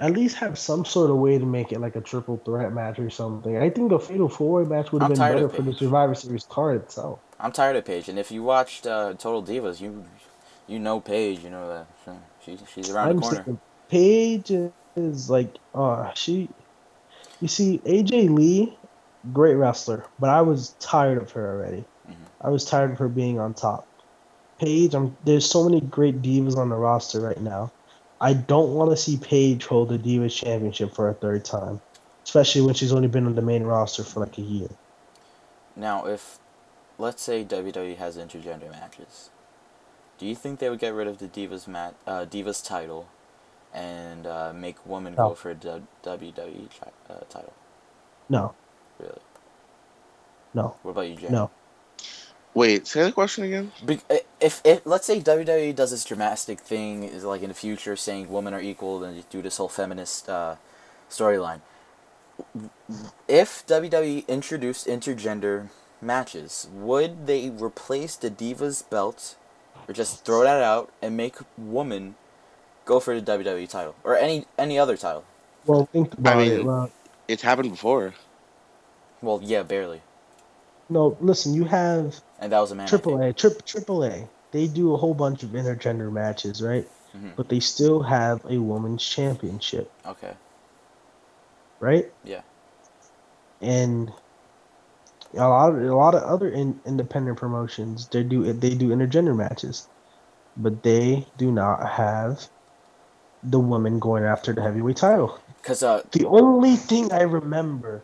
at 0.00 0.12
least 0.12 0.36
have 0.36 0.58
some 0.58 0.84
sort 0.84 1.10
of 1.10 1.16
way 1.16 1.38
to 1.38 1.46
make 1.46 1.72
it 1.72 1.80
like 1.80 1.96
a 1.96 2.00
triple 2.00 2.36
threat 2.44 2.72
match 2.72 2.98
or 2.98 3.10
something. 3.10 3.56
I 3.56 3.70
think 3.70 3.90
a 3.92 3.98
fatal 3.98 4.28
four 4.28 4.62
way 4.62 4.68
match 4.68 4.92
would 4.92 5.02
have 5.02 5.08
been 5.08 5.18
better 5.18 5.48
for 5.48 5.62
the 5.62 5.72
Survivor 5.72 6.14
Series 6.14 6.44
card 6.44 6.82
itself. 6.82 7.20
I'm 7.40 7.52
tired 7.52 7.76
of 7.76 7.84
Paige, 7.84 8.08
and 8.08 8.18
if 8.18 8.30
you 8.30 8.42
watched 8.42 8.86
uh, 8.86 9.14
Total 9.14 9.42
Divas, 9.42 9.80
you 9.80 10.04
you 10.66 10.78
know 10.78 11.00
Paige. 11.00 11.40
You 11.40 11.50
know 11.50 11.68
that 11.68 12.16
she, 12.44 12.58
she's 12.74 12.90
around 12.90 13.10
I'm 13.10 13.16
the 13.16 13.22
corner. 13.22 13.44
saying 13.44 13.60
Paige 13.88 14.72
is 14.96 15.30
like, 15.30 15.56
uh, 15.74 16.12
she. 16.14 16.48
You 17.40 17.48
see, 17.48 17.78
AJ 17.86 18.34
Lee, 18.36 18.76
great 19.32 19.54
wrestler, 19.54 20.04
but 20.18 20.30
I 20.30 20.42
was 20.42 20.70
tired 20.80 21.18
of 21.18 21.30
her 21.32 21.54
already. 21.56 21.84
Mhm. 22.08 22.14
I 22.40 22.50
was 22.50 22.64
tired 22.64 22.92
of 22.92 22.98
her 22.98 23.08
being 23.08 23.38
on 23.40 23.54
top. 23.54 23.87
Paige, 24.58 24.94
I'm, 24.94 25.16
there's 25.24 25.50
so 25.50 25.64
many 25.64 25.80
great 25.80 26.22
divas 26.22 26.56
on 26.56 26.68
the 26.70 26.76
roster 26.76 27.20
right 27.20 27.40
now. 27.40 27.72
I 28.20 28.34
don't 28.34 28.74
want 28.74 28.90
to 28.90 28.96
see 28.96 29.16
Paige 29.18 29.66
hold 29.66 29.90
the 29.90 29.98
Divas 29.98 30.34
Championship 30.36 30.94
for 30.94 31.08
a 31.08 31.14
third 31.14 31.44
time, 31.44 31.80
especially 32.26 32.62
when 32.62 32.74
she's 32.74 32.92
only 32.92 33.08
been 33.08 33.26
on 33.26 33.34
the 33.36 33.42
main 33.42 33.64
roster 33.64 34.04
for 34.04 34.20
like 34.20 34.38
a 34.38 34.42
year. 34.42 34.68
Now, 35.76 36.06
if 36.06 36.38
let's 36.98 37.22
say 37.22 37.44
WWE 37.44 37.96
has 37.98 38.16
intergender 38.16 38.70
matches, 38.70 39.30
do 40.18 40.26
you 40.26 40.34
think 40.34 40.58
they 40.58 40.70
would 40.70 40.80
get 40.80 40.94
rid 40.94 41.06
of 41.08 41.18
the 41.18 41.28
Divas 41.28 41.68
mat 41.68 41.94
uh, 42.06 42.24
Divas 42.26 42.64
title 42.66 43.08
and 43.72 44.26
uh, 44.26 44.52
make 44.54 44.84
women 44.86 45.16
No. 45.16 45.30
go 45.30 45.34
for 45.34 45.50
a 45.50 45.54
D- 45.54 45.82
WWE 46.04 46.68
chi- 46.80 47.12
uh, 47.14 47.20
title? 47.30 47.52
No, 48.28 48.54
Really? 48.98 49.20
no, 50.54 50.76
What 50.82 50.92
about 50.92 51.08
you, 51.08 51.16
Jay? 51.16 51.28
no. 51.28 51.50
Wait, 52.58 52.88
say 52.88 53.04
the 53.04 53.12
question 53.12 53.44
again. 53.44 53.70
Be- 53.86 54.00
if, 54.40 54.60
if 54.64 54.84
let's 54.84 55.06
say 55.06 55.20
WWE 55.20 55.76
does 55.76 55.92
this 55.92 56.04
dramatic 56.04 56.58
thing, 56.58 57.04
is 57.04 57.22
like 57.22 57.40
in 57.42 57.50
the 57.50 57.54
future 57.54 57.94
saying 57.94 58.28
women 58.28 58.52
are 58.52 58.60
equal 58.60 59.04
and 59.04 59.22
do 59.30 59.40
this 59.40 59.58
whole 59.58 59.68
feminist 59.68 60.28
uh, 60.28 60.56
storyline. 61.08 61.60
If 63.28 63.64
WWE 63.68 64.26
introduced 64.26 64.88
intergender 64.88 65.68
matches, 66.02 66.68
would 66.72 67.28
they 67.28 67.48
replace 67.50 68.16
the 68.16 68.28
Divas 68.28 68.82
belt, 68.90 69.36
or 69.86 69.94
just 69.94 70.24
throw 70.24 70.42
that 70.42 70.60
out 70.60 70.90
and 71.00 71.16
make 71.16 71.36
women 71.56 72.16
go 72.84 72.98
for 72.98 73.18
the 73.20 73.24
WWE 73.38 73.68
title 73.68 73.94
or 74.02 74.16
any 74.16 74.46
any 74.58 74.76
other 74.80 74.96
title? 74.96 75.22
Well, 75.64 75.88
think 75.92 76.12
about 76.14 76.38
mean- 76.38 76.52
it. 76.52 76.64
Well, 76.64 76.90
It's 77.28 77.42
happened 77.42 77.70
before. 77.70 78.14
Well, 79.22 79.38
yeah, 79.44 79.62
barely, 79.62 80.00
no, 80.88 81.16
listen, 81.20 81.54
you 81.54 81.64
have 81.64 82.20
and 82.38 82.52
that 82.52 82.60
was 82.60 82.70
a 82.70 82.74
man. 82.74 82.86
Triple. 82.88 83.20
A, 83.20 83.32
Trip 83.32 83.64
Triple 83.64 84.04
A. 84.04 84.28
They 84.52 84.66
do 84.66 84.94
a 84.94 84.96
whole 84.96 85.14
bunch 85.14 85.42
of 85.42 85.50
intergender 85.50 86.10
matches, 86.10 86.62
right? 86.62 86.88
Mhm. 87.14 87.32
But 87.36 87.48
they 87.48 87.60
still 87.60 88.02
have 88.02 88.44
a 88.48 88.58
women's 88.58 89.04
championship, 89.04 89.90
Okay. 90.06 90.34
right? 91.80 92.10
Yeah. 92.24 92.40
And 93.60 94.12
a 95.34 95.46
lot 95.48 95.70
of 95.74 95.82
a 95.82 95.94
lot 95.94 96.14
of 96.14 96.22
other 96.22 96.48
in, 96.48 96.80
independent 96.86 97.38
promotions 97.38 98.06
they 98.08 98.22
do 98.22 98.50
they 98.52 98.74
do 98.74 98.88
intergender 98.88 99.36
matches, 99.36 99.86
but 100.56 100.82
they 100.82 101.26
do 101.36 101.50
not 101.52 101.86
have 101.86 102.48
the 103.42 103.58
woman 103.60 103.98
going 103.98 104.24
after 104.24 104.52
the 104.52 104.62
heavyweight 104.62 104.96
title. 104.96 105.38
Cause 105.62 105.82
uh, 105.82 106.02
The 106.12 106.26
only 106.26 106.76
thing 106.76 107.12
I 107.12 107.22
remember, 107.22 108.02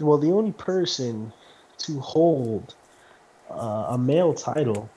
well, 0.00 0.18
the 0.18 0.32
only 0.32 0.52
person 0.52 1.32
to 1.78 2.00
hold 2.00 2.74
uh, 3.50 3.86
a 3.90 3.98
male 3.98 4.34
title 4.34 4.88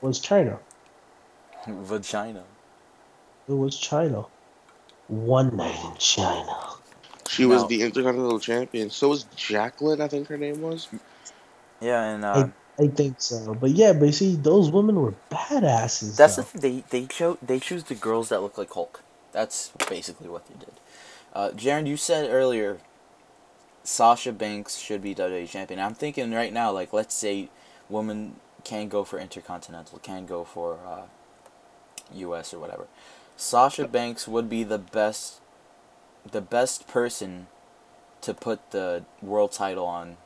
was 0.00 0.20
Chyna. 0.20 0.58
vagina. 1.66 2.44
It 3.48 3.52
was 3.52 3.76
Chyna. 3.76 4.26
One 5.08 5.56
night 5.56 5.78
in 5.84 5.96
China. 5.98 6.56
She 7.28 7.44
was 7.46 7.62
No. 7.62 7.68
the 7.68 7.82
Intercontinental 7.82 8.40
Champion. 8.40 8.90
So 8.90 9.08
was 9.08 9.24
Jacqueline, 9.36 10.00
I 10.00 10.08
think 10.08 10.28
her 10.28 10.38
name 10.38 10.60
was. 10.60 10.88
Yeah, 11.80 12.02
and 12.02 12.24
uh, 12.24 12.48
I 12.78 12.88
think 12.88 13.20
so. 13.20 13.54
But 13.54 13.70
yeah, 13.70 13.92
but 13.92 14.06
you 14.06 14.12
see, 14.12 14.36
those 14.36 14.70
women 14.70 14.96
were 15.00 15.14
badasses. 15.30 16.16
that's 16.16 16.36
the 16.36 16.42
though. 16.42 16.48
th- 16.60 16.84
they 16.90 17.00
they 17.00 17.06
cho- 17.06 17.38
they 17.42 17.58
choose 17.60 17.84
the 17.84 17.94
girls 17.94 18.28
that 18.30 18.40
look 18.40 18.58
like 18.58 18.72
Hulk. 18.72 19.02
That's 19.32 19.70
basically 19.88 20.28
what 20.28 20.46
they 20.46 20.54
did. 20.54 20.72
Uh, 21.32 21.50
Jaron, 21.50 21.86
you 21.86 21.96
said 21.96 22.30
earlier, 22.30 22.78
Sasha 23.88 24.32
Banks 24.32 24.76
should 24.76 25.00
be 25.00 25.14
WWE 25.14 25.48
champion. 25.48 25.80
I'm 25.80 25.94
thinking 25.94 26.30
right 26.32 26.52
now, 26.52 26.70
like 26.70 26.92
let's 26.92 27.14
say, 27.14 27.48
woman 27.88 28.36
can 28.62 28.88
go 28.88 29.02
for 29.02 29.18
Intercontinental, 29.18 29.98
can 30.00 30.26
go 30.26 30.44
for 30.44 30.78
uh, 30.86 31.04
U.S. 32.12 32.52
or 32.52 32.58
whatever. 32.58 32.86
Sasha 33.34 33.88
Banks 33.88 34.28
would 34.28 34.50
be 34.50 34.62
the 34.62 34.76
best, 34.76 35.40
the 36.30 36.42
best 36.42 36.86
person 36.86 37.46
to 38.20 38.34
put 38.34 38.72
the 38.72 39.04
world 39.22 39.52
title 39.52 39.86
on 39.86 40.18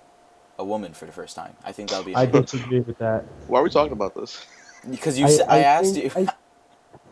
a 0.58 0.64
woman 0.64 0.92
for 0.92 1.06
the 1.06 1.12
first 1.12 1.36
time. 1.36 1.54
I 1.64 1.70
think 1.70 1.90
that 1.90 1.98
would 1.98 2.06
be 2.06 2.16
I 2.16 2.24
amazing. 2.24 2.42
disagree 2.42 2.80
with 2.80 2.98
that. 2.98 3.24
Why 3.46 3.60
are 3.60 3.62
we 3.62 3.70
talking 3.70 3.92
about 3.92 4.16
this? 4.16 4.44
because 4.90 5.16
you 5.16 5.28
said, 5.28 5.46
I, 5.48 5.60
asked 5.60 5.96
you. 5.96 6.10
I- 6.16 6.26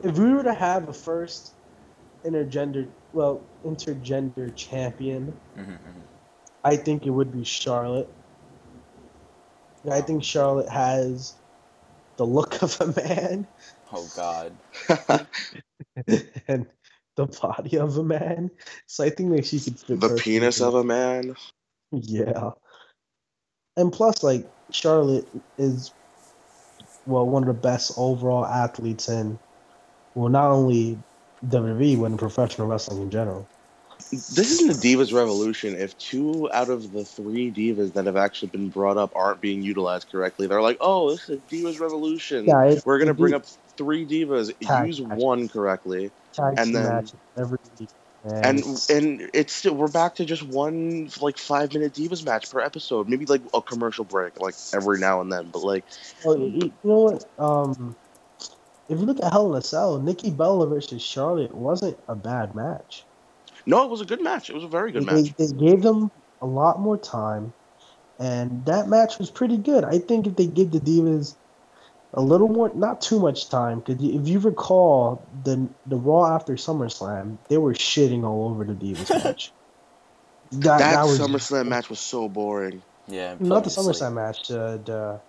if 0.03 0.19
we 0.19 0.33
were 0.33 0.43
to 0.43 0.55
have 0.55 0.89
a 0.89 0.93
first 0.93 1.53
intergender, 2.25 2.89
well, 3.13 3.41
intergender 3.65 4.53
champion, 4.57 5.33
Mhm, 5.57 5.65
mhm. 5.65 6.10
I 6.65 6.77
think 6.77 7.07
it 7.07 7.11
would 7.11 7.33
be 7.33 7.45
Charlotte. 7.45 8.09
I 9.91 10.01
think 10.03 10.23
Charlotte 10.23 10.69
has 10.69 11.35
the 12.17 12.27
look 12.27 12.63
of 12.63 12.81
a 12.81 12.87
man 13.01 13.47
Oh 13.93 14.09
God. 14.17 14.53
and 16.49 16.67
the 17.17 17.27
body 17.27 17.79
of 17.79 17.97
a 17.97 18.05
man. 18.05 18.51
So 18.87 19.05
I 19.05 19.11
think 19.11 19.35
that 19.35 19.47
she 19.47 19.59
could 19.59 19.79
fit 19.79 20.01
the 20.01 20.21
penis 20.23 20.61
of 20.61 20.75
a 20.75 20.85
man. 20.85 21.35
Yeah. 21.93 22.51
And 23.77 23.93
plus, 23.93 24.23
like, 24.23 24.49
Charlotte 24.71 25.27
is, 25.59 25.93
well, 27.07 27.27
one 27.27 27.43
of 27.43 27.49
the 27.49 27.61
best 27.61 27.93
overall 27.97 28.45
athletes 28.45 29.09
in, 29.09 29.39
well, 30.15 30.29
not 30.29 30.51
only 30.51 30.99
WWE, 31.47 32.01
but 32.01 32.05
in 32.07 32.17
professional 32.17 32.69
wrestling 32.69 33.03
in 33.03 33.11
general. 33.11 33.47
This 34.11 34.51
isn't 34.61 34.71
a 34.71 34.75
Divas 34.75 35.13
Revolution 35.15 35.77
if 35.77 35.97
two 35.99 36.51
out 36.53 36.69
of 36.69 36.93
the 36.93 37.05
three 37.05 37.51
Divas 37.53 37.93
that 37.93 38.07
have 38.07 38.17
actually 38.17 38.49
been 38.49 38.69
brought 38.69 38.97
up 38.97 39.13
aren't 39.15 39.41
being 39.41 39.63
utilized 39.63 40.11
correctly. 40.11 40.49
They're 40.49 40.63
like, 40.63 40.79
oh, 40.81 41.11
this 41.11 41.29
is 41.29 41.39
a 41.39 41.55
Divas 41.55 41.79
Revolution. 41.81 42.45
Yeah, 42.45 42.81
We're 42.85 42.99
going 42.99 43.09
to 43.09 43.15
bring 43.15 43.35
up 43.35 43.45
three 43.77 44.05
Divas. 44.05 44.53
Tag 44.61 44.89
Use 44.89 45.01
matches. 45.01 45.23
one 45.23 45.49
correctly. 45.49 46.11
tag 46.33 46.55
and 46.59 46.75
then- 46.75 47.09
every. 47.37 47.59
And, 48.23 48.63
And 48.91 49.21
it's- 49.33 49.53
still 49.53 49.75
we're 49.75 49.89
back 49.89 50.17
to 50.17 50.27
just 50.27 50.43
one 50.43 51.09
like 51.23 51.39
five 51.39 51.73
minute 51.73 51.95
Divas 51.95 52.25
match 52.25 52.51
per 52.51 52.61
episode. 52.61 53.09
Maybe 53.09 53.25
like 53.27 53.41
a 53.55 53.63
commercial 53.63 54.05
break 54.05 54.39
like 54.41 54.55
every 54.75 54.99
now 54.99 55.23
and 55.23 55.33
then. 55.33 55.49
But 55.51 55.63
like 55.63 55.85
well, 56.25 56.37
you 56.37 56.51
you 56.65 56.73
know 56.85 56.99
what? 56.99 57.25
Um, 57.39 57.97
if 58.91 58.99
you 58.99 59.07
look 59.07 59.23
at 59.23 59.33
Hell 59.33 59.51
in 59.55 59.59
a 59.59 59.63
Cell, 59.63 59.99
Nikki 60.01 60.31
Bella 60.31 60.67
versus 60.67 61.01
Charlotte 61.01 61.55
wasn't 61.55 61.97
a 62.09 62.15
bad 62.15 62.55
match. 62.55 63.05
No, 63.67 63.85
it 63.85 63.91
was 63.91 64.01
a 64.01 64.05
good 64.05 64.23
match. 64.23 64.51
It 64.51 64.55
was 64.55 64.65
a 64.65 64.69
very 64.69 64.93
good 64.93 65.07
they, 65.07 65.23
match. 65.23 65.35
they 65.37 65.49
gave 65.49 65.83
them 65.83 66.11
a 66.41 66.47
lot 66.47 66.81
more 66.81 66.97
time, 66.97 67.53
and 68.19 68.65
that 68.67 68.89
match 68.89 69.19
was 69.19 69.31
pretty 69.31 69.57
good. 69.57 69.85
I 69.85 69.99
think 69.99 70.27
if 70.27 70.37
they 70.37 70.47
give 70.47 70.71
the 70.71 70.81
Divas 70.81 71.35
a 72.15 72.21
little 72.21 72.49
more, 72.49 72.73
not 72.75 73.01
too 73.01 73.21
much 73.21 73.49
time, 73.49 73.81
because 73.81 74.03
if 74.03 74.27
you 74.29 74.39
recall 74.41 75.23
the 75.45 75.69
the 75.87 75.97
Raw 75.97 76.35
after 76.35 76.55
SummerSlam, 76.55 77.39
they 77.49 77.59
were 77.59 77.75
shitting 77.75 78.25
all 78.25 78.49
over 78.51 78.65
the 78.65 78.75
Divas 78.75 79.11
match. 79.25 79.53
That, 80.53 80.79
That, 80.79 81.05
was 81.05 81.21
SummerSlam 81.21 81.69
match 81.69 81.89
was 81.89 82.01
so 82.01 82.29
boring. 82.29 82.83
Yeah. 83.07 83.37
not 83.39 83.65
the 83.65 83.71
put 83.71 83.87
me 83.87 83.93
to 83.93 83.95
sleep. 83.95 83.97
SummerSlam 83.97 84.15
match, 84.15 84.51
uh, 84.51 84.77
the 84.79 85.21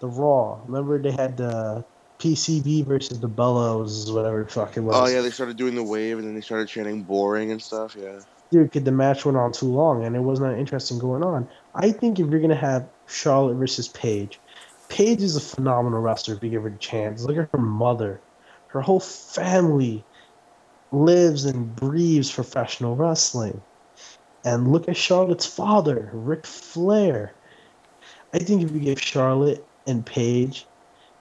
the 0.00 0.08
Raw. 0.08 0.60
Remember 0.66 1.00
they 1.00 1.12
had 1.12 1.36
the 1.36 1.84
PCB 2.18 2.86
versus 2.86 3.20
the 3.20 3.28
Bellas, 3.28 4.12
whatever 4.12 4.44
the 4.44 4.50
fuck 4.50 4.76
it 4.76 4.80
was. 4.80 4.96
Oh 4.96 5.12
yeah, 5.12 5.20
they 5.20 5.30
started 5.30 5.56
doing 5.56 5.74
the 5.74 5.82
wave 5.82 6.18
and 6.18 6.26
then 6.26 6.34
they 6.34 6.40
started 6.40 6.68
chanting 6.68 7.02
boring 7.02 7.50
and 7.50 7.60
stuff. 7.60 7.96
Yeah. 7.98 8.20
dude, 8.50 8.72
could 8.72 8.84
the 8.84 8.92
match 8.92 9.24
went 9.24 9.36
on 9.36 9.52
too 9.52 9.66
long 9.66 10.04
and 10.04 10.14
it 10.16 10.20
was 10.20 10.40
not 10.40 10.58
interesting 10.58 10.98
going 10.98 11.22
on. 11.22 11.48
I 11.74 11.90
think 11.90 12.18
if 12.18 12.28
you're 12.28 12.40
gonna 12.40 12.54
have 12.54 12.88
Charlotte 13.06 13.54
versus 13.54 13.88
Paige, 13.88 14.40
Paige 14.88 15.22
is 15.22 15.36
a 15.36 15.40
phenomenal 15.40 16.00
wrestler 16.00 16.34
if 16.34 16.42
you 16.42 16.50
give 16.50 16.62
her 16.62 16.70
the 16.70 16.78
chance. 16.78 17.24
Look 17.24 17.36
at 17.36 17.48
her 17.52 17.58
mother. 17.58 18.20
Her 18.68 18.80
whole 18.80 19.00
family 19.00 20.04
lives 20.92 21.44
and 21.44 21.74
breathes 21.74 22.30
professional 22.30 22.96
wrestling. 22.96 23.60
And 24.44 24.70
look 24.70 24.88
at 24.88 24.96
Charlotte's 24.96 25.46
father, 25.46 26.10
Ric 26.12 26.46
Flair. 26.46 27.32
I 28.32 28.38
think 28.38 28.62
if 28.62 28.72
you 28.72 28.80
give 28.80 29.00
Charlotte 29.00 29.64
and 29.86 30.04
Paige, 30.04 30.66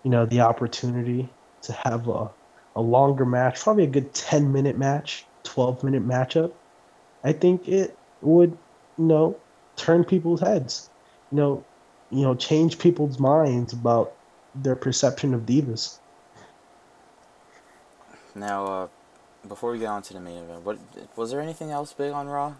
you 0.04 0.10
know, 0.10 0.26
the 0.26 0.42
opportunity 0.42 1.30
to 1.64 1.74
have 1.74 2.08
a, 2.08 2.30
a 2.76 2.82
longer 2.82 3.26
match, 3.26 3.62
probably 3.62 3.86
a 3.86 3.88
good 3.88 4.14
10 4.14 4.52
minute 4.52 4.78
match, 4.78 5.26
12 5.44 5.84
minute 5.84 6.06
matchup, 6.06 6.52
I 7.24 7.34
think 7.34 7.68
it 7.68 7.98
would, 8.22 8.58
you 8.98 9.06
know, 9.06 9.38
turn 9.76 10.04
people's 10.04 10.42
heads. 10.42 10.90
You 11.32 11.38
know, 11.38 11.66
you 12.12 12.22
know, 12.22 12.36
change 12.36 12.78
people's 12.78 13.20
minds 13.20 13.74
about 13.74 14.14
their 14.54 14.76
perception 14.76 15.34
of 15.34 15.42
divas. 15.42 15.98
Now, 18.36 18.66
uh, 18.66 18.88
before 19.48 19.72
we 19.72 19.80
get 19.80 19.88
on 19.88 20.02
to 20.04 20.14
the 20.14 20.20
main 20.20 20.44
event, 20.44 20.64
what 20.64 20.78
was 21.16 21.32
there 21.32 21.42
anything 21.42 21.72
else 21.72 21.94
big 21.94 22.12
on 22.12 22.28
Raw? 22.28 22.56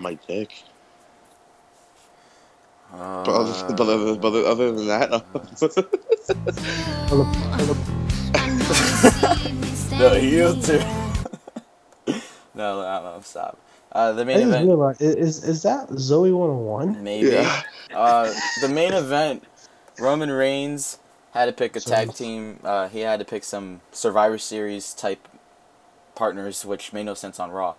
My 0.00 0.14
dick. 0.26 0.62
Uh, 2.96 3.24
But 3.24 3.34
other, 3.34 3.74
but 3.74 3.80
other, 3.88 4.14
but 4.16 4.28
other- 4.28 4.46
other 4.46 4.72
than 4.72 4.86
that, 4.88 5.10
Philip- 7.08 7.36
Philip- 7.56 7.78
no, 9.98 10.14
heel 10.14 10.60
turn. 10.62 10.80
no, 12.06 12.14
no, 12.54 13.02
no, 13.02 13.20
stop. 13.22 13.58
Uh, 13.92 14.12
the 14.12 14.24
main 14.24 14.36
just 14.38 14.48
event, 14.48 14.66
realized, 14.66 15.00
is, 15.02 15.42
is 15.44 15.62
that 15.62 15.88
Zoe 15.98 16.30
101? 16.32 17.02
maybe. 17.02 17.28
yeah. 17.30 17.62
Uh, 17.94 18.32
the 18.60 18.68
main 18.68 18.92
event, 18.92 19.44
Roman 19.98 20.30
Reigns 20.30 20.98
had 21.32 21.46
to 21.46 21.52
pick 21.52 21.76
a 21.76 21.80
tag 21.80 22.08
Sorry. 22.08 22.14
team. 22.16 22.60
Uh, 22.62 22.88
he 22.88 23.00
had 23.00 23.18
to 23.20 23.24
pick 23.24 23.44
some 23.44 23.80
Survivor 23.92 24.38
Series 24.38 24.92
type 24.92 25.26
partners, 26.14 26.64
which 26.64 26.92
made 26.92 27.04
no 27.06 27.14
sense 27.14 27.38
on 27.40 27.50
Raw. 27.50 27.74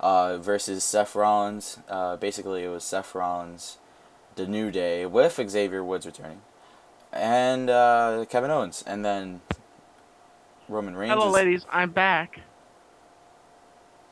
Uh, 0.00 0.36
versus 0.38 0.84
Seth 0.84 1.14
Rollins. 1.14 1.78
Uh, 1.88 2.16
basically, 2.16 2.64
it 2.64 2.68
was 2.68 2.84
Seth 2.84 3.14
Rollins, 3.14 3.78
The 4.36 4.46
New 4.46 4.70
Day, 4.70 5.06
with 5.06 5.40
Xavier 5.48 5.84
Woods 5.84 6.06
returning, 6.06 6.40
and 7.12 7.70
uh, 7.70 8.24
Kevin 8.28 8.50
Owens, 8.50 8.82
and 8.86 9.04
then 9.04 9.40
Roman 10.68 10.96
Reigns. 10.96 11.12
Hello, 11.12 11.28
is- 11.28 11.34
ladies. 11.34 11.66
I'm 11.70 11.90
back. 11.90 12.40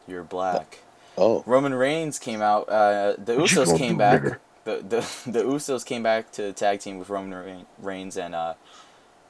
You're 0.07 0.25
black. 0.25 0.79
Oh. 1.17 1.43
Roman 1.47 1.75
Reigns 1.75 2.19
came 2.19 2.41
out. 2.43 2.69
Uh, 2.69 3.15
the 3.23 3.37
What 3.37 3.51
you 3.53 3.59
Usos 3.61 3.77
came 3.79 3.97
back. 3.99 4.23
nigga? 4.23 4.39
The, 4.65 4.77
the 4.77 5.31
the 5.31 5.43
Usos 5.43 5.85
came 5.85 6.03
back 6.03 6.31
to 6.33 6.53
tag 6.53 6.81
team 6.81 6.99
with 6.99 7.09
Roman 7.11 7.67
Reigns 7.79 8.17
and 8.17 8.35
uh, 8.35 8.55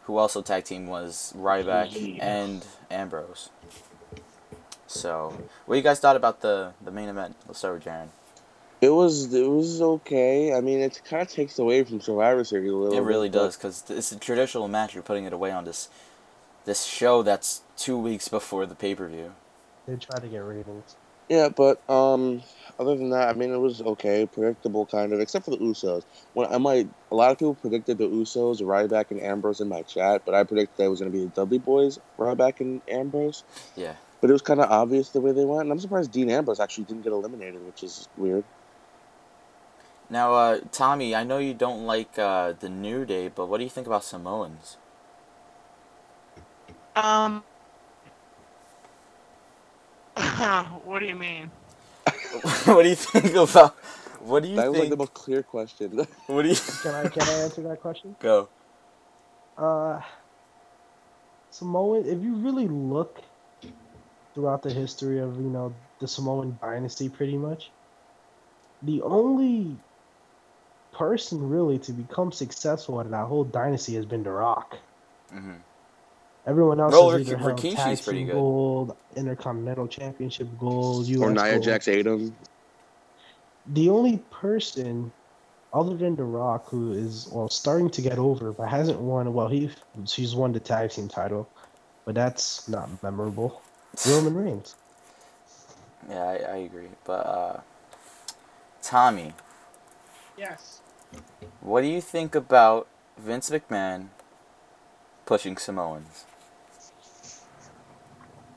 who 0.04 0.16
also 0.16 0.42
tag 0.42 0.64
team 0.64 0.86
was 0.86 1.32
Ryback 1.36 1.88
Yeah. 1.92 2.24
and 2.24 2.66
Ambrose. 2.90 3.50
So, 4.86 5.38
what 5.66 5.76
you 5.76 5.82
guys 5.82 6.00
thought 6.00 6.16
about 6.16 6.40
the 6.42 6.72
the 6.84 6.90
main 6.90 7.08
event? 7.08 7.36
Let's 7.46 7.58
start 7.60 7.74
with 7.74 7.84
Jaron. 7.84 8.08
It 8.82 8.90
was 8.90 9.32
it 9.32 9.48
was 9.48 9.80
okay. 9.80 10.52
I 10.52 10.60
mean, 10.60 10.80
it 10.80 11.00
kind 11.08 11.22
of 11.22 11.28
takes 11.28 11.60
away 11.60 11.84
from 11.84 12.00
Survivor 12.00 12.42
Series 12.42 12.72
a 12.72 12.74
little. 12.74 12.98
It 12.98 13.02
really 13.02 13.28
bit, 13.28 13.38
does 13.38 13.56
because 13.56 13.84
it's 13.88 14.10
a 14.10 14.18
traditional 14.18 14.66
match. 14.66 14.92
You're 14.92 15.04
putting 15.04 15.24
it 15.24 15.32
away 15.32 15.52
on 15.52 15.64
this 15.64 15.88
this 16.64 16.82
show 16.82 17.22
that's 17.22 17.62
two 17.76 17.96
weeks 17.96 18.26
before 18.26 18.66
the 18.66 18.74
pay 18.74 18.96
per 18.96 19.06
view. 19.06 19.34
They 19.86 19.94
try 19.94 20.18
to 20.18 20.26
get 20.26 20.38
ratings. 20.38 20.96
Yeah, 21.28 21.48
but 21.48 21.88
um, 21.88 22.42
other 22.78 22.96
than 22.96 23.10
that, 23.10 23.28
I 23.28 23.32
mean, 23.34 23.52
it 23.52 23.56
was 23.56 23.80
okay, 23.80 24.26
predictable 24.26 24.84
kind 24.86 25.12
of, 25.12 25.20
except 25.20 25.44
for 25.44 25.52
the 25.52 25.58
Usos. 25.58 26.02
When 26.34 26.52
I 26.52 26.58
might, 26.58 26.88
a 27.10 27.14
lot 27.14 27.30
of 27.30 27.38
people 27.38 27.54
predicted 27.54 27.98
the 27.98 28.08
Usos, 28.08 28.60
Ryback, 28.60 29.12
and 29.12 29.20
Ambrose 29.20 29.60
in 29.60 29.68
my 29.68 29.82
chat, 29.82 30.22
but 30.26 30.34
I 30.34 30.42
predicted 30.42 30.76
that 30.78 30.84
it 30.84 30.88
was 30.88 30.98
going 30.98 31.10
to 31.10 31.16
be 31.16 31.24
the 31.24 31.30
Dudley 31.30 31.58
Boys, 31.58 32.00
Ryback, 32.18 32.60
and 32.60 32.82
Ambrose. 32.88 33.44
Yeah. 33.76 33.94
But 34.20 34.30
it 34.30 34.32
was 34.32 34.42
kind 34.42 34.60
of 34.60 34.70
obvious 34.70 35.10
the 35.10 35.20
way 35.20 35.32
they 35.32 35.44
went, 35.44 35.62
and 35.62 35.72
I'm 35.72 35.78
surprised 35.78 36.10
Dean 36.10 36.30
Ambrose 36.30 36.60
actually 36.60 36.84
didn't 36.84 37.02
get 37.02 37.12
eliminated, 37.12 37.64
which 37.64 37.82
is 37.82 38.08
weird. 38.16 38.44
Now, 40.12 40.34
uh, 40.34 40.60
Tommy, 40.72 41.16
I 41.16 41.24
know 41.24 41.38
you 41.38 41.54
don't 41.54 41.86
like 41.86 42.18
uh, 42.18 42.52
the 42.52 42.68
New 42.68 43.06
Day, 43.06 43.28
but 43.28 43.48
what 43.48 43.58
do 43.58 43.64
you 43.64 43.70
think 43.70 43.88
about 43.88 44.04
Samoans? 44.04 44.76
Um, 46.96 47.44
what 50.84 51.00
do 51.00 51.06
you 51.06 51.16
mean? 51.16 51.50
what 52.64 52.82
do 52.82 52.88
you 52.90 52.96
think 52.96 53.34
about? 53.34 53.74
What 54.20 54.42
do 54.42 54.48
you 54.48 54.62
That 54.62 54.68
was 54.68 54.78
like 54.78 54.88
think? 54.88 54.90
the 54.90 54.96
most 54.96 55.14
clear 55.14 55.42
question. 55.42 56.06
what 56.26 56.42
do 56.42 56.48
you 56.50 56.56
Can 56.82 56.94
I 56.94 57.08
can 57.08 57.28
I 57.28 57.34
answer 57.44 57.62
that 57.62 57.80
question? 57.80 58.16
go? 58.20 58.50
Uh, 59.56 60.00
Samoan. 61.50 62.06
If 62.06 62.22
you 62.22 62.36
really 62.36 62.68
look 62.68 63.22
throughout 64.34 64.62
the 64.62 64.72
history 64.72 65.20
of 65.20 65.36
you 65.36 65.50
know 65.50 65.76
the 66.00 66.08
Samoan 66.08 66.58
dynasty, 66.62 67.08
pretty 67.10 67.38
much, 67.38 67.72
the 68.82 69.02
only 69.02 69.82
person 70.92 71.48
really 71.48 71.78
to 71.80 71.92
become 71.92 72.30
successful 72.32 73.00
in 73.00 73.10
that 73.10 73.26
whole 73.26 73.44
dynasty 73.44 73.94
has 73.94 74.06
been 74.06 74.22
The 74.22 74.30
Rock. 74.30 74.76
hmm 75.32 75.52
Everyone 76.44 76.80
else 76.80 76.92
Well, 76.92 77.10
has 77.10 77.20
Rik- 77.20 77.28
either 77.28 77.36
held 77.38 77.58
Rikishi's 77.58 77.74
tag 77.76 78.02
pretty 78.04 78.18
team 78.20 78.26
good. 78.26 78.34
gold, 78.34 78.96
intercontinental 79.16 79.86
championship 79.86 80.48
gold, 80.58 81.06
US 81.06 81.20
or 81.20 81.30
Nia 81.30 81.52
gold. 81.52 81.62
Jax 81.64 81.84
Tatum. 81.84 82.36
The 83.74 83.88
only 83.90 84.16
person 84.30 85.12
other 85.72 85.96
than 85.96 86.16
The 86.16 86.24
Rock 86.24 86.68
who 86.68 86.92
is 86.92 87.28
well 87.32 87.48
starting 87.48 87.88
to 87.90 88.02
get 88.02 88.18
over 88.18 88.52
but 88.52 88.68
hasn't 88.68 88.98
won 89.00 89.32
well 89.32 89.48
he 89.48 89.70
he's 90.04 90.34
won 90.34 90.52
the 90.52 90.60
tag 90.60 90.90
team 90.90 91.08
title, 91.08 91.48
but 92.04 92.14
that's 92.16 92.68
not 92.68 93.02
memorable. 93.02 93.62
Roman 94.08 94.34
Reigns. 94.34 94.74
Yeah, 96.10 96.24
I, 96.24 96.34
I 96.34 96.56
agree. 96.56 96.88
But 97.04 97.24
uh, 97.26 97.60
Tommy, 98.82 99.32
Yes. 100.36 100.80
What 101.60 101.82
do 101.82 101.88
you 101.88 102.00
think 102.00 102.34
about 102.34 102.88
Vince 103.18 103.50
McMahon 103.50 104.08
pushing 105.26 105.56
Samoans? 105.56 106.26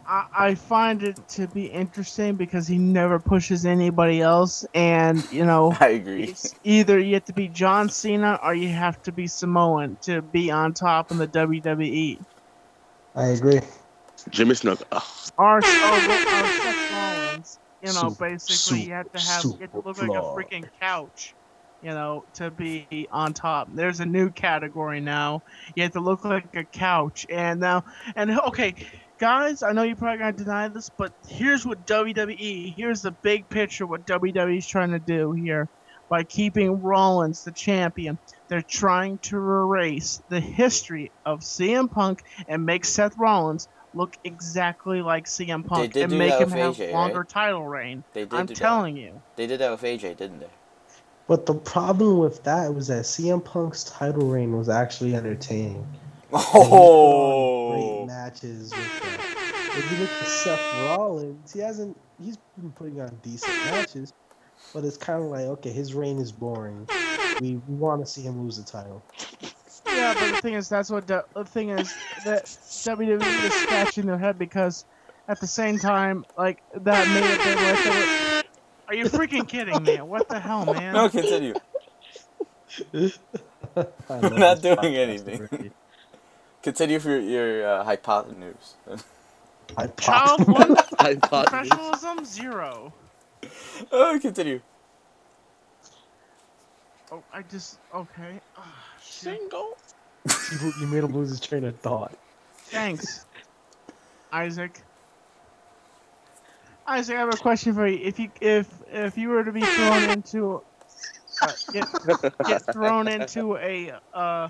I, 0.08 0.28
I 0.38 0.56
find 0.56 1.02
it 1.02 1.28
to 1.30 1.48
be 1.48 1.66
interesting 1.66 2.36
because 2.36 2.68
he 2.68 2.78
never 2.78 3.18
pushes 3.18 3.66
anybody 3.66 4.22
else, 4.22 4.66
and 4.76 5.26
you 5.32 5.46
know, 5.46 5.76
I 5.80 5.90
agree. 5.90 6.26
it's 6.26 6.54
either 6.64 7.00
you 7.00 7.16
have 7.16 7.26
to 7.26 7.34
be 7.34 7.48
John 7.48 7.90
Cena 7.90 8.40
or 8.44 8.54
you 8.54 8.70
have 8.70 9.02
to 9.04 9.12
be 9.12 9.28
Samoan 9.28 9.98
to 10.02 10.22
be 10.22 10.52
on 10.52 10.74
top 10.74 11.12
in 11.12 11.18
the 11.18 11.28
WWE. 11.28 12.20
I 13.16 13.26
agree. 13.28 13.62
Jimmy 14.30 14.54
Snuka. 14.54 14.84
Ugh. 14.92 15.04
Or, 15.38 15.56
or, 15.56 15.60
or 15.60 15.62
Seth 15.62 16.92
Rollins. 16.92 17.60
You 17.82 17.94
know, 17.94 18.10
Soup, 18.10 18.20
basically 18.20 18.82
you 18.84 18.94
have 18.94 19.12
to 19.12 19.20
have 19.20 19.44
you 19.44 19.52
have 19.52 19.60
to 19.60 19.68
soup 19.68 19.86
look 19.86 19.98
like 20.02 20.10
a 20.10 20.22
freaking 20.22 20.66
couch. 20.80 21.34
You 21.82 21.92
know, 21.92 22.26
to 22.36 22.50
be 22.50 23.08
on 23.12 23.34
top. 23.34 23.70
There's 23.72 24.00
a 24.00 24.06
new 24.06 24.32
category 24.32 25.02
now. 25.02 25.44
You 25.76 25.84
have 25.84 25.92
to 25.94 26.00
look 26.00 26.26
like 26.26 26.56
a 26.56 26.64
couch. 26.64 27.28
And 27.30 27.60
now, 27.60 27.86
and 28.16 28.40
okay, 28.40 28.74
guys, 29.20 29.62
I 29.62 29.72
know 29.72 29.84
you're 29.84 29.96
probably 29.96 30.20
gonna 30.20 30.34
deny 30.34 30.68
this, 30.68 30.90
but 30.90 31.14
here's 31.28 31.66
what 31.66 31.86
WWE. 31.86 32.76
Here's 32.76 33.02
the 33.02 33.12
big 33.12 33.50
picture. 33.50 33.86
What 33.86 34.08
WWE's 34.08 34.68
trying 34.68 34.92
to 34.92 35.00
do 35.00 35.32
here 35.34 35.70
by 36.10 36.24
keeping 36.24 36.82
Rollins 36.82 37.44
the 37.44 37.52
champion. 37.52 38.18
They're 38.48 38.62
trying 38.62 39.18
to 39.20 39.38
erase 39.38 40.22
the 40.30 40.40
history 40.40 41.12
of 41.26 41.40
CM 41.40 41.90
Punk 41.90 42.24
and 42.48 42.66
make 42.66 42.86
Seth 42.86 43.18
Rollins 43.18 43.68
look 43.94 44.18
exactly 44.24 45.02
like 45.02 45.26
CM 45.26 45.66
Punk 45.66 45.96
and 45.96 46.12
make 46.18 46.34
him 46.34 46.52
with 46.52 46.78
have 46.78 46.80
longer 46.92 47.20
right? 47.20 47.30
title 47.30 47.66
reign. 47.66 48.04
They 48.14 48.26
did. 48.26 48.34
I'm 48.34 48.48
telling 48.48 48.96
that. 48.96 49.02
you. 49.02 49.22
They 49.36 49.48
did 49.48 49.60
that 49.62 49.72
with 49.72 49.82
AJ, 49.82 50.18
didn't 50.18 50.40
they? 50.40 50.50
But 51.28 51.46
the 51.48 51.56
problem 51.56 52.20
with 52.20 52.44
that 52.44 52.74
was 52.74 52.88
that 52.88 53.04
CM 53.04 53.44
Punk's 53.44 53.84
title 53.84 54.28
reign 54.28 54.56
was 54.56 54.70
actually 54.70 55.16
entertaining. 55.16 55.86
Oh. 56.32 57.72
And 57.74 57.82
he 57.82 57.88
Oh. 57.88 58.06
great 58.06 58.08
matches 58.08 58.72
with. 58.72 59.02
If 59.78 59.92
you 59.92 59.98
look 59.98 60.10
at 60.10 60.28
Seth 60.28 60.74
Rollins, 60.84 61.52
he 61.52 61.60
hasn't. 61.60 61.98
He's 62.22 62.38
been 62.58 62.72
putting 62.72 63.02
on 63.02 63.18
decent 63.24 63.54
matches, 63.66 64.14
but 64.74 64.86
it's 64.86 64.98
kind 64.98 65.22
of 65.24 65.30
like 65.30 65.46
okay, 65.46 65.72
his 65.72 65.94
reign 65.94 66.18
is 66.20 66.32
boring. 66.32 66.88
We, 67.42 67.60
we 67.68 67.76
want 67.76 68.06
to 68.06 68.10
see 68.10 68.22
him 68.22 68.42
lose 68.44 68.58
the 68.58 68.64
title. 68.64 69.04
Yeah, 69.88 70.14
but 70.14 70.32
the 70.32 70.42
thing 70.42 70.54
is, 70.54 70.70
that's 70.70 70.90
what 70.90 71.08
the, 71.08 71.26
the 71.34 71.44
thing 71.44 71.70
is 71.70 71.94
that 72.24 72.46
WWE 72.46 73.22
is 73.46 73.54
scratching 73.54 74.06
their 74.06 74.18
head 74.18 74.38
because 74.40 74.86
at 75.28 75.40
the 75.42 75.48
same 75.48 75.78
time, 75.78 76.26
like 76.38 76.62
that 76.84 77.08
may 77.10 77.22
have 77.22 77.44
been 77.44 77.58
like. 77.58 77.84
They 77.84 77.90
were, 77.90 78.25
are 78.88 78.96
you 78.96 79.06
freaking 79.06 79.48
kidding 79.48 79.84
me? 79.84 79.98
What 80.02 80.30
the 80.30 80.40
hell, 80.40 80.66
man? 80.74 80.94
No, 80.94 81.10
continue. 81.10 81.56
I 83.76 84.20
We're 84.22 84.38
not 84.38 84.62
doing 84.62 84.96
anything. 84.96 85.72
Continue 86.64 87.00
for 87.00 87.10
your, 87.10 87.22
your 87.22 87.68
uh, 87.68 87.84
hypotenuse. 87.84 88.76
I 89.78 89.88
Child 90.00 90.48
one, 90.48 90.76
thought 91.30 91.48
professionalism 91.48 92.26
zero. 92.26 92.94
oh, 93.92 94.20
continue. 94.22 94.62
Oh, 97.12 97.24
I 97.34 97.44
just 97.44 97.80
okay. 97.94 98.42
Shit. 99.02 99.40
single. 99.40 99.78
you, 100.62 100.74
you 100.82 100.88
made 100.88 101.04
him 101.04 101.14
lose 101.14 101.30
his 101.30 101.40
train 101.40 101.66
of 101.66 101.78
thought. 101.80 102.18
Thanks, 102.58 103.26
Isaac. 104.32 104.85
Isaac, 106.88 107.16
I 107.16 107.20
have 107.20 107.34
a 107.34 107.38
question 107.38 107.74
for 107.74 107.88
you. 107.88 108.00
If 108.04 108.20
you 108.20 108.30
if 108.42 108.68
if 108.92 109.18
you 109.18 109.30
were 109.30 109.44
to 109.44 109.52
be 109.52 109.62
thrown 109.62 110.10
into 110.10 110.62
uh, 111.42 111.52
get, 111.74 111.88
get 112.46 112.74
thrown 112.74 113.08
into 113.08 113.58
a 113.58 113.94
uh, 114.14 114.50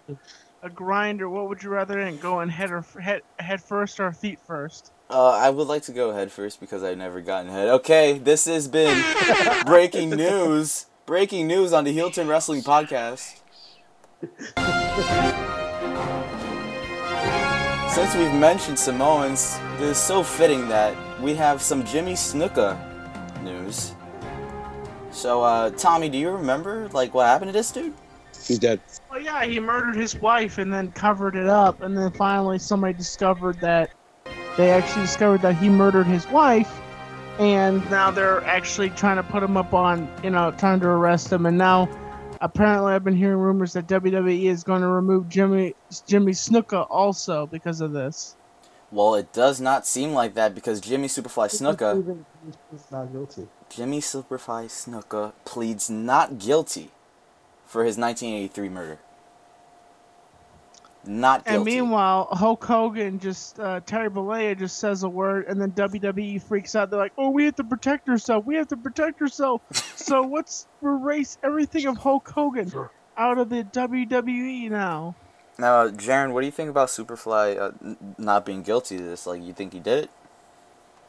a 0.62 0.70
grinder, 0.70 1.30
what 1.30 1.48
would 1.48 1.64
you 1.64 1.70
rather 1.70 2.00
in? 2.00 2.18
Go 2.18 2.42
in 2.42 2.50
head 2.50 2.72
or 2.72 2.86
head 3.02 3.22
head 3.40 3.62
first 3.62 4.00
or 4.00 4.12
feet 4.12 4.40
first? 4.46 4.92
Uh, 5.10 5.30
I 5.30 5.50
would 5.50 5.68
like 5.68 5.84
to 5.84 5.94
go 5.94 6.12
head 6.14 6.32
first 6.32 6.60
because 6.60 6.84
I've 6.84 6.98
never 6.98 7.22
gotten 7.22 7.52
head. 7.52 7.70
Okay, 7.70 8.18
this 8.18 8.46
has 8.46 8.68
been 8.68 9.04
breaking 9.66 10.10
news. 10.10 10.88
Breaking 11.06 11.48
news 11.48 11.72
on 11.72 11.84
the 11.84 11.92
Heel 11.92 12.10
Turn 12.10 12.28
Wrestling 12.28 12.64
Podcast. 12.64 13.42
Since 17.94 18.16
we've 18.16 18.34
mentioned 18.34 18.80
Samoans, 18.80 19.60
it 19.76 19.84
is 19.84 19.98
so 19.98 20.24
fitting 20.24 20.68
that 20.70 20.96
we 21.22 21.34
have 21.36 21.62
some 21.62 21.84
Jimmy 21.86 22.14
Snuka 22.14 22.78
news. 23.44 23.94
So, 25.12 25.42
uh, 25.42 25.70
Tommy, 25.72 26.10
do 26.10 26.18
you 26.18 26.30
remember 26.30 26.90
like 26.90 27.14
what 27.14 27.26
happened 27.26 27.50
to 27.50 27.54
this 27.54 27.72
dude? 27.72 27.94
He's 28.46 28.60
dead. 28.60 28.82
Oh 29.12 29.18
yeah, 29.18 29.46
he 29.46 29.60
murdered 29.60 29.96
his 29.96 30.16
wife 30.16 30.58
and 30.58 30.72
then 30.72 30.92
covered 30.92 31.36
it 31.36 31.48
up, 31.48 31.82
and 31.82 31.98
then 31.98 32.12
finally 32.12 32.60
somebody 32.60 32.94
discovered 32.94 33.60
that 33.62 33.92
they 34.58 34.72
actually 34.72 35.04
discovered 35.04 35.42
that 35.42 35.56
he 35.56 35.70
murdered 35.70 36.06
his 36.06 36.28
wife, 36.28 36.82
and 37.40 37.90
now 37.90 38.12
they're 38.12 38.44
actually 38.44 38.90
trying 38.92 39.18
to 39.18 39.24
put 39.24 39.42
him 39.42 39.58
up 39.58 39.74
on, 39.74 40.10
you 40.24 40.30
know, 40.30 40.52
trying 40.52 40.80
to 40.82 40.88
arrest 40.88 41.32
him, 41.32 41.46
and 41.46 41.58
now 41.58 41.90
apparently 42.42 42.94
I've 42.94 43.04
been 43.04 43.16
hearing 43.16 43.38
rumors 43.40 43.74
that 43.74 43.88
WWE 43.88 44.46
is 44.46 44.64
going 44.64 44.82
to 44.82 44.88
remove 44.88 45.30
Jimmy 45.30 45.74
Jimmy 46.08 46.34
Snuka 46.34 46.86
also 46.90 47.48
because 47.48 47.82
of 47.82 47.92
this. 47.94 48.36
Well, 48.92 49.16
it 49.16 49.34
does 49.34 49.60
not 49.60 49.86
seem 49.86 50.14
like 50.14 50.36
that 50.36 50.56
because 50.56 50.80
Jimmy 50.80 51.08
Superfly 51.08 51.50
Snuka, 51.50 52.24
He's 52.72 52.92
not 52.92 53.12
guilty. 53.12 53.48
Jimmy 53.70 54.00
Superfly 54.00 54.66
Snuka 54.68 55.34
pleads 55.44 55.90
not 55.90 56.38
guilty 56.38 56.92
for 57.66 57.84
his 57.84 57.98
1983 57.98 58.70
murder. 58.70 59.00
Not 61.08 61.46
guilty. 61.46 61.56
And 61.56 61.66
meanwhile, 61.66 62.28
Hulk 62.32 62.64
Hogan 62.64 63.20
just 63.20 63.60
uh, 63.60 63.80
Terry 63.86 64.10
Bollea 64.10 64.58
just 64.58 64.80
says 64.80 65.04
a 65.04 65.10
word, 65.10 65.46
and 65.48 65.62
then 65.62 65.72
WWE 65.72 66.42
freaks 66.42 66.76
out. 66.76 66.90
They're 66.90 67.00
like, 67.00 67.14
"Oh, 67.18 67.30
we 67.30 67.46
have 67.46 67.56
to 67.58 67.64
protect 67.64 68.10
ourselves. 68.10 68.48
We 68.48 68.56
have 68.56 68.68
to 68.70 68.78
protect 68.78 69.22
ourselves." 69.22 69.64
so 69.96 70.22
let's 70.22 70.68
erase 70.82 71.38
everything 71.44 71.86
of 71.86 71.98
Hulk 71.98 72.28
Hogan 72.30 72.72
out 73.18 73.38
of 73.38 73.50
the 73.50 73.64
WWE 73.64 74.72
now. 74.72 75.16
Now, 75.58 75.82
uh, 75.82 75.92
Jaron, 75.92 76.34
what 76.34 76.42
do 76.42 76.46
you 76.48 76.52
think 76.52 76.70
about 76.70 76.90
Superfly 76.90 77.58
uh, 77.58 77.72
n- 77.84 78.16
not 78.18 78.46
being 78.46 78.62
guilty 78.62 78.98
of 78.98 79.04
this? 79.04 79.26
Like, 79.26 79.42
you 79.42 79.54
think 79.54 79.74
he 79.74 79.80
did 79.80 80.06
it? 80.06 80.10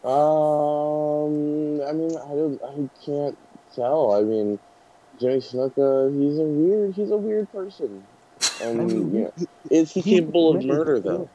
Um, 0.05 1.81
I 1.83 1.93
mean, 1.93 2.17
I 2.17 2.29
don't, 2.29 2.63
I 2.63 3.05
can't 3.05 3.37
tell. 3.75 4.13
I 4.13 4.23
mean, 4.23 4.59
Jimmy 5.19 5.41
Snuka, 5.41 6.13
he's 6.17 6.39
a 6.39 6.43
weird, 6.43 6.95
he's 6.95 7.11
a 7.11 7.17
weird 7.17 7.51
person. 7.53 8.05
And 8.63 8.81
I 8.81 8.85
mean, 8.85 9.15
yeah, 9.15 9.45
is 9.71 9.93
he 9.93 10.01
he 10.01 10.17
capable 10.17 10.57
of 10.57 10.65
murder 10.65 10.99
though? 10.99 11.29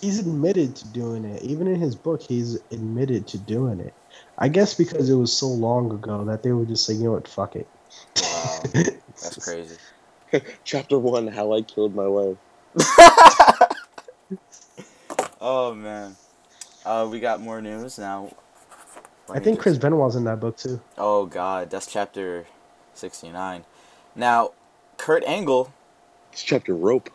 He's 0.00 0.18
admitted 0.18 0.74
to 0.76 0.88
doing 0.88 1.24
it. 1.24 1.40
Even 1.42 1.68
in 1.68 1.80
his 1.80 1.94
book, 1.94 2.20
he's 2.20 2.56
admitted 2.72 3.28
to 3.28 3.38
doing 3.38 3.78
it. 3.78 3.94
I 4.38 4.48
guess 4.48 4.74
because 4.74 5.08
it 5.08 5.14
was 5.14 5.32
so 5.32 5.46
long 5.46 5.92
ago 5.92 6.24
that 6.24 6.42
they 6.42 6.50
were 6.50 6.64
just 6.64 6.88
like, 6.88 6.98
you 6.98 7.04
know 7.04 7.12
what, 7.12 7.28
fuck 7.28 7.54
it. 7.54 7.68
Wow, 8.20 8.62
that's 8.74 9.36
crazy. 9.44 9.76
Chapter 10.64 10.98
one: 10.98 11.28
How 11.28 11.52
I 11.52 11.62
Killed 11.62 11.94
My 11.94 12.06
Wife. 12.06 12.36
oh 15.40 15.74
man, 15.74 16.16
uh, 16.84 17.08
we 17.10 17.20
got 17.20 17.40
more 17.40 17.60
news 17.60 17.98
now. 17.98 18.34
Let 19.28 19.38
I 19.38 19.40
think 19.40 19.56
just- 19.56 19.62
Chris 19.62 19.78
Benoit's 19.78 20.16
in 20.16 20.24
that 20.24 20.40
book 20.40 20.56
too. 20.56 20.80
Oh 20.96 21.26
god, 21.26 21.70
that's 21.70 21.86
chapter 21.86 22.46
sixty-nine. 22.94 23.64
Now, 24.14 24.52
Kurt 24.96 25.24
Angle. 25.24 25.72
It's 26.32 26.42
chapter 26.42 26.74
rope. 26.74 27.10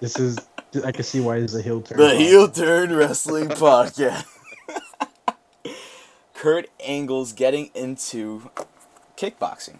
This 0.00 0.18
is 0.18 0.38
I 0.84 0.92
can 0.92 1.04
see 1.04 1.20
why 1.20 1.36
it's 1.36 1.54
a 1.54 1.62
heel 1.62 1.80
turn. 1.82 1.98
The 1.98 2.16
heel 2.16 2.48
turn 2.48 2.94
wrestling 2.96 3.48
podcast. 3.48 4.24
Kurt 6.34 6.68
Angle's 6.84 7.32
getting 7.32 7.70
into 7.74 8.50
kickboxing. 9.20 9.78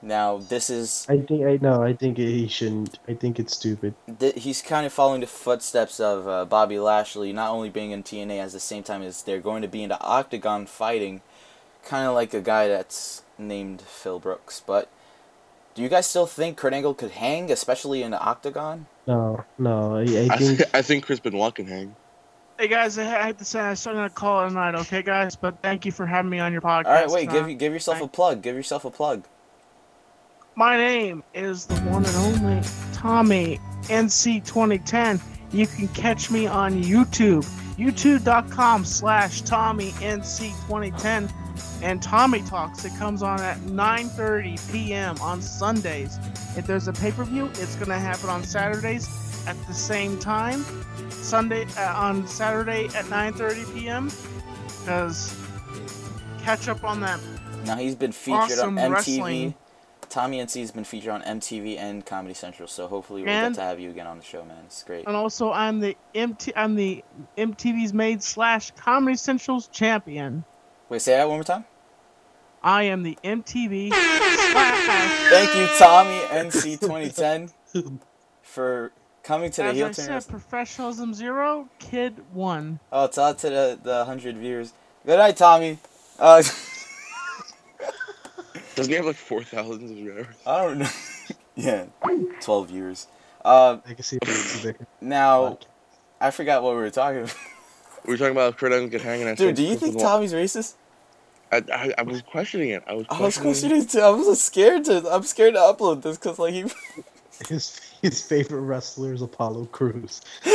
Now, 0.00 0.38
this 0.38 0.70
is 0.70 1.06
I 1.08 1.18
think 1.18 1.44
I 1.44 1.58
know. 1.60 1.82
I 1.82 1.92
think 1.92 2.18
he 2.18 2.46
shouldn't. 2.46 2.98
I 3.08 3.14
think 3.14 3.40
it's 3.40 3.54
stupid. 3.54 3.94
th- 4.20 4.36
he's 4.36 4.62
kind 4.62 4.86
of 4.86 4.92
following 4.92 5.22
the 5.22 5.26
footsteps 5.26 5.98
of 5.98 6.28
uh, 6.28 6.44
Bobby 6.44 6.78
Lashley, 6.78 7.32
not 7.32 7.50
only 7.50 7.68
being 7.68 7.90
in 7.90 8.04
TNA 8.04 8.38
at 8.44 8.52
the 8.52 8.60
same 8.60 8.84
time 8.84 9.02
as 9.02 9.22
they're 9.22 9.40
going 9.40 9.62
to 9.62 9.68
be 9.68 9.82
into 9.82 10.00
Octagon 10.00 10.66
fighting, 10.66 11.20
kind 11.84 12.06
of 12.06 12.14
like 12.14 12.32
a 12.32 12.40
guy 12.40 12.68
that's 12.68 13.22
named 13.38 13.80
Phil 13.82 14.20
Brooks. 14.20 14.62
But 14.64 14.88
do 15.74 15.82
you 15.82 15.88
guys 15.88 16.06
still 16.06 16.26
think 16.26 16.56
Kurt 16.56 16.74
Angle 16.74 16.94
could 16.94 17.12
hang, 17.12 17.50
especially 17.50 18.04
in 18.04 18.12
the 18.12 18.20
Octagon? 18.20 18.86
No, 19.08 19.44
no. 19.58 19.96
I, 19.96 20.02
I 20.02 20.28
I, 20.30 20.36
think 20.36 20.58
th- 20.58 20.70
I 20.74 20.82
think 20.82 21.06
Chris 21.06 21.18
Benoit 21.18 21.54
can 21.56 21.66
hang. 21.66 21.96
Hey 22.58 22.66
guys, 22.66 22.98
I 22.98 23.04
have 23.04 23.36
to 23.36 23.44
say 23.44 23.60
I'm 23.60 23.76
starting 23.76 24.02
to 24.02 24.10
call 24.10 24.42
it 24.42 24.48
a 24.48 24.50
night, 24.50 24.74
okay, 24.74 25.00
guys? 25.00 25.36
But 25.36 25.62
thank 25.62 25.86
you 25.86 25.92
for 25.92 26.06
having 26.06 26.28
me 26.28 26.40
on 26.40 26.52
your 26.52 26.60
podcast. 26.60 26.86
All 26.86 26.92
right, 26.92 27.08
wait, 27.08 27.26
tonight. 27.26 27.34
give 27.34 27.44
uh, 27.44 27.58
give 27.58 27.72
yourself 27.72 28.00
a 28.02 28.08
plug. 28.08 28.42
Give 28.42 28.56
yourself 28.56 28.84
a 28.84 28.90
plug. 28.90 29.28
My 30.56 30.76
name 30.76 31.22
is 31.34 31.66
the 31.66 31.76
one 31.82 32.04
and 32.04 32.16
only 32.16 32.68
Tommy 32.92 33.60
NC2010. 33.82 35.20
You 35.52 35.68
can 35.68 35.86
catch 35.88 36.32
me 36.32 36.48
on 36.48 36.82
YouTube, 36.82 37.44
youtube.com 37.76 38.84
slash 38.84 39.42
Tommy 39.42 39.92
NC2010. 39.92 41.32
And 41.80 42.02
Tommy 42.02 42.42
Talks, 42.42 42.84
it 42.84 42.92
comes 42.96 43.22
on 43.22 43.40
at 43.40 43.58
9.30 43.58 44.72
p.m. 44.72 45.16
on 45.20 45.40
Sundays. 45.40 46.18
If 46.56 46.66
there's 46.66 46.88
a 46.88 46.92
pay-per-view, 46.92 47.46
it's 47.54 47.76
going 47.76 47.90
to 47.90 47.98
happen 47.98 48.28
on 48.30 48.42
Saturdays 48.42 49.08
at 49.46 49.56
the 49.68 49.74
same 49.74 50.18
time. 50.18 50.64
Sunday 51.22 51.66
uh, 51.76 51.94
on 51.94 52.26
Saturday 52.26 52.86
at 52.86 53.04
9.30 53.06 53.74
p.m. 53.74 54.10
Because 54.80 55.36
catch 56.42 56.68
up 56.68 56.84
on 56.84 57.00
that. 57.00 57.20
Now 57.66 57.76
he's 57.76 57.94
been 57.94 58.12
featured 58.12 58.40
Awesome 58.58 58.78
on 58.78 58.90
MTV. 58.90 58.94
wrestling. 58.94 59.54
Tommy 60.08 60.38
NC 60.38 60.60
has 60.60 60.70
been 60.70 60.84
featured 60.84 61.10
on 61.10 61.20
MTV 61.22 61.76
and 61.76 62.04
Comedy 62.06 62.32
Central, 62.32 62.66
so 62.66 62.86
hopefully 62.88 63.22
we'll 63.22 63.30
And- 63.30 63.54
get 63.54 63.60
to 63.60 63.66
have 63.66 63.78
you 63.78 63.90
again 63.90 64.06
on 64.06 64.16
the 64.16 64.24
show, 64.24 64.42
man. 64.42 64.56
It's 64.64 64.82
great. 64.82 65.06
and 65.06 65.14
also 65.14 65.52
I'm 65.52 65.80
the 65.80 65.98
MT 66.14 66.52
I'm 66.56 66.76
the 66.76 67.04
MTV's 67.36 67.92
Made 67.92 68.22
slash 68.22 68.70
Comedy 68.70 69.16
Central's 69.16 69.66
champion. 69.68 70.44
Wait, 70.88 71.02
say 71.02 71.12
that 71.12 71.28
one 71.28 71.36
more 71.36 71.44
time. 71.44 71.66
I 72.62 72.84
am 72.84 73.02
the 73.02 73.18
MTV 73.22 73.90
slash. 73.92 75.28
Thank 75.30 75.54
you, 75.54 75.66
Tommy 75.78 76.18
NC 76.30 76.80
2010, 76.80 78.00
for 78.42 78.90
coming 79.28 79.50
to 79.50 79.62
the 79.62 79.68
As 79.68 79.76
heel 79.76 79.86
I 79.86 79.92
turn. 79.92 80.06
said, 80.06 80.26
professionalism 80.28 81.12
zero, 81.12 81.68
kid 81.78 82.24
one. 82.32 82.80
Oh, 82.90 83.04
it's 83.04 83.18
out 83.18 83.38
to 83.40 83.50
the 83.50 83.78
the 83.80 84.06
hundred 84.06 84.38
viewers. 84.38 84.72
Good 85.04 85.18
night, 85.18 85.36
Tommy. 85.36 85.78
Uh, 86.18 86.42
Doesn't 88.74 88.90
he 88.90 88.96
have 88.96 89.06
like 89.06 89.16
4,000 89.16 89.88
subscribers? 89.88 90.26
I 90.46 90.62
don't 90.62 90.78
know. 90.78 90.88
yeah, 91.56 91.86
twelve 92.40 92.70
years. 92.70 93.06
Uh, 93.44 93.78
I 93.86 93.94
can 93.94 94.02
see 94.02 94.18
now 95.00 95.58
I 96.20 96.30
forgot 96.30 96.62
what 96.62 96.74
we 96.74 96.80
were 96.80 96.90
talking 96.90 97.20
about. 97.20 97.36
We 98.04 98.14
were 98.14 98.18
talking 98.18 98.32
about 98.32 98.56
Kurt 98.56 98.72
Angle 98.72 98.88
could 98.90 99.02
hang 99.02 99.20
and 99.20 99.30
I 99.30 99.34
Dude, 99.34 99.56
do 99.56 99.62
you 99.62 99.74
think 99.76 99.94
Benoit. 99.94 100.08
Tommy's 100.08 100.32
racist? 100.32 100.74
I, 101.52 101.62
I, 101.70 101.92
I 101.98 102.02
was 102.02 102.22
questioning 102.22 102.70
it. 102.70 102.82
I 102.86 102.94
was 102.94 103.06
I 103.10 103.20
was 103.20 103.36
questioning 103.36 103.82
questioning 103.82 103.86
too. 103.86 104.00
I 104.00 104.08
was 104.10 104.40
scared 104.40 104.84
to. 104.84 105.12
I'm 105.12 105.24
scared 105.24 105.54
to 105.54 105.60
upload 105.60 106.02
this 106.02 106.16
because 106.16 106.38
like 106.38 106.54
he. 106.54 106.64
his 107.48 107.87
his 108.02 108.22
favorite 108.22 108.62
wrestler 108.62 109.12
is 109.12 109.22
Apollo 109.22 109.66
Crews. 109.66 110.20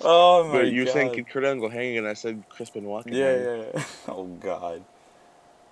Oh 0.00 0.44
my 0.44 0.52
But 0.58 0.68
you 0.68 0.80
were 0.80 0.86
god. 0.86 0.94
saying 0.94 1.24
Kurt 1.26 1.44
Angle 1.44 1.68
hanging 1.68 1.98
and 1.98 2.08
I 2.08 2.14
said 2.14 2.42
Crispin 2.48 2.84
Benoit 2.84 3.04
could 3.04 3.12
Yeah, 3.14 3.36
yeah, 3.36 3.64
yeah. 3.74 3.84
Oh 4.08 4.24
god. 4.24 4.82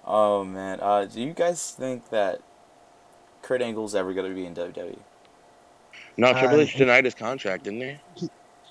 Oh 0.05 0.45
man. 0.45 0.79
Uh, 0.81 1.07
do 1.07 1.21
you 1.21 1.33
guys 1.33 1.71
think 1.73 2.11
that 2.11 2.41
Kurt 3.43 3.63
Angle's 3.63 3.95
ever 3.95 4.13
gonna 4.13 4.35
be 4.35 4.45
in 4.45 4.55
WWE? 4.55 4.99
No, 6.19 6.33
Triple 6.33 6.61
H 6.61 6.77
denied 6.77 7.05
his 7.05 7.15
contract, 7.15 7.65
didn't 7.65 7.81
he? 7.81 8.29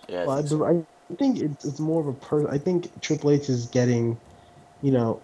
Yeah. 0.07 0.21
I 0.21 0.25
Well, 0.25 0.31
I, 0.31 0.35
think 0.37 0.49
so. 0.49 0.65
I 1.11 1.15
think 1.15 1.39
it's, 1.39 1.65
it's 1.65 1.79
more 1.79 2.01
of 2.01 2.07
a 2.07 2.13
per. 2.13 2.47
I 2.49 2.57
think 2.57 3.01
Triple 3.01 3.31
H 3.31 3.49
is 3.49 3.67
getting, 3.67 4.19
you 4.81 4.91
know, 4.91 5.21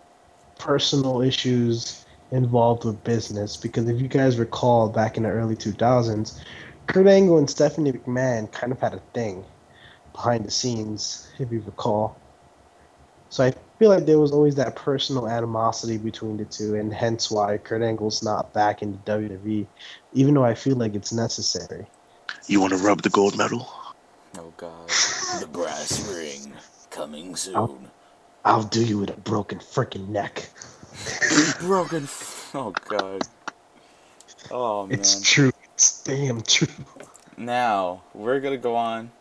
personal 0.58 1.22
issues 1.22 2.06
involved 2.32 2.86
with 2.86 3.04
business 3.04 3.58
because 3.58 3.88
if 3.90 4.00
you 4.02 4.08
guys 4.08 4.40
recall 4.40 4.90
back 4.90 5.18
in 5.18 5.24
the 5.24 5.30
early 5.30 5.56
2000s, 5.56 6.40
Kurt 6.88 7.08
Angle 7.08 7.38
and 7.38 7.50
Stephanie 7.50 7.92
McMahon 7.92 8.52
kind 8.52 8.72
of 8.72 8.80
had 8.80 8.94
a 8.94 9.02
thing 9.14 9.44
behind 10.14 10.46
the 10.46 10.52
scenes, 10.52 11.30
if 11.40 11.52
you 11.52 11.62
recall. 11.66 12.18
So 13.30 13.46
I 13.46 13.54
feel 13.80 13.90
like 13.90 14.06
there 14.06 14.20
was 14.20 14.32
always 14.32 14.56
that 14.56 14.76
personal 14.76 15.28
animosity 15.28 15.98
between 15.98 16.36
the 16.38 16.46
two, 16.46 16.76
and 16.76 16.94
hence 16.94 17.32
why 17.32 17.58
Kurt 17.58 17.82
Angle's 17.82 18.22
not 18.22 18.52
back 18.54 18.82
in 18.82 18.92
the 18.92 18.98
WWE, 19.12 19.66
even 20.14 20.34
though 20.34 20.44
I 20.44 20.54
feel 20.54 20.76
like 20.76 20.96
it's 20.96 21.14
necessary. 21.14 21.86
You 22.48 22.60
want 22.60 22.72
to 22.74 22.78
rub 22.80 23.02
the 23.04 23.10
gold 23.10 23.38
medal? 23.38 23.70
Oh 24.38 24.54
god. 24.58 24.90
the 25.40 25.48
brass 25.48 26.08
ring 26.14 26.54
coming 26.90 27.36
soon. 27.36 27.56
I'll- 27.56 27.80
I'll 28.44 28.64
do 28.64 28.84
you 28.84 28.98
with 28.98 29.12
a 29.12 29.20
broken 29.22 29.60
freaking 29.60 30.10
neck. 30.10 30.50
Broken. 31.62 32.08
Oh 32.54 32.74
god. 32.90 33.22
Oh 34.52 34.86
man. 34.88 35.00
It's 35.00 35.22
true. 35.22 35.54
It's 35.74 36.04
damn 36.04 36.42
true. 36.42 36.68
Now 37.38 38.02
we're 38.14 38.42
gonna 38.42 38.58
go 38.58 38.76
on 38.76 39.12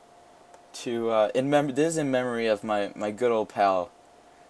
to 0.83 1.11
uh, 1.11 1.31
in 1.35 1.49
mem- 1.49 1.75
This 1.77 1.91
is 1.93 1.97
in 1.99 2.11
memory 2.11 2.49
of 2.49 2.65
my 2.65 2.91
my 2.97 3.13
good 3.13 3.31
old 3.31 3.49
pal, 3.51 3.93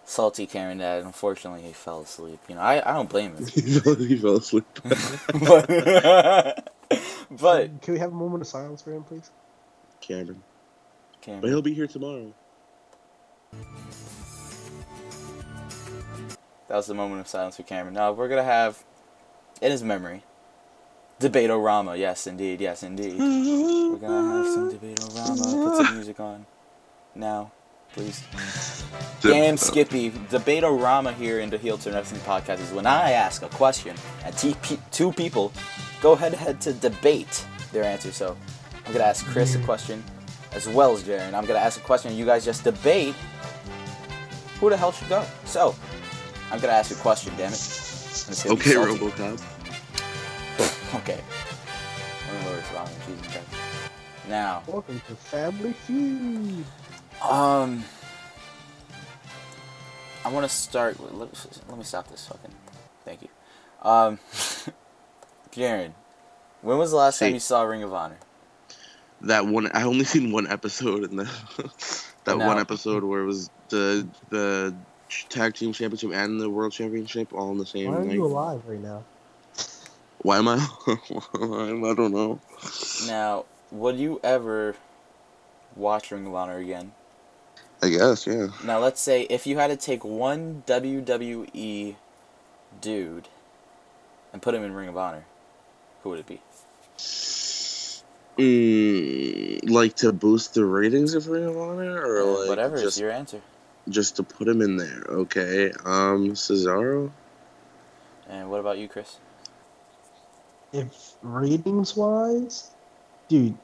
Salty 0.05 0.47
Karen. 0.47 0.79
That 0.79 1.03
unfortunately 1.03 1.63
he 1.63 1.73
fell 1.75 2.01
asleep. 2.01 2.41
You 2.49 2.55
know, 2.55 2.63
I 2.63 2.81
I 2.89 2.95
don't 2.95 3.11
blame 3.11 3.37
him. 3.37 3.47
he, 3.55 3.81
fell, 3.81 3.95
he 3.97 4.17
fell 4.17 4.37
asleep. 4.37 4.65
but 4.83 6.73
but 7.31 7.83
Can 7.83 7.95
we 7.95 8.01
have 8.01 8.13
a 8.13 8.17
moment 8.17 8.41
of 8.41 8.47
silence 8.49 8.81
for 8.81 8.93
him, 8.93 9.05
please? 9.05 9.31
Cameron. 10.01 10.43
Cameron. 11.21 11.43
But 11.43 11.49
he'll 11.49 11.63
be 11.63 11.75
here 11.75 11.87
tomorrow. 11.87 12.33
That 16.71 16.77
was 16.77 16.87
the 16.87 16.95
moment 16.95 17.21
of 17.21 17.27
silence 17.27 17.57
for 17.57 17.65
Cameron. 17.65 17.95
Now 17.95 18.13
we're 18.13 18.29
gonna 18.29 18.45
have, 18.45 18.85
in 19.61 19.73
his 19.73 19.83
memory, 19.83 20.23
debate-o-rama. 21.19 21.97
Yes, 21.97 22.29
indeed. 22.29 22.61
Yes, 22.61 22.85
indeed. 22.85 23.19
We're 23.19 23.97
gonna 23.97 24.45
have 24.45 24.55
some 24.55 24.71
debate-o-rama. 24.71 25.35
Put 25.35 25.85
some 25.85 25.95
music 25.97 26.21
on. 26.21 26.47
Now, 27.17 27.51
please. 27.93 28.23
Damn, 29.21 29.57
Skippy. 29.57 30.13
Debate-o-rama 30.31 31.13
here 31.15 31.41
in 31.41 31.51
the 31.51 31.59
Heel 31.59 31.77
Turn 31.77 31.95
Wrestling 31.95 32.21
Podcast 32.21 32.61
is 32.61 32.71
when 32.71 32.87
I 32.87 33.11
ask 33.11 33.43
a 33.43 33.49
question 33.49 33.97
and 34.25 34.39
t- 34.39 34.55
two 34.93 35.11
people 35.11 35.53
go 36.01 36.15
head-to-head 36.15 36.61
to 36.61 36.73
debate 36.73 37.45
their 37.73 37.83
answer. 37.83 38.13
So 38.13 38.37
I'm 38.87 38.93
gonna 38.93 39.07
ask 39.07 39.27
Chris 39.27 39.57
a 39.57 39.63
question 39.65 40.05
as 40.53 40.69
well 40.69 40.93
as 40.93 41.03
Jaren. 41.03 41.35
I'm 41.35 41.47
gonna 41.47 41.59
ask 41.59 41.81
a 41.81 41.83
question 41.83 42.11
and 42.11 42.19
you 42.19 42.27
guys 42.27 42.45
just 42.45 42.63
debate 42.63 43.17
who 44.61 44.71
the 44.71 44.77
hell 44.77 44.93
should 44.93 45.09
go. 45.09 45.27
So 45.47 45.75
I'm 46.51 46.59
gonna 46.59 46.73
ask 46.73 46.91
you 46.91 46.97
a 46.97 47.01
question, 47.01 47.33
damn 47.37 47.53
it. 47.53 47.59
And 47.59 48.31
it's 48.33 48.43
gonna 48.45 48.57
be 48.57 48.61
Okay. 48.63 48.75
Robocop. 48.75 49.43
Okay. 50.97 51.21
I 51.21 52.33
don't 52.33 52.45
know 52.45 52.53
what's 52.57 52.73
wrong 52.73 52.85
with 52.85 53.07
Jesus 53.07 53.33
Christ. 53.33 53.47
Now, 54.29 54.63
Welcome 54.67 55.01
to 55.09 55.15
Family 55.15 55.73
Feud. 55.73 56.65
um, 57.29 57.85
I 60.25 60.29
want 60.31 60.49
to 60.49 60.55
start. 60.55 60.99
With, 61.01 61.13
let, 61.13 61.29
let 61.69 61.79
me 61.79 61.85
stop 61.85 62.09
this 62.09 62.27
fucking. 62.27 62.53
Thank 63.05 63.23
you. 63.23 63.29
Um, 63.83 64.19
Jaren, 65.53 65.93
when 66.63 66.79
was 66.79 66.91
the 66.91 66.97
last 66.97 67.19
time 67.19 67.33
you 67.35 67.41
saw 67.41 67.63
Ring 67.63 67.83
of 67.83 67.93
Honor? 67.95 68.19
That 69.23 69.47
one, 69.47 69.71
I 69.75 69.83
only 69.85 70.05
seen 70.05 70.33
one 70.33 70.47
episode 70.47 71.05
in 71.05 71.17
the 71.17 71.25
that 72.25 72.37
No. 72.39 72.47
one 72.47 72.59
episode 72.59 73.03
where 73.05 73.21
it 73.23 73.27
was 73.27 73.51
the 73.69 74.07
the 74.31 74.75
tag 75.29 75.55
team 75.55 75.73
championship 75.73 76.13
and 76.13 76.41
the 76.41 76.49
world 76.49 76.73
championship 76.73 77.33
all 77.33 77.51
in 77.53 77.59
the 77.59 77.67
same 77.67 77.91
Why 77.91 77.97
are 77.99 78.05
night. 78.05 78.15
you 78.15 78.25
alive 78.25 78.63
right 78.67 78.81
now? 78.81 79.05
Why 80.23 80.39
am 80.39 80.49
I? 80.49 80.59
Why 80.87 81.71
I? 81.71 81.91
I 81.91 81.95
don't 81.95 82.13
know. 82.13 82.41
Now, 83.07 83.47
would 83.71 83.99
you 83.99 84.21
ever 84.23 84.75
watch 85.77 86.11
Ring 86.11 86.27
of 86.27 86.35
Honor 86.35 86.59
again? 86.59 86.93
I 87.83 87.89
guess, 87.89 88.27
yeah. 88.27 88.49
Now, 88.65 88.79
let's 88.79 89.01
say 89.01 89.23
if 89.23 89.47
you 89.47 89.57
had 89.57 89.69
to 89.69 89.77
take 89.77 90.05
one 90.05 90.63
WWE 90.67 91.97
dude 92.81 93.29
and 94.33 94.43
put 94.43 94.55
him 94.55 94.63
in 94.63 94.75
Ring 94.75 94.89
of 94.89 94.97
Honor, 94.99 95.25
who 96.03 96.11
would 96.11 96.19
it 96.19 96.27
be? 96.27 96.41
Mm, 98.37 99.71
like 99.71 99.97
to 99.97 100.13
boost 100.13 100.55
the 100.55 100.65
ratings 100.65 101.15
of 101.15 101.27
Ring 101.27 101.45
of 101.45 101.57
Honor, 101.57 102.01
or 102.01 102.21
Uh, 102.21 102.25
like 102.41 102.49
Whatever 102.49 102.77
is 102.77 102.83
just 102.83 103.01
your 103.01 103.11
answer. 103.11 103.41
Just 103.91 104.17
to 104.17 104.23
put 104.23 104.49
him 104.49 104.63
in 104.63 104.77
there. 104.77 105.05
Okay. 105.09 105.73
Um, 105.85 106.33
Cesaro. 106.33 107.11
And 108.29 108.51
what 108.51 108.61
about 108.61 108.79
you, 108.79 108.89
Chris? 108.89 109.19
if 110.73 111.15
ratings 111.23 111.97
wise, 111.97 112.71
dude, 113.29 113.57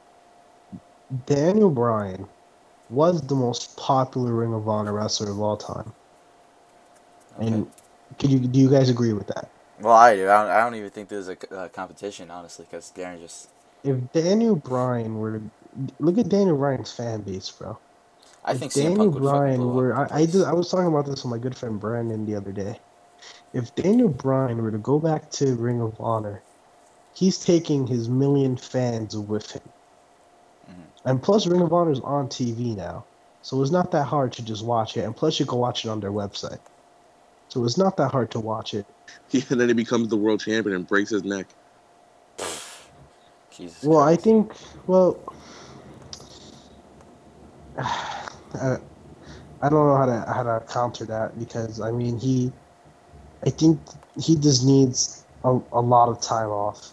Daniel 1.27 1.71
Bryan 1.71 2.27
was 2.91 3.23
the 3.23 3.35
most 3.35 3.77
popular 3.77 4.33
Ring 4.33 4.55
of 4.55 4.69
Honor 4.69 4.93
wrestler 4.93 5.31
of 5.31 5.41
all 5.41 5.57
time. 5.57 5.93
And 7.39 7.71
could 8.19 8.31
you 8.31 8.39
do 8.41 8.59
you 8.59 8.71
guys 8.71 8.89
agree 8.89 9.13
with 9.13 9.27
that? 9.29 9.51
Well, 9.81 9.95
I 9.95 10.17
do. 10.17 10.29
I 10.29 10.43
don't, 10.43 10.51
I 10.51 10.61
don't 10.61 10.75
even 10.75 10.91
think 10.91 11.09
there's 11.09 11.29
a 11.29 11.37
uh, 11.55 11.69
competition, 11.69 12.31
honestly, 12.31 12.67
because 12.69 12.93
Darren 12.97 13.21
just. 13.21 13.49
If 13.85 14.13
Daniel 14.13 14.57
Bryan 14.57 15.19
were 15.19 15.39
to 15.39 15.51
look 16.01 16.19
at 16.19 16.29
Daniel 16.29 16.57
Bryan's 16.57 16.93
fan 16.93 17.21
base, 17.21 17.51
bro. 17.51 17.79
I 18.47 18.53
if 18.53 18.59
think 18.59 18.73
Daniel 18.73 18.97
Punk 18.97 19.15
would 19.15 19.25
fucking 19.25 19.39
Bryan 19.39 19.75
were 19.75 19.97
I, 19.97 20.05
I 20.05 20.27
place. 20.27 20.45
I 20.45 20.53
was 20.53 20.71
talking 20.71 20.87
about 20.87 21.07
this 21.07 21.25
with 21.25 21.33
my 21.33 21.39
good 21.39 21.57
friend 21.57 21.81
Brandon 21.81 22.25
the 22.25 22.37
other 22.37 22.53
day. 22.53 22.79
If 23.53 23.75
Daniel 23.75 24.09
Bryan 24.09 24.63
were 24.63 24.71
to 24.71 24.79
go 24.79 24.99
back 24.99 25.31
to 25.33 25.55
Ring 25.57 25.81
of 25.81 26.01
Honor, 26.01 26.43
he's 27.15 27.39
taking 27.39 27.87
his 27.87 28.09
million 28.09 28.57
fans 28.57 29.17
with 29.17 29.51
him. 29.51 29.63
Mhm. 30.71 30.75
And 31.05 31.23
plus 31.23 31.47
Ring 31.47 31.61
of 31.61 31.73
Honor 31.73 31.91
is 31.91 32.01
on 32.01 32.29
TV 32.29 32.77
now. 32.77 33.05
So 33.43 33.61
it's 33.63 33.71
not 33.71 33.91
that 33.93 34.05
hard 34.05 34.33
to 34.35 34.43
just 34.43 34.65
watch 34.65 34.97
it. 34.97 35.03
And 35.03 35.15
plus 35.17 35.41
you 35.41 35.47
can 35.47 35.59
watch 35.59 35.85
it 35.85 35.89
on 35.89 36.01
their 36.01 36.13
website. 36.13 36.59
So 37.49 37.65
it's 37.65 37.79
not 37.79 37.97
that 37.97 38.13
hard 38.13 38.31
to 38.33 38.41
watch 38.41 38.75
it. 38.75 38.87
Yeah, 39.31 39.43
and 39.51 39.61
then 39.61 39.69
he 39.69 39.75
becomes 39.75 40.09
the 40.09 40.17
world 40.17 40.41
champion 40.41 40.77
and 40.77 40.87
breaks 40.87 41.11
his 41.11 41.25
neck. 41.25 41.47
Jesus. 43.51 43.83
Well, 43.83 44.01
I 44.01 44.17
think 44.17 44.53
well 44.87 45.17
I, 48.57 48.79
I 49.63 49.69
don't 49.69 49.87
know 49.87 49.97
how 49.97 50.07
to 50.07 50.33
how 50.33 50.43
to 50.43 50.65
counter 50.73 51.05
that 51.07 51.39
because 51.39 51.81
I 51.81 51.91
mean 51.91 52.19
he 52.19 52.53
I 53.45 53.51
think 53.51 53.81
he 54.19 54.37
just 54.37 54.65
needs 54.65 55.25
a, 55.45 55.59
a 55.73 55.81
lot 55.81 56.09
of 56.09 56.21
time 56.21 56.49
off. 56.49 56.93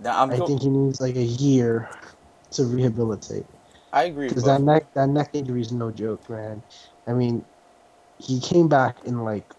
Now, 0.00 0.24
I 0.24 0.38
think 0.38 0.62
he 0.62 0.68
needs 0.68 1.00
like 1.00 1.16
a 1.16 1.22
year 1.22 1.88
to 2.52 2.64
rehabilitate 2.64 3.46
I 3.92 4.04
agree. 4.04 4.28
because 4.28 4.44
that 4.44 4.62
neck 4.62 4.92
that 4.94 5.08
neck 5.08 5.30
injury 5.32 5.60
is 5.60 5.72
no 5.72 5.90
joke, 5.90 6.28
man. 6.28 6.62
I 7.06 7.12
mean, 7.12 7.44
he 8.18 8.40
came 8.40 8.68
back 8.68 8.96
in 9.04 9.24
like 9.24 9.54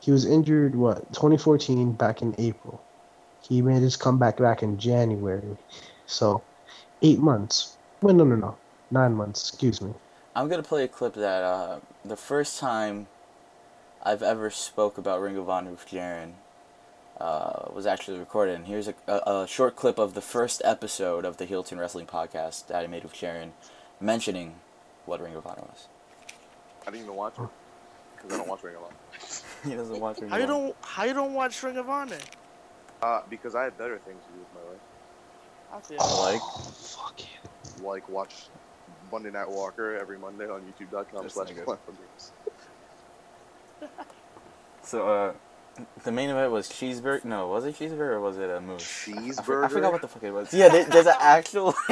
he 0.00 0.10
was 0.10 0.24
injured 0.24 0.74
what 0.74 1.12
2014 1.12 1.92
back 1.92 2.22
in 2.22 2.34
April. 2.38 2.82
He 3.40 3.62
made 3.62 3.82
his 3.82 3.96
comeback 3.96 4.36
back 4.36 4.62
in 4.62 4.78
January, 4.78 5.56
so 6.06 6.42
eight 7.02 7.18
months. 7.18 7.76
Wait, 8.02 8.14
no, 8.14 8.24
no, 8.24 8.36
no, 8.36 8.58
nine 8.90 9.14
months. 9.14 9.48
Excuse 9.48 9.80
me. 9.80 9.92
I'm 10.34 10.48
gonna 10.48 10.62
play 10.62 10.84
a 10.84 10.88
clip 10.88 11.14
that 11.14 11.42
uh, 11.42 11.80
the 12.04 12.16
first 12.16 12.58
time 12.60 13.08
I've 14.02 14.22
ever 14.22 14.50
spoke 14.50 14.98
about 14.98 15.20
Ring 15.20 15.36
of 15.36 15.48
Honor 15.50 15.70
with 15.72 15.86
Jaren 15.88 16.32
uh, 17.20 17.70
was 17.72 17.86
actually 17.86 18.18
recorded. 18.18 18.54
And 18.54 18.66
here's 18.66 18.88
a, 18.88 18.94
a, 19.08 19.42
a 19.42 19.46
short 19.48 19.74
clip 19.74 19.98
of 19.98 20.14
the 20.14 20.20
first 20.20 20.62
episode 20.64 21.24
of 21.24 21.36
the 21.38 21.44
Heel 21.44 21.62
Turn 21.64 21.78
Wrestling 21.78 22.06
podcast 22.06 22.68
that 22.68 22.82
I 22.84 22.86
made 22.86 23.02
with 23.02 23.14
Jaren, 23.14 23.50
mentioning 24.00 24.56
what 25.06 25.20
Ring 25.20 25.34
of 25.34 25.46
Honor 25.46 25.62
was. 25.62 25.88
I 26.86 26.90
didn't 26.90 27.04
even 27.04 27.16
watch 27.16 27.34
it 27.38 27.48
because 28.16 28.32
I 28.32 28.36
don't 28.38 28.48
watch 28.48 28.62
Ring 28.62 28.76
of 28.76 28.82
Honor. 28.84 28.94
he 29.64 29.74
doesn't 29.74 30.00
watch 30.00 30.18
Ring 30.20 30.30
How 30.30 30.36
of 30.36 30.42
you 30.42 30.46
Honor. 30.54 30.64
don't 30.66 30.76
how 30.82 31.04
you 31.04 31.14
don't 31.14 31.34
watch 31.34 31.60
Ring 31.62 31.76
of 31.78 31.88
Honor? 31.88 32.18
Uh, 33.02 33.22
because 33.28 33.54
I 33.54 33.64
had 33.64 33.76
better 33.78 33.98
things 33.98 34.22
to 34.24 34.32
do 34.32 34.38
with 34.40 34.54
my 34.54 34.70
life, 34.70 34.80
I 35.72 35.80
feel 35.80 35.98
Like, 36.24 36.40
Oh, 36.42 36.60
fuck 36.60 37.20
it. 37.20 37.82
like 37.82 38.08
watch 38.08 38.34
Monday 39.10 39.30
Night 39.30 39.48
Walker 39.48 39.96
every 39.96 40.18
Monday 40.18 40.48
on 40.48 40.62
YouTube.com 40.62 41.28
slash. 41.28 41.48
Games. 41.48 42.32
so 44.82 45.08
uh, 45.08 45.32
the 46.04 46.12
main 46.12 46.30
event 46.30 46.50
was 46.52 46.68
cheeseburger. 46.68 47.24
No, 47.24 47.48
was 47.48 47.64
it 47.64 47.76
cheeseburger 47.76 48.12
or 48.14 48.20
was 48.20 48.38
it 48.38 48.50
a 48.50 48.60
moose? 48.60 49.08
I, 49.08 49.12
for- 49.12 49.20
Cheeseburger. 49.22 49.64
I 49.64 49.68
forgot 49.68 49.92
what 49.92 50.02
the 50.02 50.08
fuck 50.08 50.22
it 50.24 50.32
was. 50.32 50.52
Yeah, 50.52 50.68
there, 50.68 50.84
there's 50.84 51.06
an 51.06 51.14
actual. 51.20 51.72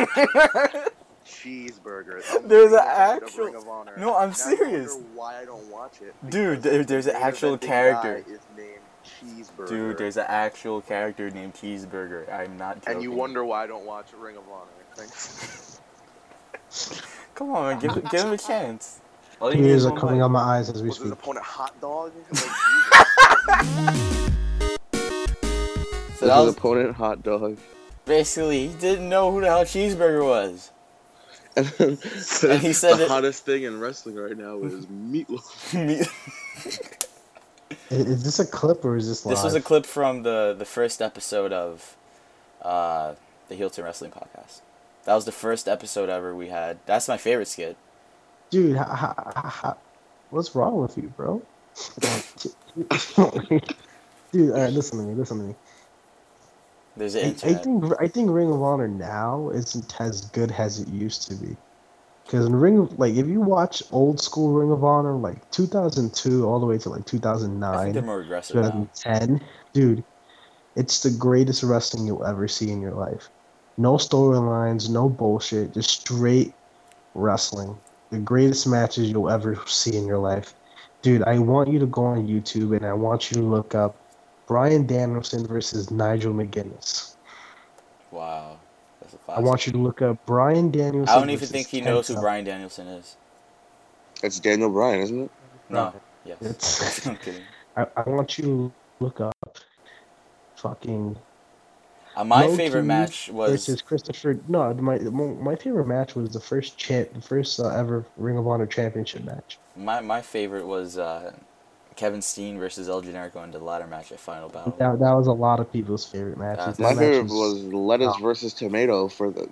Cheeseburger. 1.26 2.22
There's 2.46 2.72
an 2.72 2.78
main 2.78 3.18
event 3.18 3.54
of 3.54 3.68
actual-. 3.68 3.96
No, 3.98 4.16
I'm 4.16 4.28
Now 4.30 4.34
serious. 4.34 4.96
Why 5.14 5.40
I 5.40 5.44
don't 5.44 5.66
watch 5.70 6.00
it? 6.00 6.14
Dude, 6.30 6.62
there- 6.62 6.84
there's 6.84 7.06
an 7.06 7.16
actual 7.16 7.58
character. 7.58 8.24
named 8.56 8.78
Cheeseburger. 9.04 9.68
Dude, 9.68 9.98
there's 9.98 10.16
an 10.16 10.26
actual 10.28 10.80
character 10.80 11.30
named 11.30 11.54
Cheeseburger. 11.54 12.32
I'm 12.32 12.56
not 12.56 12.76
joking. 12.80 12.94
And 12.94 13.02
you 13.02 13.12
wonder 13.12 13.44
why 13.44 13.64
I 13.64 13.66
don't 13.66 13.84
watch 13.86 14.06
Ring 14.18 14.36
of 14.36 14.44
Honor. 14.48 14.70
Thanks. 14.94 15.80
Come 17.36 17.50
on, 17.50 17.68
man, 17.68 17.78
give, 17.78 18.10
give 18.10 18.20
him 18.24 18.32
a 18.32 18.38
chance. 18.38 19.00
All 19.40 19.54
you 19.54 19.62
Tears 19.62 19.84
are 19.86 19.96
coming 19.96 20.18
bite. 20.20 20.24
out 20.24 20.30
my 20.30 20.40
eyes 20.40 20.70
as 20.70 20.82
we 20.82 20.88
Was 20.88 20.96
his 20.98 21.06
speak. 21.08 21.18
opponent 21.20 21.44
hot 21.46 21.78
dog? 21.80 22.12
Like, 23.48 23.96
So 26.16 26.26
that 26.26 26.38
was 26.40 26.54
opponent 26.56 26.96
hot 26.96 27.22
dog. 27.22 27.58
basically 28.06 28.68
he 28.68 28.74
didn't 28.74 29.08
know 29.08 29.30
who 29.30 29.40
the 29.42 29.46
hell 29.48 29.64
Cheeseburger 29.64 30.24
was. 30.26 30.70
And, 31.54 31.66
then 31.78 31.98
And 32.50 32.60
he 32.62 32.72
said 32.72 32.96
the 32.96 33.04
it- 33.04 33.08
hottest 33.08 33.44
thing 33.44 33.62
in 33.64 33.78
wrestling 33.80 34.16
right 34.16 34.36
now 34.36 34.58
is 34.62 34.86
meatloaf. 34.86 36.08
I- 37.70 37.94
Is 37.94 38.24
this 38.24 38.38
a 38.40 38.46
clip 38.46 38.84
or 38.84 38.96
is 38.96 39.08
this 39.08 39.24
live? 39.26 39.36
this 39.36 39.44
was 39.44 39.54
a 39.54 39.60
clip 39.60 39.84
from 39.86 40.22
the 40.22 40.54
the 40.58 40.64
first 40.64 41.00
episode 41.02 41.52
of 41.52 41.96
uh, 42.62 43.14
the 43.48 43.54
Heel 43.54 43.70
Turn 43.70 43.84
Wrestling 43.84 44.10
podcast. 44.10 44.60
That 45.06 45.14
was 45.14 45.24
the 45.24 45.32
first 45.32 45.68
episode 45.68 46.10
ever 46.10 46.34
we 46.34 46.48
had. 46.48 46.78
That's 46.84 47.06
my 47.06 47.16
favorite 47.16 47.46
skit. 47.46 47.76
Dude, 48.50 48.76
ha, 48.76 48.84
ha, 48.84 49.14
ha, 49.16 49.48
ha, 49.48 49.76
what's 50.30 50.54
wrong 50.54 50.82
with 50.82 50.96
you, 50.96 51.12
bro? 51.16 51.42
Dude, 54.32 54.50
all 54.50 54.60
right, 54.60 54.72
listen 54.72 54.98
to 54.98 55.04
me. 55.04 55.14
Listen 55.14 55.38
to 55.38 55.44
me. 55.44 55.54
There's 56.96 57.14
I, 57.14 57.20
an 57.20 57.24
I 57.24 57.28
internet. 57.28 57.62
think 57.62 57.84
I 58.00 58.08
think 58.08 58.30
Ring 58.30 58.50
of 58.52 58.60
Honor 58.62 58.88
now 58.88 59.50
isn't 59.50 60.00
as 60.00 60.22
good 60.26 60.50
as 60.52 60.80
it 60.80 60.88
used 60.88 61.28
to 61.28 61.36
be. 61.36 61.56
Because 62.24 62.46
in 62.46 62.56
Ring 62.56 62.78
of 62.78 62.98
like 62.98 63.14
if 63.14 63.28
you 63.28 63.40
watch 63.40 63.84
old 63.92 64.20
school 64.20 64.52
Ring 64.52 64.72
of 64.72 64.82
Honor 64.82 65.12
like 65.12 65.48
2002 65.52 66.44
all 66.44 66.58
the 66.58 66.66
way 66.66 66.78
to 66.78 66.88
like 66.88 67.02
I 67.02 67.02
think 67.02 67.22
2009, 67.22 67.92
they're 67.92 68.02
more 68.02 68.20
aggressive 68.20 68.56
now. 68.56 68.88
2010, 68.94 69.40
dude, 69.72 70.02
it's 70.74 71.04
the 71.04 71.10
greatest 71.10 71.62
wrestling 71.62 72.06
you'll 72.06 72.24
ever 72.24 72.48
see 72.48 72.70
in 72.70 72.80
your 72.80 72.94
life. 72.94 73.30
No 73.78 73.94
storylines, 73.94 74.88
no 74.88 75.08
bullshit, 75.08 75.74
just 75.74 76.00
straight 76.00 76.52
wrestling. 77.14 77.76
The 78.10 78.18
greatest 78.18 78.66
matches 78.66 79.10
you'll 79.10 79.28
ever 79.30 79.58
see 79.66 79.96
in 79.96 80.06
your 80.06 80.18
life. 80.18 80.54
Dude, 81.02 81.22
I 81.24 81.38
want 81.38 81.70
you 81.70 81.78
to 81.80 81.86
go 81.86 82.04
on 82.04 82.26
YouTube 82.26 82.74
and 82.76 82.86
I 82.86 82.92
want 82.92 83.30
you 83.30 83.36
to 83.36 83.42
look 83.42 83.74
up 83.74 83.94
Bryan 84.46 84.86
Danielson 84.86 85.46
versus 85.46 85.90
Nigel 85.90 86.32
McGuinness. 86.32 87.14
Wow, 88.10 88.58
that's 89.00 89.14
a 89.14 89.16
I 89.16 89.24
classic. 89.24 89.44
want 89.44 89.66
you 89.66 89.72
to 89.72 89.78
look 89.78 90.02
up 90.02 90.24
Bryan 90.24 90.70
Danielson. 90.70 91.14
I 91.14 91.18
don't 91.20 91.30
even 91.30 91.48
think 91.48 91.68
he 91.68 91.80
Ken 91.80 91.92
knows 91.92 92.08
who 92.08 92.14
Bryan 92.14 92.44
Danielson 92.44 92.86
is. 92.88 93.16
It's 94.22 94.40
Daniel 94.40 94.70
Bryan, 94.70 95.00
isn't 95.02 95.20
it? 95.24 95.30
No. 95.68 95.92
Yes. 96.24 96.38
It's- 96.40 97.06
I'm 97.06 97.16
kidding. 97.16 97.42
I, 97.76 97.86
I 97.96 98.08
want 98.08 98.38
you 98.38 98.44
to 98.44 98.72
look 99.00 99.20
up 99.20 99.58
fucking 100.56 101.16
Uh, 102.16 102.24
my 102.24 102.46
Low 102.46 102.56
favorite 102.56 102.84
match 102.84 103.28
was 103.28 103.50
versus 103.50 103.82
Christopher. 103.82 104.40
No, 104.48 104.72
my 104.74 104.98
my 104.98 105.54
favorite 105.54 105.86
match 105.86 106.14
was 106.16 106.30
the 106.30 106.40
first 106.40 106.78
champ, 106.78 107.12
the 107.12 107.20
first 107.20 107.60
uh, 107.60 107.68
ever 107.68 108.06
Ring 108.16 108.38
of 108.38 108.46
Honor 108.48 108.66
championship 108.66 109.22
match. 109.24 109.58
my 109.76 110.00
my 110.00 110.22
favorite 110.22 110.66
was 110.66 110.96
uh, 110.96 111.32
Kevin 111.94 112.22
Steen 112.22 112.58
versus 112.58 112.88
El 112.88 113.02
Generico 113.02 113.44
in 113.44 113.50
the 113.50 113.58
ladder 113.58 113.86
match 113.86 114.12
at 114.12 114.20
Final 114.20 114.48
Battle. 114.48 114.74
That, 114.78 114.98
that 114.98 115.12
was 115.12 115.26
a 115.26 115.32
lot 115.32 115.60
of 115.60 115.70
people's 115.70 116.06
favorite 116.06 116.38
matches. 116.38 116.76
That's- 116.76 116.76
That 116.78 116.82
My 116.82 116.88
match 116.94 116.98
favorite 117.00 117.30
was 117.30 117.64
lettuce 117.64 118.14
oh. 118.16 118.22
versus 118.22 118.54
tomato 118.54 119.08
for 119.08 119.30
the. 119.30 119.50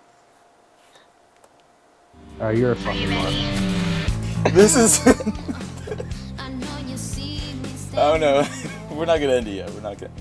Uh, 2.41 2.49
you're 2.49 2.73
a 2.73 2.77
fucking 2.77 3.11
mark. 3.11 3.35
this 4.55 4.75
is. 4.75 5.01
I 6.39 6.49
know 6.51 6.79
you 6.87 6.97
see 6.97 7.53
me 7.63 7.69
oh 7.97 8.17
no, 8.17 8.47
we're 8.91 9.05
not 9.05 9.21
gonna 9.21 9.35
end 9.35 9.49
it 9.49 9.53
yet. 9.53 9.71
We're 9.71 9.81
not 9.81 9.99
gonna 9.99 10.13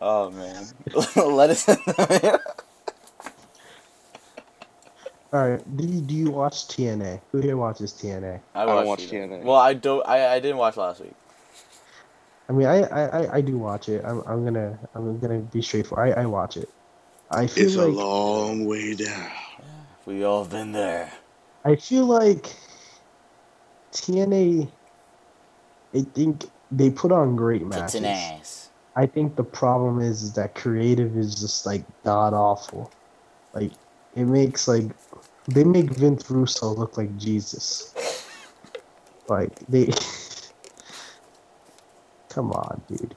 end 0.00 0.32
it. 0.32 0.36
Yet. 0.36 0.94
Oh 1.16 1.16
man, 1.16 1.34
let 1.36 1.50
us. 1.50 1.68
All 5.30 5.50
right, 5.50 5.76
do 5.76 5.84
you, 5.86 6.00
do 6.00 6.14
you 6.14 6.30
watch 6.30 6.68
TNA? 6.68 7.20
Who 7.32 7.40
here 7.40 7.56
watches 7.56 7.92
TNA? 7.92 8.40
I 8.54 8.64
don't 8.64 8.86
watch 8.86 9.02
it. 9.02 9.10
TNA. 9.12 9.42
Well, 9.42 9.56
I 9.56 9.74
don't. 9.74 10.06
I, 10.08 10.34
I 10.34 10.40
didn't 10.40 10.56
watch 10.56 10.76
last 10.78 11.00
week. 11.00 11.12
I 12.48 12.52
mean, 12.52 12.66
I 12.66 12.82
I, 12.84 13.02
I, 13.06 13.34
I 13.36 13.40
do 13.42 13.58
watch 13.58 13.88
it. 13.90 14.04
I'm, 14.04 14.22
I'm 14.26 14.44
gonna 14.44 14.78
I'm 14.94 15.18
gonna 15.18 15.40
be 15.40 15.60
straightforward. 15.60 16.16
I, 16.16 16.22
I 16.22 16.26
watch 16.26 16.56
it. 16.56 16.70
I 17.30 17.46
feel 17.46 17.66
It's 17.66 17.76
a 17.76 17.86
long 17.86 18.64
way 18.66 18.94
down. 18.94 19.30
We 20.06 20.24
all 20.24 20.46
been 20.46 20.72
there. 20.72 21.12
I 21.64 21.76
feel 21.76 22.06
like 22.06 22.56
TNA. 23.92 24.70
I 25.94 26.00
think 26.14 26.46
they 26.70 26.90
put 26.90 27.12
on 27.12 27.36
great 27.36 27.70
Tits 27.70 27.94
and 27.94 28.04
matches. 28.04 28.04
ass. 28.04 28.67
I 28.98 29.06
think 29.06 29.36
the 29.36 29.44
problem 29.44 30.00
is, 30.00 30.24
is 30.24 30.32
that 30.32 30.56
creative 30.56 31.16
is 31.16 31.40
just 31.40 31.64
like 31.64 31.84
god 32.04 32.34
awful. 32.34 32.90
Like 33.54 33.70
it 34.16 34.24
makes 34.24 34.66
like 34.66 34.90
they 35.46 35.62
make 35.62 35.88
Vince 35.90 36.28
Russo 36.28 36.74
look 36.74 36.98
like 36.98 37.16
Jesus. 37.16 37.94
Like 39.28 39.56
they 39.68 39.92
come 42.28 42.50
on, 42.50 42.82
dude. 42.88 43.14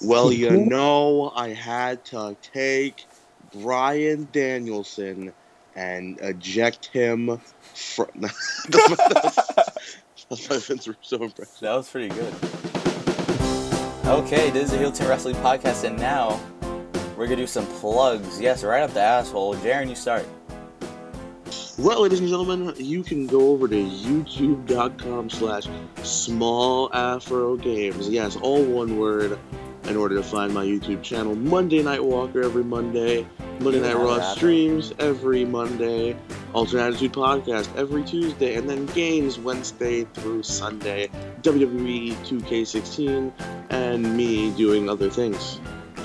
Well, 0.00 0.32
you 0.32 0.56
know, 0.56 1.32
I 1.36 1.48
had 1.48 2.02
to 2.06 2.34
take 2.40 3.04
Bryan 3.52 4.26
Danielson 4.32 5.34
and 5.76 6.18
eject 6.22 6.86
him 6.86 7.42
from. 7.74 8.08
That's 10.30 10.46
Vince 10.66 10.88
Russo 10.88 11.24
impression. 11.24 11.52
That 11.60 11.76
was 11.76 11.90
pretty 11.90 12.08
good. 12.08 12.32
Okay, 14.10 14.50
this 14.50 14.64
is 14.64 14.70
the 14.72 14.78
Heel 14.78 14.90
Turn 14.90 15.06
Wrestling 15.06 15.36
Podcast, 15.36 15.84
and 15.84 15.96
now 15.96 16.40
we're 17.16 17.26
gonna 17.26 17.36
do 17.36 17.46
some 17.46 17.64
plugs. 17.64 18.40
Yes, 18.40 18.64
right 18.64 18.82
up 18.82 18.92
the 18.92 19.00
asshole. 19.00 19.54
Jaren, 19.54 19.88
you 19.88 19.94
start. 19.94 20.26
Well, 21.78 22.02
ladies 22.02 22.18
and 22.18 22.28
gentlemen, 22.28 22.74
you 22.76 23.04
can 23.04 23.28
go 23.28 23.50
over 23.50 23.68
to 23.68 23.76
youtube.com 23.76 25.30
slash 25.30 25.68
small 26.02 26.92
afro 26.92 27.56
games. 27.56 28.08
Yes, 28.08 28.34
all 28.34 28.64
one 28.64 28.98
word 28.98 29.38
in 29.84 29.96
order 29.96 30.16
to 30.16 30.24
find 30.24 30.52
my 30.52 30.64
YouTube 30.64 31.04
channel. 31.04 31.36
Monday 31.36 31.80
Night 31.80 32.02
Walker 32.02 32.42
every 32.42 32.64
Monday. 32.64 33.24
Monday 33.60 33.80
Night 33.80 33.94
Raw 33.94 34.20
streams 34.34 34.92
every 34.98 35.44
Monday. 35.44 36.16
Alternate 36.52 36.88
Attitude 36.88 37.12
Podcast 37.12 37.74
every 37.76 38.04
Tuesday. 38.04 38.54
And 38.54 38.68
then 38.68 38.86
games 38.86 39.38
Wednesday 39.38 40.04
through 40.04 40.42
Sunday. 40.42 41.08
WWE 41.42 42.14
2K16. 42.26 43.32
And 43.70 44.16
me 44.16 44.50
doing 44.52 44.88
other 44.88 45.10
things. 45.10 45.60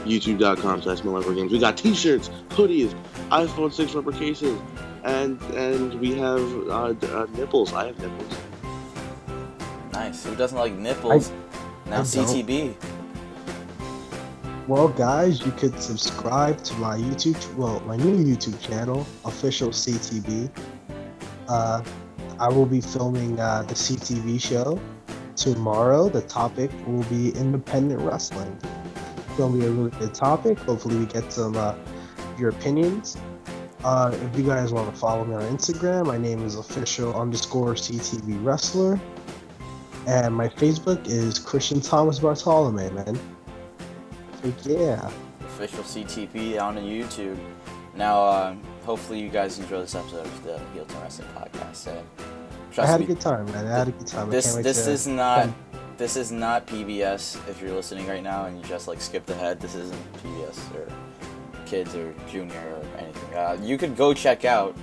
YouTube.com 0.06 0.82
slash 0.84 1.00
small 1.00 1.18
afro 1.18 1.34
games. 1.34 1.52
We 1.52 1.60
got 1.60 1.78
t-shirts, 1.78 2.30
hoodies, 2.50 2.93
iPhone 3.30 3.74
6 3.74 3.96
rubber 3.96 4.12
cases 4.12 4.60
and 5.06 5.39
and 5.54 5.93
we 6.00 6.16
have 6.16 6.41
uh, 6.68 6.93
uh, 7.14 7.28
nipples. 7.38 7.74
I 7.74 7.88
have 7.88 8.00
nipples. 8.00 8.38
Nice. 9.93 10.26
Who 10.26 10.36
doesn't 10.36 10.58
like 10.58 10.74
nipples? 10.74 11.32
now 11.86 12.02
I 12.02 12.04
don't. 12.04 12.95
Well, 14.68 14.88
guys, 14.88 15.45
you 15.45 15.51
could 15.51 15.80
subscribe 15.80 16.63
to 16.63 16.74
my 16.78 16.97
YouTube, 16.97 17.53
well, 17.53 17.82
my 17.82 17.97
new 17.97 18.18
YouTube 18.18 18.59
channel, 18.59 19.05
official 19.24 19.70
CTB. 19.70 20.49
Uh, 21.47 21.84
I 22.39 22.49
will 22.49 22.66
be 22.66 22.82
filming 22.82 23.39
uh, 23.39 23.61
the 23.61 23.76
CTB 23.76 24.41
show 24.41 24.82
tomorrow. 25.36 26.09
The 26.09 26.22
topic 26.22 26.72
will 26.88 27.03
be 27.03 27.30
independent 27.38 28.01
wrestling. 28.01 28.57
It's 28.63 29.38
gonna 29.38 29.55
be 29.55 29.68
a 29.68 29.70
really 29.70 29.91
good 29.99 30.16
topic. 30.16 30.57
Hopefully, 30.57 30.97
we 30.97 31.05
get 31.05 31.32
some 31.32 31.55
uh, 31.55 31.76
your 32.39 32.49
opinions. 32.49 33.18
Uh, 33.84 34.18
if 34.20 34.36
you 34.36 34.47
guys 34.47 34.74
want 34.74 34.91
to 34.91 34.99
follow 34.99 35.24
me 35.26 35.36
on 35.36 35.43
Instagram, 35.43 36.07
my 36.07 36.18
name 36.18 36.43
is 36.43 36.55
official 36.55 37.13
underscore 37.13 37.76
CTB 37.76 38.43
wrestler, 38.43 38.99
and 40.07 40.34
my 40.34 40.49
Facebook 40.49 41.05
is 41.05 41.38
Christian 41.38 41.82
Thomas 41.82 42.18
Bartolome. 42.18 42.89
Man, 42.89 43.20
yeah. 44.64 45.12
Official 45.41 45.84
CTB 45.84 46.62
on 46.62 46.78
YouTube. 46.78 47.38
Now, 47.96 48.24
um, 48.28 48.62
hopefully 48.84 49.20
you 49.20 49.30
guys 49.30 49.58
enjoy 49.60 49.82
this 49.82 49.96
episode 49.96 50.26
of 50.26 50.43
the 50.43 50.60
Heel 50.74 50.86
Turn 50.86 51.02
Wrestling 51.02 51.30
Podcast. 51.36 51.88
And 51.88 52.06
I 52.78 52.86
had 52.86 53.00
me, 53.00 53.06
a 53.06 53.08
good 53.08 53.22
time, 53.22 53.46
man. 53.46 53.66
I 53.66 53.78
had 53.78 53.88
a 53.88 53.91
good 53.91 54.08
time. 54.08 54.30
This 54.30 54.56
this 54.56 54.86
is 54.88 55.08
not 55.08 55.43
come- 55.43 55.56
this 55.98 56.18
is 56.18 56.32
not 56.32 56.68
PBS. 56.68 57.38
If 57.48 57.62
you're 57.62 57.72
listening 57.72 58.08
right 58.08 58.24
now 58.24 58.46
and 58.46 58.58
you 58.58 58.64
just 58.66 58.88
like 58.88 59.00
skipped 59.00 59.30
ahead, 59.30 59.62
this 59.62 59.76
isn't 59.76 60.14
PBS 60.24 60.76
or 60.76 60.91
Kids 61.66 61.96
or 61.96 62.14
Junior 62.30 62.60
or 62.60 63.00
anything. 63.00 63.34
Uh, 63.34 63.58
you 63.62 63.78
could 63.78 63.96
go 63.96 64.14
check 64.14 64.43
out 64.46 64.76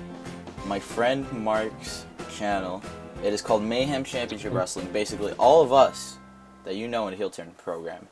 my 0.66 0.78
friend 0.78 1.30
Mark's 1.32 2.06
channel. 2.34 2.82
It 3.22 3.32
is 3.32 3.42
called 3.42 3.62
Mayhem 3.62 4.04
Championship 4.04 4.52
Wrestling. 4.52 4.88
Basically, 4.92 5.32
all 5.32 5.62
of 5.62 5.72
us 5.72 6.16
that 6.64 6.76
you 6.76 6.88
know 6.88 7.06
in 7.08 7.12
the 7.12 7.16
Heel 7.16 7.30
Turn 7.30 7.50
program, 7.58 8.08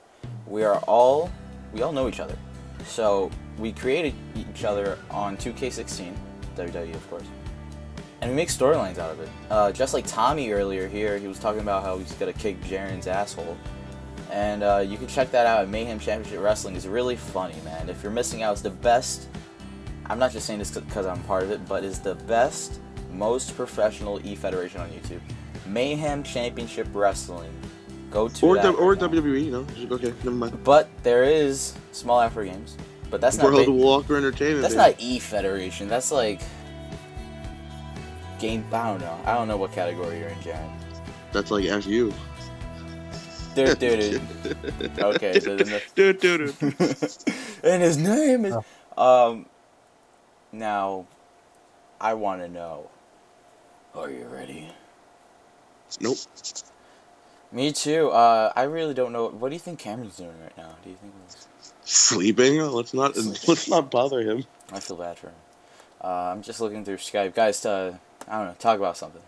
we 0.46 0.62
are 0.62 0.76
all 0.80 1.30
we 1.72 1.82
all 1.82 1.92
know 1.92 2.08
each 2.08 2.20
other. 2.20 2.36
So 2.86 3.30
we 3.58 3.72
created 3.72 4.14
each 4.34 4.64
other 4.64 4.98
on 5.10 5.36
2K16, 5.36 6.14
WWE 6.56 6.94
of 6.94 7.10
course, 7.10 7.24
and 8.20 8.30
we 8.30 8.36
make 8.36 8.48
storylines 8.48 8.98
out 8.98 9.10
of 9.10 9.20
it. 9.20 9.28
Uh, 9.50 9.72
just 9.72 9.94
like 9.94 10.06
Tommy 10.06 10.50
earlier 10.50 10.88
here, 10.88 11.18
he 11.18 11.26
was 11.26 11.38
talking 11.38 11.60
about 11.60 11.84
how 11.84 11.98
he's 11.98 12.12
gonna 12.12 12.32
kick 12.32 12.60
Jaren's 12.62 13.06
asshole. 13.06 13.56
And 14.30 14.62
uh, 14.62 14.84
you 14.86 14.96
can 14.96 15.08
check 15.08 15.30
that 15.32 15.46
out 15.46 15.62
at 15.62 15.68
Mayhem 15.68 15.98
Championship 15.98 16.40
Wrestling. 16.40 16.76
It's 16.76 16.86
really 16.86 17.16
funny, 17.16 17.56
man. 17.64 17.88
If 17.88 18.02
you're 18.02 18.12
missing 18.12 18.42
out, 18.42 18.52
it's 18.52 18.62
the 18.62 18.70
best. 18.70 19.28
I'm 20.06 20.18
not 20.18 20.30
just 20.30 20.46
saying 20.46 20.60
this 20.60 20.70
because 20.70 21.06
I'm 21.06 21.20
part 21.24 21.42
of 21.42 21.50
it, 21.50 21.66
but 21.68 21.84
it's 21.84 21.98
the 21.98 22.14
best, 22.14 22.80
most 23.12 23.56
professional 23.56 24.24
E 24.24 24.36
Federation 24.36 24.80
on 24.80 24.88
YouTube. 24.90 25.20
Mayhem 25.66 26.22
Championship 26.22 26.88
Wrestling. 26.92 27.52
Go 28.10 28.28
to 28.28 28.46
Or 28.46 28.54
that 28.56 28.62
w- 28.64 28.82
or 28.84 28.92
right. 28.94 29.00
WWE, 29.00 29.44
you 29.44 29.50
know. 29.52 29.66
Okay, 29.94 30.12
never 30.24 30.30
mind. 30.32 30.64
But 30.64 30.88
there 31.04 31.22
is 31.24 31.74
small 31.92 32.20
Afro 32.20 32.44
games, 32.44 32.76
but 33.10 33.20
that's 33.20 33.36
not 33.36 33.46
World 33.52 33.66
ba- 33.66 33.72
Walker 33.72 34.16
Entertainment. 34.16 34.62
that's 34.62 34.74
baby. 34.74 34.90
not 34.92 35.00
E 35.00 35.18
Federation. 35.20 35.88
That's 35.88 36.10
like 36.10 36.40
game. 38.40 38.64
I 38.72 38.88
don't 38.90 39.00
know. 39.00 39.18
I 39.24 39.34
don't 39.34 39.46
know 39.48 39.56
what 39.56 39.72
category 39.72 40.18
you're 40.18 40.28
in, 40.28 40.38
Jaren. 40.38 40.70
That's 41.32 41.50
like 41.50 41.64
FU. 41.82 42.12
Dude, 43.54 43.78
dude, 43.80 44.20
dude. 44.42 44.98
Okay, 45.00 45.40
so 45.40 45.56
the- 45.56 45.82
Dude, 45.96 46.20
dude, 46.20 46.56
dude. 46.58 46.76
and 47.64 47.82
his 47.82 47.96
name 47.96 48.44
is 48.44 48.54
um. 48.96 49.46
Now, 50.52 51.06
I 52.00 52.14
want 52.14 52.42
to 52.42 52.48
know. 52.48 52.88
Are 53.94 54.08
you 54.10 54.24
ready? 54.26 54.68
Nope. 56.00 56.16
Me 57.52 57.72
too. 57.72 58.10
Uh, 58.10 58.52
I 58.54 58.62
really 58.62 58.94
don't 58.94 59.12
know. 59.12 59.28
What 59.28 59.48
do 59.48 59.54
you 59.54 59.60
think 59.60 59.78
Cameron's 59.78 60.16
doing 60.16 60.38
right 60.40 60.56
now? 60.56 60.76
Do 60.84 60.90
you 60.90 60.96
think? 60.96 61.12
He's... 61.26 61.48
Sleeping. 61.84 62.60
Let's 62.60 62.94
not 62.94 63.16
let's 63.48 63.68
not 63.68 63.90
bother 63.90 64.20
him. 64.20 64.44
I 64.72 64.80
feel 64.80 64.96
bad 64.96 65.18
for 65.18 65.28
him. 65.28 65.34
Uh, 66.02 66.32
I'm 66.32 66.42
just 66.42 66.60
looking 66.60 66.84
through 66.84 66.98
Skype, 66.98 67.34
guys. 67.34 67.60
To 67.62 67.98
I 68.28 68.38
don't 68.38 68.46
know. 68.46 68.54
Talk 68.58 68.78
about 68.78 68.96
something. 68.96 69.22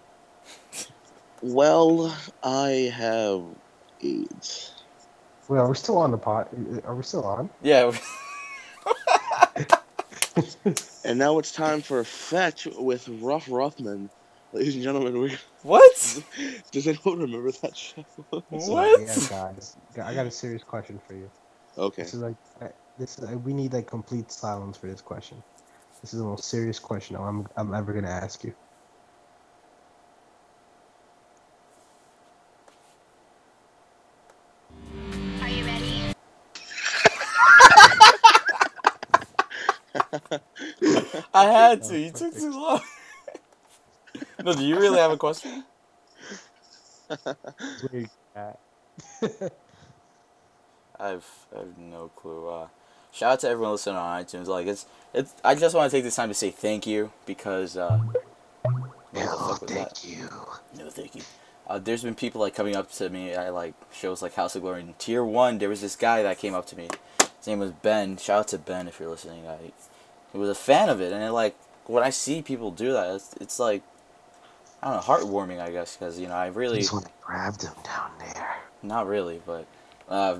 Well, 1.43 2.17
I 2.43 2.93
have 2.95 3.43
AIDS. 4.01 4.75
Wait, 5.49 5.59
are 5.59 5.69
we 5.69 5.75
still 5.75 5.99
on 5.99 6.13
the 6.13 6.19
pot? 6.19 6.49
Are 6.85 6.95
we 6.95 7.03
still 7.03 7.25
on? 7.25 7.51
Yeah. 7.63 7.93
And 11.05 11.19
now 11.19 11.39
it's 11.39 11.51
time 11.53 11.83
for 11.83 12.05
Fetch 12.05 12.67
with 12.67 13.09
Ruff 13.09 13.47
Ruffman. 13.47 14.09
Ladies 14.53 14.75
and 14.75 14.85
gentlemen, 14.85 15.19
we 15.19 15.35
what? 15.63 16.23
does 16.73 16.87
anyone 16.87 17.21
remember 17.21 17.51
that 17.63 17.75
show? 17.75 18.05
What? 18.51 19.01
Yeah, 19.01 19.17
guys. 19.31 19.77
I 20.03 20.15
got 20.15 20.27
a 20.27 20.31
serious 20.31 20.63
question 20.63 21.01
for 21.07 21.15
you. 21.15 21.31
Okay. 21.79 22.03
This 22.03 22.13
is 22.13 22.21
like, 22.21 22.37
uh, 22.61 22.69
this 22.99 23.17
is, 23.19 23.25
uh, 23.25 23.39
we 23.39 23.55
need 23.55 23.73
like 23.73 23.87
complete 23.87 24.31
silence 24.31 24.77
for 24.77 24.89
this 24.89 25.01
question. 25.01 25.43
This 26.03 26.13
is 26.13 26.19
the 26.19 26.27
most 26.27 26.45
serious 26.45 26.79
question 26.79 27.17
I'm, 27.17 27.47
I'm 27.57 27.73
ever 27.73 27.95
gonna 27.95 28.11
ask 28.11 28.45
you. 28.45 28.55
Are 35.41 35.49
you 35.49 35.65
ready? 35.65 36.13
I 41.33 41.45
had 41.45 41.83
to. 41.85 41.95
Oh, 41.95 41.97
You 41.97 42.11
took 42.13 42.35
too 42.35 42.51
long. 42.53 42.81
no, 44.45 44.55
do 44.55 44.65
you 44.65 44.79
really 44.79 44.99
have 44.99 45.13
a 45.13 45.17
question? 45.17 45.65
It's 47.11 47.83
where 47.93 48.03
you 48.03 48.09
at. 48.35 48.59
I've 50.99 51.27
I 51.55 51.59
have 51.59 51.79
no 51.79 52.09
clue. 52.17 52.49
Uh, 52.49 52.69
shout 53.13 53.33
out 53.33 53.41
to 53.41 53.49
everyone 53.49 53.73
listening 53.73 53.97
on 53.97 54.25
iTunes. 54.25 54.47
Like 54.47 54.67
it's 54.67 54.87
it's. 55.15 55.35
I 55.45 55.55
just 55.55 55.75
want 55.75 55.91
to 55.91 55.97
take 55.97 56.05
this 56.05 56.17
time 56.17 56.29
to 56.29 56.35
say 56.35 56.51
thank 56.51 56.87
you 56.87 57.13
because. 57.27 57.77
Uh, 57.77 58.01
the 59.13 59.21
fuck 59.21 59.63
was 59.63 59.71
that? 59.73 60.05
you. 60.05 60.29
No, 60.79 60.91
thank 60.91 61.15
you. 61.15 61.23
Uh, 61.67 61.79
there's 61.79 62.03
been 62.03 62.15
people 62.15 62.41
like 62.41 62.55
coming 62.55 62.75
up 62.77 62.91
to 62.93 63.09
me 63.11 63.33
at 63.33 63.55
like 63.55 63.75
shows 63.93 64.23
like 64.23 64.35
House 64.35 64.57
of 64.57 64.63
Glory 64.63 64.81
and 64.81 64.99
Tier 64.99 65.25
One. 65.25 65.59
There 65.59 65.69
was 65.69 65.81
this 65.81 65.97
guy 65.97 66.23
that 66.23 66.39
came 66.39 66.55
up 66.55 66.67
to 66.67 66.77
me. 66.77 66.89
His 67.39 67.47
name 67.47 67.61
was 67.61 67.73
Ben. 67.73 68.17
Shout 68.17 68.41
out 68.41 68.49
to 68.49 68.59
Ben 68.59 68.89
if 68.89 68.99
you're 68.99 69.09
listening. 69.09 69.47
I, 69.47 69.73
he 70.33 70.39
was 70.39 70.51
a 70.51 70.55
fan 70.55 70.89
of 70.89 71.01
it, 71.01 71.13
and 71.13 71.23
it, 71.23 71.33
like 71.33 71.57
when 71.87 72.03
I 72.03 72.11
see 72.11 72.43
people 72.43 72.71
do 72.71 72.93
that, 72.93 73.15
it's, 73.15 73.35
it's 73.41 73.59
like 73.59 73.83
I 74.83 74.91
don't 74.91 74.97
know, 74.97 75.15
heartwarming. 75.15 75.61
I 75.61 75.71
guess 75.71 75.97
because 75.97 76.19
you 76.19 76.29
know 76.29 76.35
I 76.35 76.49
really 76.49 76.79
Just 76.79 76.93
when 76.93 77.05
I 77.05 77.11
grabbed 77.21 77.63
him 77.63 77.73
down 77.85 78.11
there. 78.19 78.57
not 78.83 79.07
really, 79.07 79.41
but 79.47 79.67
uh, 80.09 80.39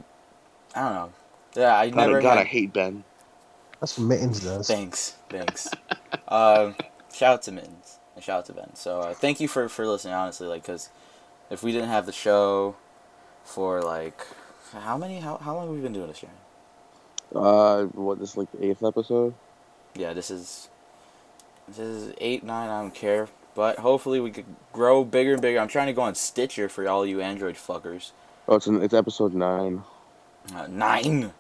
I 0.75 0.81
don't 0.83 0.95
know. 0.95 1.13
Yeah, 1.57 1.77
I 1.77 1.91
God, 1.91 1.97
never. 2.09 2.23
God, 2.23 2.39
I 2.39 2.45
hate 2.45 2.73
Ben. 2.73 3.05
That's 3.81 3.99
what 3.99 4.07
Mittens 4.07 4.41
does. 4.41 4.67
Thanks, 4.69 5.17
thanks. 5.29 5.69
um, 6.29 6.75
shout 7.13 7.35
out 7.35 7.43
to 7.43 7.53
Mittens 7.53 7.99
and 8.15 8.25
shout 8.25 8.39
out 8.39 8.47
to 8.47 8.53
Ben. 8.53 8.75
So 8.75 9.01
uh, 9.01 9.15
thank 9.15 9.41
you 9.41 9.49
for 9.49 9.69
for 9.69 9.87
listening. 9.87 10.15
Honestly, 10.15 10.47
like, 10.47 10.65
cause 10.65 10.89
if 11.51 11.63
we 11.63 11.73
didn't 11.73 11.89
have 11.89 12.07
the 12.07 12.13
show 12.13 12.77
for 13.45 13.83
like 13.83 14.27
how 14.73 14.97
many 14.97 15.21
how 15.21 15.37
how 15.39 15.55
long 15.55 15.67
have 15.67 15.75
we 15.75 15.83
been 15.83 15.93
doing 15.93 16.09
this 16.09 16.23
year? 16.23 16.33
Uh, 17.35 17.85
what 17.85 18.19
this 18.19 18.31
is 18.31 18.37
like 18.37 18.51
the 18.53 18.65
eighth 18.65 18.83
episode? 18.83 19.35
Yeah, 19.95 20.13
this 20.13 20.31
is 20.31 20.69
this 21.69 21.79
is 21.79 22.15
eight 22.19 22.45
nine. 22.45 22.69
I 22.69 22.81
don't 22.81 22.95
care, 22.95 23.29
but 23.55 23.79
hopefully 23.79 24.21
we 24.21 24.31
could 24.31 24.47
grow 24.73 25.05
bigger 25.05 25.33
and 25.35 25.43
bigger. 25.43 25.59
I'm 25.61 25.69
trying 25.69 25.89
to 25.89 25.93
go 25.93 26.03
on 26.03 26.15
Stitcher 26.15 26.69
for 26.69 26.89
all 26.89 27.05
you 27.07 27.21
Android 27.21 27.57
fuckers. 27.57 28.11
Oh, 28.49 28.57
it's 28.57 28.67
in, 28.67 28.83
it's 28.83 28.95
episode 28.95 29.35
nine. 29.35 29.83
Uh, 30.55 30.67
nine. 30.69 31.33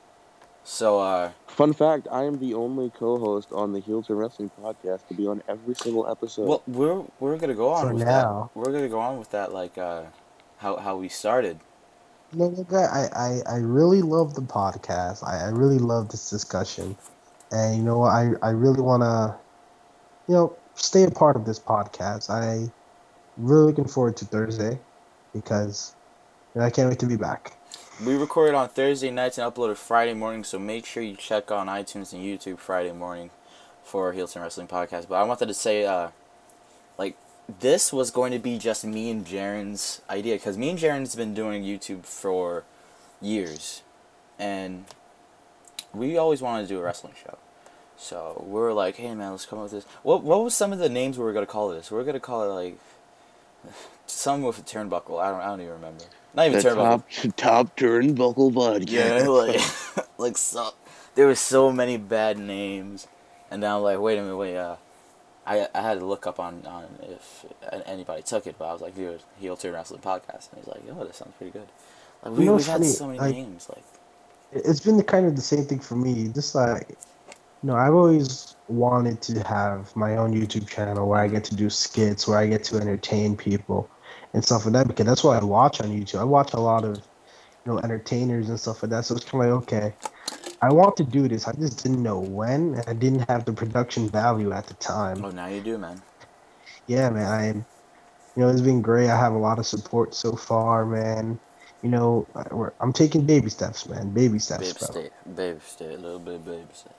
So 0.64 1.00
uh, 1.00 1.32
Fun 1.48 1.72
fact: 1.72 2.06
I 2.10 2.22
am 2.22 2.38
the 2.38 2.54
only 2.54 2.90
co-host 2.90 3.48
on 3.52 3.72
the 3.72 3.80
Heel 3.80 4.02
Turn 4.02 4.16
Wrestling 4.16 4.50
podcast 4.62 5.06
to 5.08 5.14
be 5.14 5.26
on 5.26 5.42
every 5.48 5.74
single 5.74 6.08
episode. 6.08 6.46
well, 6.46 6.62
we're 6.68 7.02
we're 7.18 7.36
gonna 7.36 7.54
go 7.54 7.70
on 7.70 7.88
For 7.88 7.94
with 7.94 8.04
now. 8.04 8.50
that. 8.54 8.58
We're 8.60 8.72
gonna 8.72 8.88
go 8.88 9.00
on 9.00 9.18
with 9.18 9.30
that, 9.32 9.52
like 9.52 9.76
uh, 9.76 10.04
how 10.58 10.76
how 10.76 10.96
we 10.96 11.08
started. 11.08 11.58
You 12.32 12.38
know, 12.38 12.46
look, 12.46 12.72
I, 12.72 13.08
I, 13.14 13.40
I 13.46 13.56
really 13.56 14.00
love 14.00 14.34
the 14.34 14.40
podcast. 14.40 15.22
I, 15.26 15.44
I 15.44 15.48
really 15.48 15.78
love 15.78 16.08
this 16.08 16.30
discussion. 16.30 16.96
And 17.50 17.76
you 17.76 17.82
know 17.82 17.98
what? 17.98 18.08
I, 18.08 18.30
I 18.40 18.50
really 18.50 18.80
want 18.80 19.02
to, 19.02 19.36
you 20.28 20.34
know, 20.36 20.56
stay 20.74 21.04
a 21.04 21.10
part 21.10 21.36
of 21.36 21.44
this 21.44 21.58
podcast. 21.58 22.30
I 22.30 22.70
really 23.36 23.66
looking 23.66 23.86
forward 23.86 24.16
to 24.18 24.24
Thursday 24.24 24.78
because 25.32 25.94
I 26.54 26.70
can't 26.70 26.88
wait 26.88 26.98
to 27.00 27.06
be 27.06 27.16
back. 27.16 27.56
We 28.04 28.14
record 28.16 28.54
on 28.54 28.68
Thursday 28.68 29.10
nights 29.10 29.38
and 29.38 29.52
upload 29.52 29.70
it 29.70 29.78
Friday 29.78 30.14
morning, 30.14 30.44
so 30.44 30.58
make 30.58 30.86
sure 30.86 31.02
you 31.02 31.14
check 31.14 31.50
on 31.50 31.66
iTunes 31.68 32.12
and 32.12 32.22
YouTube 32.22 32.58
Friday 32.58 32.92
morning 32.92 33.30
for 33.84 34.12
Heel 34.12 34.26
Turn 34.26 34.42
Wrestling 34.42 34.66
Podcast. 34.66 35.08
But 35.08 35.16
I 35.16 35.22
wanted 35.24 35.46
to 35.46 35.54
say, 35.54 35.84
uh, 35.84 36.08
like, 36.98 37.16
this 37.60 37.92
was 37.92 38.10
going 38.10 38.32
to 38.32 38.38
be 38.38 38.58
just 38.58 38.84
me 38.84 39.10
and 39.10 39.24
Jaren's 39.24 40.00
idea, 40.10 40.34
because 40.36 40.58
me 40.58 40.70
and 40.70 40.78
Jaren's 40.78 41.14
been 41.14 41.34
doing 41.34 41.62
YouTube 41.62 42.04
for 42.04 42.64
years, 43.20 43.82
and 44.38 44.84
we 45.94 46.16
always 46.16 46.42
wanted 46.42 46.62
to 46.62 46.68
do 46.68 46.80
a 46.80 46.82
wrestling 46.82 47.14
show. 47.22 47.38
So 48.02 48.44
we 48.44 48.54
were 48.60 48.72
like, 48.72 48.96
hey 48.96 49.14
man, 49.14 49.30
let's 49.30 49.46
come 49.46 49.60
up 49.60 49.64
with 49.64 49.72
this. 49.72 49.84
What 50.02 50.24
what 50.24 50.42
was 50.42 50.54
some 50.54 50.72
of 50.72 50.78
the 50.80 50.88
names 50.88 51.16
we 51.18 51.24
were 51.24 51.32
gonna 51.32 51.46
call 51.46 51.68
this? 51.68 51.90
We 51.90 51.98
are 51.98 52.04
gonna 52.04 52.18
call 52.20 52.42
it 52.50 52.52
like 52.52 52.78
some 54.06 54.42
with 54.42 54.58
a 54.58 54.62
turnbuckle. 54.62 55.22
I 55.22 55.30
don't 55.30 55.40
I 55.40 55.46
don't 55.46 55.60
even 55.60 55.72
remember. 55.74 56.04
Not 56.34 56.46
even 56.48 56.60
the 56.62 56.68
turnbuckle. 56.68 57.04
top 57.30 57.36
top 57.36 57.76
turnbuckle 57.76 58.52
podcast. 58.52 58.90
Yeah, 58.90 59.28
like, 59.98 60.08
like 60.18 60.36
so. 60.36 60.70
There 61.14 61.26
were 61.26 61.34
so 61.34 61.70
many 61.70 61.96
bad 61.98 62.38
names, 62.38 63.06
and 63.50 63.62
then 63.62 63.70
I'm 63.70 63.82
like, 63.82 63.98
wait 64.00 64.18
a 64.18 64.22
minute, 64.22 64.36
wait. 64.36 64.56
Uh, 64.56 64.76
I 65.46 65.68
I 65.74 65.82
had 65.82 65.98
to 66.00 66.04
look 66.06 66.26
up 66.26 66.40
on 66.40 66.64
on 66.66 66.86
if 67.02 67.44
anybody 67.86 68.22
took 68.22 68.46
it, 68.46 68.56
but 68.58 68.64
I 68.64 68.72
was 68.72 68.80
like, 68.82 68.96
dude, 68.96 69.20
heel 69.38 69.56
turn 69.56 69.74
wrestling 69.74 70.00
podcast, 70.00 70.50
and 70.50 70.58
he's 70.58 70.66
like, 70.66 70.82
oh, 70.90 71.04
that 71.04 71.14
sounds 71.14 71.34
pretty 71.38 71.52
good. 71.52 71.68
Like 72.24 72.32
we 72.32 72.40
You 72.40 72.46
know, 72.46 72.56
we've 72.56 72.66
had 72.66 72.78
funny, 72.80 72.86
so 72.88 73.06
many 73.06 73.18
like- 73.18 73.34
names, 73.34 73.68
like 73.68 73.84
It- 74.52 74.62
It's 74.64 74.80
been 74.80 74.96
the 74.96 75.04
kind 75.04 75.26
of 75.26 75.36
the 75.36 75.42
same 75.42 75.64
thing 75.66 75.80
for 75.80 75.94
me. 75.96 76.28
Just 76.28 76.54
like, 76.54 76.88
know, 77.68 77.76
I've 77.76 77.94
always 77.94 78.56
wanted 78.68 79.22
to 79.22 79.40
have 79.44 79.94
my 79.96 80.16
own 80.16 80.34
YouTube 80.34 80.68
channel 80.68 81.08
where 81.08 81.20
I 81.20 81.28
get 81.28 81.44
to 81.44 81.56
do 81.56 81.70
skits, 81.70 82.26
where 82.28 82.38
I 82.38 82.46
get 82.46 82.64
to 82.64 82.78
entertain 82.78 83.36
people 83.36 83.90
and 84.34 84.44
stuff 84.44 84.64
like 84.64 84.74
that. 84.74 84.88
Because 84.88 85.06
that's 85.06 85.24
what 85.24 85.42
I 85.42 85.44
watch 85.44 85.80
on 85.80 85.88
YouTube. 85.88 86.20
I 86.20 86.24
watch 86.24 86.54
a 86.54 86.60
lot 86.60 86.84
of, 86.84 86.96
you 86.96 87.72
know, 87.72 87.78
entertainers 87.80 88.48
and 88.48 88.58
stuff 88.60 88.82
like 88.82 88.90
that. 88.90 89.04
So 89.04 89.16
it's 89.16 89.24
kind 89.24 89.44
of 89.44 89.50
like, 89.50 89.62
okay, 89.64 89.94
I 90.62 90.72
want 90.72 90.96
to 90.98 91.04
do 91.04 91.28
this. 91.28 91.48
I 91.48 91.52
just 91.52 91.82
didn't 91.82 92.02
know 92.02 92.20
when, 92.20 92.74
and 92.74 92.84
I 92.88 92.94
didn't 92.94 93.28
have 93.30 93.44
the 93.44 93.52
production 93.52 94.08
value 94.08 94.52
at 94.52 94.66
the 94.66 94.74
time. 94.74 95.24
oh, 95.24 95.30
now 95.30 95.46
you 95.46 95.60
do, 95.60 95.78
man. 95.78 96.02
Yeah, 96.88 97.10
man. 97.10 97.26
I, 97.26 97.48
you 98.36 98.42
know, 98.42 98.48
it's 98.48 98.60
been 98.62 98.82
great. 98.82 99.10
I 99.10 99.18
have 99.18 99.34
a 99.34 99.38
lot 99.38 99.58
of 99.58 99.66
support 99.66 100.14
so 100.14 100.32
far, 100.36 100.86
man. 100.86 101.40
You 101.82 101.90
know, 101.90 102.26
I'm 102.80 102.92
taking 102.92 103.26
baby 103.26 103.50
steps, 103.50 103.88
man. 103.88 104.10
Baby 104.10 104.38
steps, 104.38 104.72
Babe 104.72 104.78
bro. 104.78 104.88
state, 104.88 105.12
babe 105.34 105.62
state, 105.62 105.94
a 105.94 105.98
little 105.98 106.20
bit 106.20 106.44
babe 106.44 106.72
state. 106.72 106.92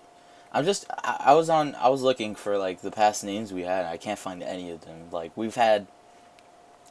I'm 0.54 0.66
just, 0.66 0.86
I, 1.04 1.18
I 1.28 1.34
was 1.34 1.50
on, 1.50 1.76
I 1.76 1.90
was 1.90 2.02
looking 2.02 2.36
for 2.36 2.58
like 2.58 2.82
the 2.82 2.92
past 2.92 3.24
names 3.24 3.52
we 3.52 3.62
had. 3.62 3.80
and 3.80 3.88
I 3.88 3.98
can't 3.98 4.20
find 4.20 4.44
any 4.44 4.70
of 4.72 4.82
them. 4.82 5.10
Like 5.12 5.32
we've 5.36 5.56
had 5.56 5.88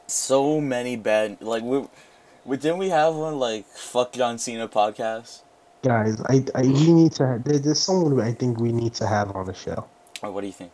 so 0.07 0.59
many 0.59 0.95
bad, 0.95 1.41
like 1.41 1.63
we, 1.63 1.85
we 2.45 2.57
didn't 2.57 2.77
we 2.77 2.89
have 2.89 3.15
one 3.15 3.39
like 3.39 3.65
fuck 3.67 4.11
John 4.13 4.37
Cena 4.37 4.67
podcast? 4.67 5.41
Guys, 5.81 6.21
I, 6.29 6.45
I 6.55 6.61
we 6.61 6.93
need 6.93 7.11
to. 7.13 7.27
Have, 7.27 7.43
there, 7.43 7.59
there's 7.59 7.79
someone 7.79 8.19
I 8.21 8.31
think 8.31 8.59
we 8.59 8.71
need 8.71 8.93
to 8.95 9.07
have 9.07 9.35
on 9.35 9.45
the 9.45 9.53
show. 9.53 9.85
Or 10.21 10.31
what 10.31 10.41
do 10.41 10.47
you 10.47 10.53
think? 10.53 10.71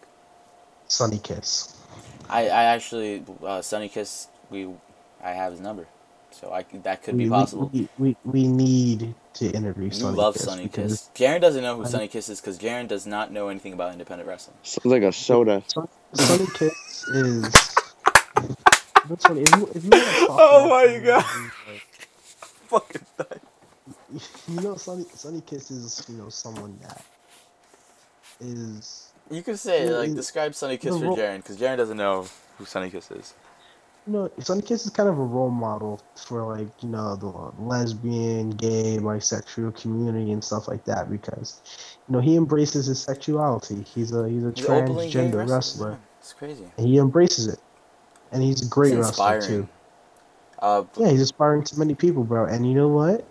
Sonny 0.87 1.19
Kiss. 1.19 1.75
I, 2.29 2.47
I 2.49 2.63
actually, 2.65 3.23
uh, 3.43 3.61
Sonny 3.61 3.89
Kiss, 3.89 4.27
we, 4.51 4.67
I 5.23 5.31
have 5.31 5.51
his 5.51 5.61
number, 5.61 5.87
so 6.29 6.51
I 6.53 6.63
that 6.83 7.01
could 7.01 7.17
be 7.17 7.23
we, 7.23 7.29
possible. 7.29 7.71
We, 7.73 7.87
we, 7.97 8.15
we 8.23 8.47
need 8.47 9.15
to 9.39 9.51
interview 9.51 9.85
You 9.85 9.91
Sunny 9.91 10.17
love 10.17 10.33
Kiss 10.35 10.43
Sonny 10.45 10.67
Kiss. 10.69 11.09
Jaren 11.15 11.41
doesn't 11.41 11.61
know 11.63 11.75
who 11.77 11.83
I- 11.85 11.87
Sonny 11.87 12.07
Kiss 12.07 12.29
is 12.29 12.39
because 12.41 12.57
Jaren 12.59 12.87
does 12.87 13.05
not 13.07 13.31
know 13.31 13.49
anything 13.49 13.73
about 13.73 13.91
independent 13.93 14.27
wrestling. 14.29 14.57
Sounds 14.63 14.85
like 14.85 15.03
a 15.03 15.11
soda. 15.11 15.63
Sun, 15.67 15.87
Sonny 16.13 16.45
Kiss 16.53 17.07
is. 17.13 17.41
That's 19.09 19.25
funny. 19.25 19.41
If 19.41 19.55
you, 19.55 19.69
if 19.73 19.83
you 19.83 19.89
want 19.89 20.03
to 20.03 20.19
talk 20.27 20.29
Oh 20.29 20.65
about 20.65 20.69
my 20.69 20.85
someone 20.85 21.03
God. 21.05 21.21
who's, 21.23 21.81
Fucking 22.69 23.01
like, 23.17 23.41
You 24.47 24.61
know, 24.61 24.75
Sunny 24.75 25.05
Sonny 25.15 25.41
Kiss 25.41 25.71
is 25.71 26.05
you 26.09 26.15
know 26.17 26.29
someone 26.29 26.77
that 26.81 27.01
is 28.39 29.07
You 29.31 29.41
could 29.43 29.57
say 29.59 29.89
like 29.89 30.09
it- 30.09 30.15
describe 30.15 30.53
Sonny 30.55 30.77
Kiss 30.77 30.97
for 30.97 31.03
ro- 31.05 31.15
Jaren 31.15 31.37
because 31.37 31.57
Jaren 31.57 31.77
doesn't 31.77 31.97
know 31.97 32.27
who 32.57 32.65
Sonny 32.65 32.89
Kiss 32.89 33.09
is. 33.11 33.33
You 34.09 34.15
know 34.15 34.31
Sonny 34.39 34.63
Kiss 34.63 34.85
is 34.85 34.89
kind 34.91 35.07
of 35.07 35.19
a 35.19 35.23
role 35.23 35.51
model 35.51 36.01
for 36.15 36.41
like 36.57 36.67
you 36.81 36.89
know 36.89 37.15
the 37.15 37.27
lesbian, 37.63 38.49
gay, 38.49 38.97
bisexual 38.97 39.79
community 39.79 40.31
and 40.31 40.43
stuff 40.43 40.67
like 40.67 40.83
that 40.85 41.11
because 41.11 41.61
you 42.07 42.13
know 42.15 42.19
he 42.19 42.35
embraces 42.35 42.87
his 42.87 42.99
sexuality. 42.99 43.83
He's 43.83 44.11
a 44.11 44.27
he's 44.27 44.43
a 44.43 44.51
He's 44.55 44.65
openly 44.67 45.11
gay 45.11 45.29
transgender 45.29 45.47
wrestler. 45.47 45.91
yeah. 45.91 45.97
It's 46.19 46.33
crazy. 46.33 46.63
and 46.77 46.87
he 46.87 46.97
embraces 46.97 47.49
it, 47.49 47.59
and 48.31 48.41
he's 48.41 48.65
a 48.65 48.67
great 48.67 48.93
It's 48.93 49.05
wrestler 49.09 49.35
inspiring. 49.35 49.67
too. 49.67 49.69
Uh, 50.57 50.83
Yeah, 50.97 51.09
he's 51.11 51.19
inspiring 51.19 51.63
to 51.65 51.77
many 51.77 51.93
people, 51.93 52.23
bro. 52.23 52.45
And 52.45 52.67
you 52.67 52.73
know 52.73 52.87
what? 52.87 53.23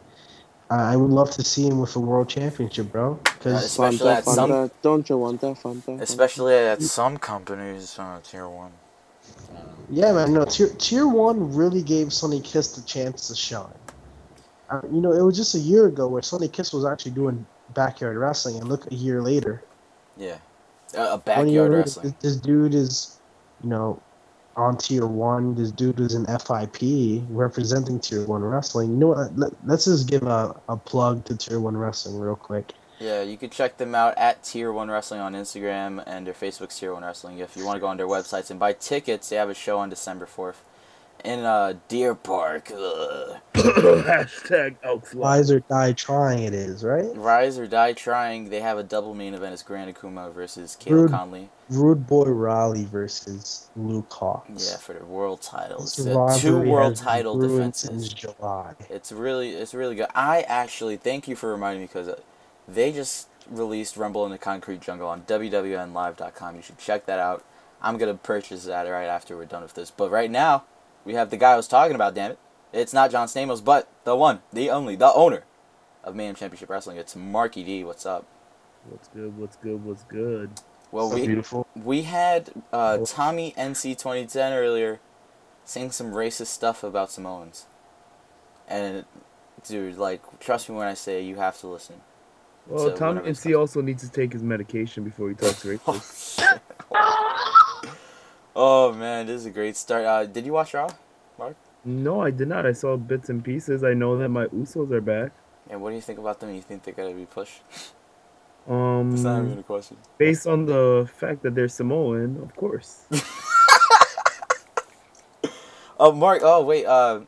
I 0.70 0.92
I 0.92 0.96
would 0.96 1.10
love 1.10 1.32
to 1.32 1.42
see 1.42 1.66
him 1.66 1.80
with 1.80 1.96
a 1.96 2.00
world 2.00 2.28
championship, 2.28 2.92
bro. 2.92 3.18
Because 3.24 3.64
Especially 3.64 3.98
Fanta, 4.10 4.16
at 4.18 4.24
some- 4.26 4.70
don't 4.82 5.08
you 5.10 5.18
want 5.18 5.40
that 5.40 5.56
Fanta? 5.56 5.82
Fanta? 5.82 6.02
especially 6.02 6.54
at 6.54 6.80
some 6.82 7.16
companies, 7.18 7.98
uh, 7.98 8.20
tier 8.22 8.48
one. 8.48 8.70
Yeah, 9.90 10.12
man, 10.12 10.34
no, 10.34 10.44
tier 10.44 10.68
tier 10.78 11.06
one 11.06 11.54
really 11.54 11.82
gave 11.82 12.12
Sonny 12.12 12.40
Kiss 12.40 12.72
the 12.72 12.82
chance 12.82 13.28
to 13.28 13.34
shine. 13.34 13.66
Uh, 14.70 14.80
you 14.92 15.00
know, 15.00 15.12
it 15.12 15.22
was 15.22 15.36
just 15.36 15.54
a 15.54 15.58
year 15.58 15.86
ago 15.86 16.06
where 16.08 16.20
Sonny 16.20 16.48
Kiss 16.48 16.72
was 16.72 16.84
actually 16.84 17.12
doing 17.12 17.46
backyard 17.74 18.16
wrestling, 18.16 18.56
and 18.56 18.68
look, 18.68 18.90
a 18.90 18.94
year 18.94 19.22
later, 19.22 19.62
Yeah, 20.16 20.36
uh, 20.96 21.10
a 21.12 21.18
backyard 21.18 21.48
later, 21.48 21.70
wrestling. 21.70 22.14
This, 22.20 22.34
this 22.34 22.36
dude 22.42 22.74
is, 22.74 23.18
you 23.62 23.70
know, 23.70 24.00
on 24.56 24.76
tier 24.76 25.06
one. 25.06 25.54
This 25.54 25.70
dude 25.70 26.00
is 26.00 26.14
in 26.14 26.26
FIP 26.26 27.24
representing 27.30 27.98
tier 27.98 28.26
one 28.26 28.42
wrestling. 28.42 28.90
You 28.90 28.96
know 28.96 29.08
what? 29.08 29.38
Let, 29.38 29.52
let's 29.64 29.86
just 29.86 30.08
give 30.08 30.24
a, 30.24 30.60
a 30.68 30.76
plug 30.76 31.24
to 31.26 31.36
tier 31.36 31.60
one 31.60 31.76
wrestling 31.76 32.18
real 32.18 32.36
quick. 32.36 32.74
Yeah, 33.00 33.22
you 33.22 33.36
can 33.36 33.50
check 33.50 33.76
them 33.76 33.94
out 33.94 34.16
at 34.18 34.42
Tier 34.42 34.72
One 34.72 34.90
Wrestling 34.90 35.20
on 35.20 35.34
Instagram 35.34 36.02
and 36.06 36.26
their 36.26 36.34
Facebook's 36.34 36.78
Tier 36.78 36.92
One 36.92 37.04
Wrestling. 37.04 37.38
If 37.38 37.56
you 37.56 37.64
want 37.64 37.76
to 37.76 37.80
go 37.80 37.86
on 37.86 37.96
their 37.96 38.08
websites 38.08 38.50
and 38.50 38.58
buy 38.58 38.72
tickets, 38.72 39.28
they 39.28 39.36
have 39.36 39.48
a 39.48 39.54
show 39.54 39.78
on 39.78 39.88
December 39.88 40.26
fourth 40.26 40.64
in 41.24 41.40
uh, 41.40 41.74
Deer 41.88 42.14
Park. 42.14 42.66
Hashtag 43.54 44.76
Elks 44.82 45.14
Rise 45.14 45.50
or 45.50 45.60
die 45.60 45.92
trying 45.92 46.44
it 46.44 46.54
is, 46.54 46.84
right? 46.84 47.06
Rise 47.14 47.58
or 47.58 47.66
Die 47.66 47.92
Trying. 47.94 48.50
They 48.50 48.60
have 48.60 48.78
a 48.78 48.82
double 48.82 49.14
main 49.14 49.34
event. 49.34 49.52
It's 49.52 49.62
Grand 49.62 49.94
Akuma 49.94 50.32
versus 50.32 50.76
Kayla 50.80 50.90
Rude. 50.90 51.10
Conley. 51.10 51.48
Rude 51.70 52.06
Boy 52.06 52.24
Raleigh 52.24 52.84
versus 52.84 53.68
Luke 53.76 54.08
Hawx. 54.10 54.70
Yeah, 54.70 54.76
for 54.78 54.94
the 54.94 55.04
world 55.04 55.42
titles. 55.42 55.96
Two 55.96 56.58
world 56.62 56.92
has 56.92 57.00
title 57.00 57.38
defenses. 57.38 58.12
July. 58.12 58.74
It's 58.88 59.12
really, 59.12 59.50
it's 59.50 59.74
really 59.74 59.94
good. 59.94 60.08
I 60.14 60.42
actually 60.42 60.96
thank 60.96 61.28
you 61.28 61.36
for 61.36 61.50
reminding 61.50 61.82
me 61.82 61.86
because 61.86 62.08
they 62.68 62.92
just 62.92 63.28
released 63.48 63.96
Rumble 63.96 64.24
in 64.26 64.30
the 64.30 64.38
Concrete 64.38 64.80
Jungle 64.80 65.08
on 65.08 65.22
WWNLive.com. 65.22 66.56
You 66.56 66.62
should 66.62 66.78
check 66.78 67.06
that 67.06 67.18
out. 67.18 67.44
I'm 67.80 67.96
gonna 67.96 68.14
purchase 68.14 68.64
that 68.64 68.82
right 68.82 69.06
after 69.06 69.36
we're 69.36 69.44
done 69.46 69.62
with 69.62 69.74
this. 69.74 69.90
But 69.90 70.10
right 70.10 70.30
now, 70.30 70.64
we 71.04 71.14
have 71.14 71.30
the 71.30 71.36
guy 71.36 71.52
I 71.52 71.56
was 71.56 71.68
talking 71.68 71.94
about. 71.94 72.14
Damn 72.14 72.32
it! 72.32 72.38
It's 72.72 72.92
not 72.92 73.10
John 73.10 73.28
Stamos, 73.28 73.64
but 73.64 73.88
the 74.04 74.16
one, 74.16 74.42
the 74.52 74.68
only, 74.70 74.96
the 74.96 75.12
owner 75.12 75.44
of 76.04 76.14
Mayhem 76.14 76.34
Championship 76.34 76.68
Wrestling. 76.68 76.96
It's 76.96 77.14
Marky 77.16 77.62
D. 77.62 77.84
What's 77.84 78.04
up? 78.04 78.26
What's 78.88 79.08
good? 79.08 79.36
What's 79.38 79.56
good? 79.56 79.84
What's 79.84 80.02
good? 80.04 80.50
Well, 80.90 81.10
So 81.10 81.14
we 81.16 81.26
beautiful. 81.26 81.66
we 81.74 82.02
had 82.02 82.50
uh, 82.72 82.98
Oh. 83.00 83.04
Tommy 83.04 83.54
NC 83.56 83.96
2010 83.96 84.52
earlier 84.54 85.00
saying 85.64 85.90
some 85.92 86.12
racist 86.12 86.46
stuff 86.46 86.82
about 86.82 87.10
Samoans. 87.10 87.66
And, 88.66 89.04
dude, 89.66 89.96
like, 89.98 90.22
trust 90.40 90.68
me 90.68 90.74
when 90.76 90.88
I 90.88 90.94
say 90.94 91.22
you 91.22 91.36
have 91.36 91.58
to 91.60 91.66
listen. 91.66 92.00
Well, 92.68 92.90
So 92.90 92.94
Tom 92.94 93.18
NC 93.18 93.58
also 93.58 93.80
needs 93.80 94.02
to 94.02 94.10
take 94.10 94.32
his 94.32 94.42
medication 94.42 95.02
before 95.04 95.28
he 95.30 95.34
talks 95.34 95.64
racist. 95.64 96.60
oh, 98.56 98.92
man, 98.92 99.26
this 99.26 99.40
is 99.40 99.46
a 99.46 99.50
great 99.50 99.76
start. 99.76 100.04
Uh, 100.04 100.26
did 100.26 100.44
you 100.44 100.52
watch 100.52 100.74
Raw? 100.74 100.88
Mark? 101.38 101.56
No, 101.84 102.20
I 102.20 102.30
did 102.30 102.48
not. 102.48 102.66
I 102.66 102.72
saw 102.72 102.96
bits 102.96 103.30
and 103.30 103.42
pieces. 103.42 103.82
I 103.84 103.94
know 103.94 104.18
that 104.18 104.28
my 104.28 104.46
Usos 104.46 104.90
are 104.92 105.00
back. 105.00 105.32
And 105.70 105.80
what 105.80 105.90
do 105.90 105.96
you 105.96 106.02
think 106.02 106.18
about 106.18 106.40
them? 106.40 106.54
You 106.54 106.60
think 106.60 106.82
they're 106.82 106.94
going 106.94 107.12
to 107.12 107.18
be 107.18 107.26
pushed? 107.26 107.62
Um, 108.68 109.14
It's 109.14 109.22
not 109.22 109.44
even 109.44 109.58
a 109.58 109.62
question. 109.62 109.96
based 110.18 110.46
on 110.46 110.66
the 110.66 111.08
fact 111.16 111.42
that 111.44 111.54
they're 111.54 111.68
Samoan, 111.68 112.38
of 112.42 112.54
course. 112.54 113.06
Oh, 116.00 116.12
Mark, 116.12 116.42
oh, 116.44 116.62
wait, 116.62 116.86
uh, 116.86 117.22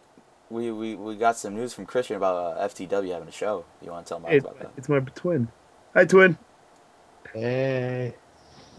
we, 0.51 0.71
we, 0.73 0.95
we 0.97 1.17
got 1.17 1.37
some 1.37 1.55
news 1.55 1.73
from 1.73 1.87
Christian 1.87 2.17
about 2.17 2.57
uh, 2.59 2.69
FTW 2.69 3.13
having 3.13 3.29
a 3.29 3.33
show. 3.33 3.65
You 3.83 3.93
want 3.93 4.07
to 4.07 4.09
tell 4.11 4.21
Mark 4.21 4.33
Hey, 4.33 4.39
about 4.39 4.59
that? 4.59 4.71
it's 4.77 4.89
my 4.89 5.01
twin. 5.01 5.49
Hi, 5.95 6.05
twin. 6.05 6.37
Hey. 7.33 8.15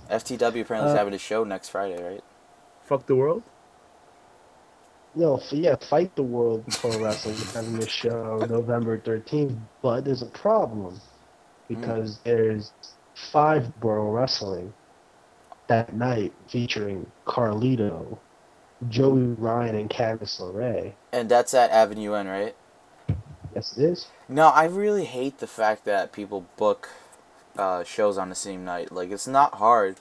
FTW 0.09 0.61
apparently 0.61 0.91
is 0.91 0.95
Uh, 0.95 0.97
having 0.97 1.13
a 1.13 1.17
show 1.17 1.43
next 1.43 1.69
Friday, 1.69 2.01
right? 2.03 2.23
Fuck 2.83 3.05
the 3.05 3.15
world. 3.15 3.43
No, 5.15 5.37
f- 5.37 5.51
yeah, 5.51 5.75
Fight 5.75 6.15
the 6.15 6.23
World 6.23 6.63
Pro 6.69 6.97
Wrestling 6.99 7.35
is 7.35 7.53
having 7.53 7.77
a 7.81 7.87
show 7.87 8.37
November 8.49 8.97
13th, 8.97 9.57
but 9.81 10.05
there's 10.05 10.21
a 10.21 10.25
problem 10.27 10.99
because 11.67 12.19
there's 12.23 12.71
Five 13.13 13.77
Borough 13.79 14.09
Wrestling 14.11 14.73
that 15.67 15.93
night 15.93 16.33
featuring 16.47 17.09
Carlito, 17.27 18.17
Joey 18.89 19.21
Ryan, 19.21 19.75
and 19.75 19.89
Candice 19.89 20.39
LeRae. 20.41 20.93
And 21.11 21.29
that's 21.29 21.53
at 21.53 21.69
Avenue 21.71 22.13
N, 22.13 22.27
right? 22.27 22.55
Yes, 23.55 23.77
it 23.77 23.83
is. 23.83 24.07
No, 24.29 24.47
I 24.47 24.65
really 24.65 25.05
hate 25.05 25.39
the 25.39 25.47
fact 25.47 25.85
that 25.85 26.13
people 26.13 26.45
book 26.57 26.89
uh, 27.57 27.83
shows 27.83 28.17
on 28.17 28.29
the 28.29 28.35
same 28.35 28.63
night. 28.63 28.91
Like, 28.91 29.11
it's 29.11 29.27
not 29.27 29.55
hard 29.55 29.97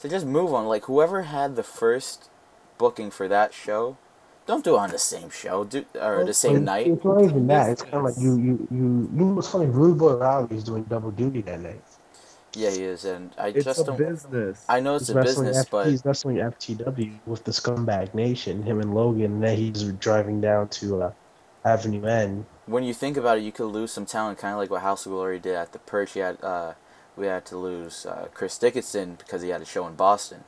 to 0.00 0.08
just 0.08 0.24
move 0.26 0.52
on. 0.54 0.66
Like, 0.66 0.84
whoever 0.86 1.22
had 1.22 1.56
the 1.56 1.62
first 1.62 2.30
booking 2.78 3.10
for 3.10 3.28
that 3.28 3.52
show, 3.52 3.98
don't 4.46 4.64
do 4.64 4.74
it 4.76 4.78
on 4.78 4.90
the 4.90 4.98
same 4.98 5.28
show, 5.30 5.62
do 5.64 5.84
or 6.00 6.24
the 6.24 6.32
same 6.34 6.52
It's- 6.56 6.66
night. 6.66 6.86
It's 6.86 7.04
not 7.04 7.22
even 7.22 7.46
that. 7.48 7.68
It's 7.70 7.82
kind 7.82 7.96
of 7.96 8.04
like 8.04 8.14
you, 8.18 8.36
you, 8.36 8.68
you, 8.70 9.10
you 9.14 9.24
know 9.24 9.34
what's 9.34 9.48
funny? 9.48 9.66
Rude 9.66 9.98
Boy 9.98 10.14
Rowdy 10.14 10.56
is 10.56 10.64
doing 10.64 10.82
double 10.84 11.10
duty 11.10 11.42
that 11.42 11.60
night. 11.60 11.82
Yeah, 12.54 12.70
he 12.70 12.82
is, 12.84 13.04
and 13.04 13.34
I 13.38 13.52
It's 13.54 13.64
just 13.64 13.80
a 13.80 13.84
don't. 13.84 13.96
business. 13.98 14.66
I 14.68 14.80
know 14.80 14.96
it's 14.96 15.08
He's 15.08 15.10
a 15.10 15.14
business, 15.14 15.66
but 15.66 15.86
he's 15.86 16.04
wrestling 16.04 16.36
FTW 16.38 17.20
with 17.26 17.44
the 17.44 17.52
Scumbag 17.52 18.14
Nation, 18.14 18.62
him 18.62 18.80
and 18.80 18.94
Logan, 18.94 19.34
and 19.34 19.42
then 19.44 19.56
he's 19.56 19.84
driving 19.94 20.40
down 20.40 20.68
to 20.70 21.02
uh, 21.04 21.12
Avenue 21.64 22.04
N. 22.06 22.46
when 22.66 22.84
you 22.84 22.94
think 22.94 23.16
about 23.16 23.38
it, 23.38 23.42
you 23.44 23.52
could 23.52 23.66
lose 23.66 23.92
some 23.92 24.06
talent, 24.06 24.38
kind 24.38 24.54
of 24.54 24.58
like 24.58 24.70
what 24.70 24.82
House 24.82 25.06
of 25.06 25.12
Glory 25.12 25.38
did 25.38 25.54
at 25.54 25.72
the 25.72 25.78
Perch. 25.80 26.12
He 26.12 26.20
had, 26.20 26.42
uh, 26.42 26.74
we 27.16 27.26
had 27.26 27.44
to 27.46 27.56
lose 27.58 28.06
uh, 28.06 28.28
Chris 28.34 28.58
Dickinson 28.58 29.16
because 29.16 29.42
he 29.42 29.50
had 29.50 29.62
a 29.62 29.66
show 29.66 29.86
in 29.86 29.94
Boston, 29.96 30.44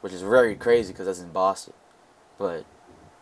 which 0.00 0.12
is 0.12 0.22
very 0.22 0.56
crazy 0.56 0.92
because 0.92 1.06
that's 1.06 1.20
in 1.20 1.32
Boston, 1.32 1.74
but 2.38 2.64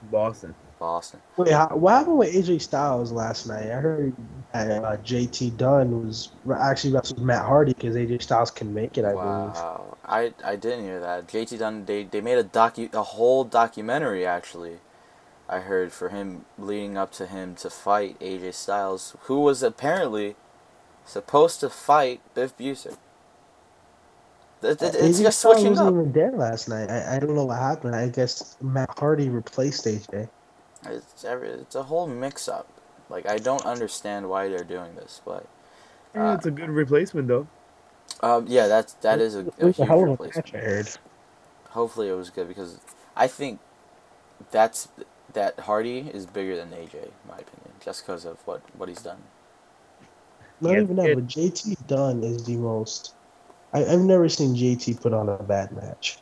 Boston. 0.02 0.54
Boston. 0.80 1.20
Wait, 1.36 1.52
how, 1.52 1.68
what 1.68 1.92
happened 1.92 2.18
with 2.18 2.34
AJ 2.34 2.62
Styles 2.62 3.12
last 3.12 3.46
night? 3.46 3.66
I 3.70 3.74
heard 3.76 4.12
that, 4.52 4.82
uh, 4.82 4.96
JT 4.96 5.56
Dunn 5.56 6.04
was 6.04 6.30
actually 6.58 6.94
wrestled 6.94 7.20
Matt 7.20 7.44
Hardy 7.44 7.74
because 7.74 7.94
AJ 7.94 8.22
Styles 8.22 8.50
can 8.50 8.74
make 8.74 8.98
it, 8.98 9.04
I 9.04 9.12
believe. 9.12 9.54
Wow, 9.54 9.96
I 10.04 10.32
I 10.44 10.56
didn't 10.56 10.84
hear 10.84 10.98
that. 10.98 11.28
JT 11.28 11.58
Dunn, 11.60 11.84
they 11.84 12.02
they 12.04 12.20
made 12.20 12.38
a 12.38 12.44
docu 12.44 12.92
a 12.94 13.02
whole 13.04 13.44
documentary 13.44 14.26
actually. 14.26 14.78
I 15.48 15.60
heard 15.60 15.92
for 15.92 16.08
him 16.08 16.46
leading 16.58 16.96
up 16.96 17.12
to 17.12 17.26
him 17.26 17.54
to 17.56 17.70
fight 17.70 18.18
AJ 18.20 18.54
Styles, 18.54 19.16
who 19.22 19.40
was 19.40 19.62
apparently 19.62 20.34
supposed 21.04 21.60
to 21.60 21.68
fight 21.70 22.20
Biff 22.34 22.56
Busick. 22.56 22.96
It- 24.62 24.80
it- 24.82 24.94
it's 24.94 25.18
AJ 25.18 25.22
just 25.22 25.38
Styles 25.40 25.56
switching 25.56 25.70
wasn't 25.70 25.88
up. 25.88 25.94
even 25.94 26.12
there 26.12 26.32
last 26.32 26.68
night. 26.68 26.90
I, 26.90 27.16
I 27.16 27.18
don't 27.18 27.34
know 27.34 27.46
what 27.46 27.58
happened. 27.58 27.96
I 27.96 28.08
guess 28.08 28.56
Matt 28.60 28.90
Hardy 28.98 29.28
replaced 29.28 29.84
AJ. 29.86 30.28
It's 30.86 31.24
every, 31.24 31.48
it's 31.50 31.74
a 31.74 31.84
whole 31.84 32.06
mix 32.06 32.48
up. 32.48 32.66
Like 33.08 33.26
I 33.28 33.38
don't 33.38 33.64
understand 33.66 34.28
why 34.28 34.48
they're 34.48 34.64
doing 34.64 34.94
this, 34.96 35.20
but 35.24 35.46
Yeah, 36.14 36.32
Uh, 36.32 36.34
it's 36.34 36.46
a 36.46 36.50
good 36.50 36.70
replacement 36.70 37.28
though. 37.28 37.46
um, 38.22 38.46
yeah, 38.48 38.66
that's 38.68 38.94
that 38.94 39.20
is 39.20 39.34
a, 39.36 39.46
It 39.58 39.78
a 39.80 39.84
huge 39.84 39.86
hell 39.86 40.04
a 40.04 40.06
replacement. 40.10 40.36
match, 40.36 40.54
I 40.54 40.58
heard. 40.58 40.88
Hopefully 41.70 42.08
it 42.08 42.14
was 42.14 42.30
good 42.30 42.48
because 42.48 42.78
I 43.16 43.26
think 43.26 43.60
that's 44.50 44.88
that 45.34 45.60
Hardy 45.60 46.10
is 46.12 46.26
bigger 46.26 46.56
than 46.56 46.70
AJ, 46.70 46.94
in 46.94 47.10
my 47.28 47.34
opinion, 47.36 47.72
just 47.84 48.04
because 48.06 48.24
of 48.24 48.38
what 48.46 48.62
what 48.76 48.88
he's 48.88 49.02
done. 49.02 49.18
Not 50.60 50.72
Yeah, 50.72 50.80
even 50.80 50.96
that, 50.96 51.12
but 51.14 51.26
JT 51.26 51.86
Dunn 51.86 52.22
is 52.24 52.44
the 52.46 52.56
most. 52.56 53.14
I, 53.72 53.84
I've 53.84 54.00
never 54.00 54.28
seen 54.28 54.54
JT 54.56 55.00
put 55.00 55.12
on 55.14 55.28
a 55.28 55.42
bad 55.42 55.72
match. 55.72 56.18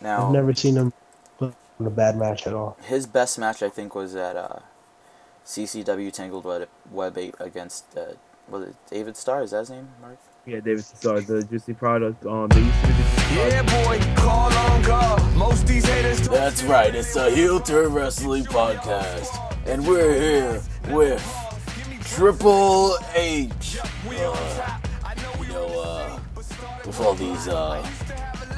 Now 0.00 0.18
I've 0.18 0.28
never 0.28 0.54
seen 0.54 0.76
him 0.76 0.90
put 0.90 0.92
on 0.92 0.92
a 1.86 1.90
bad 1.90 2.16
match 2.16 2.46
at 2.46 2.54
all. 2.54 2.76
his 2.82 3.06
best 3.06 3.38
match 3.38 3.62
I 3.62 3.68
think 3.68 3.94
was 3.94 4.14
at 4.14 4.36
uh, 4.36 4.58
CZW 5.46 6.12
Tangled 6.12 6.44
Web, 6.44 6.68
Web 6.90 7.16
8 7.16 7.34
against 7.40 7.96
uh, 7.96 8.14
was 8.48 8.68
it 8.68 8.74
David 8.90 9.16
Starr? 9.16 9.42
Is 9.42 9.50
that 9.50 9.60
his 9.60 9.70
name, 9.70 9.88
Mark? 10.00 10.18
Yeah, 10.46 10.60
David 10.60 10.84
Starr, 10.84 11.20
the 11.20 11.44
Juicy 11.44 11.74
product. 11.74 12.24
Um, 12.24 12.48
they 12.48 12.60
used 12.62 12.80
to 12.80 12.86
be 12.88 13.34
Yeah, 13.34 13.62
boy, 13.84 14.00
call 14.16 14.50
on 14.52 14.82
God. 14.82 15.36
Most 15.36 15.66
these 15.66 15.84
haters 15.86 16.26
That's 16.28 16.62
right. 16.62 16.94
It's 16.94 17.14
a 17.16 17.30
Heel 17.30 17.60
Turn 17.60 17.92
Wrestling 17.92 18.44
Podcast, 18.44 19.28
and 19.66 19.86
we're 19.86 20.14
here 20.14 20.62
with 20.88 21.22
Triple 22.02 22.96
H. 23.14 23.78
Uh, 24.08 24.78
you 25.42 25.48
know, 25.48 25.80
uh, 25.82 26.18
with 26.86 27.00
all 27.00 27.14
these 27.14 27.46
uh, 27.48 27.86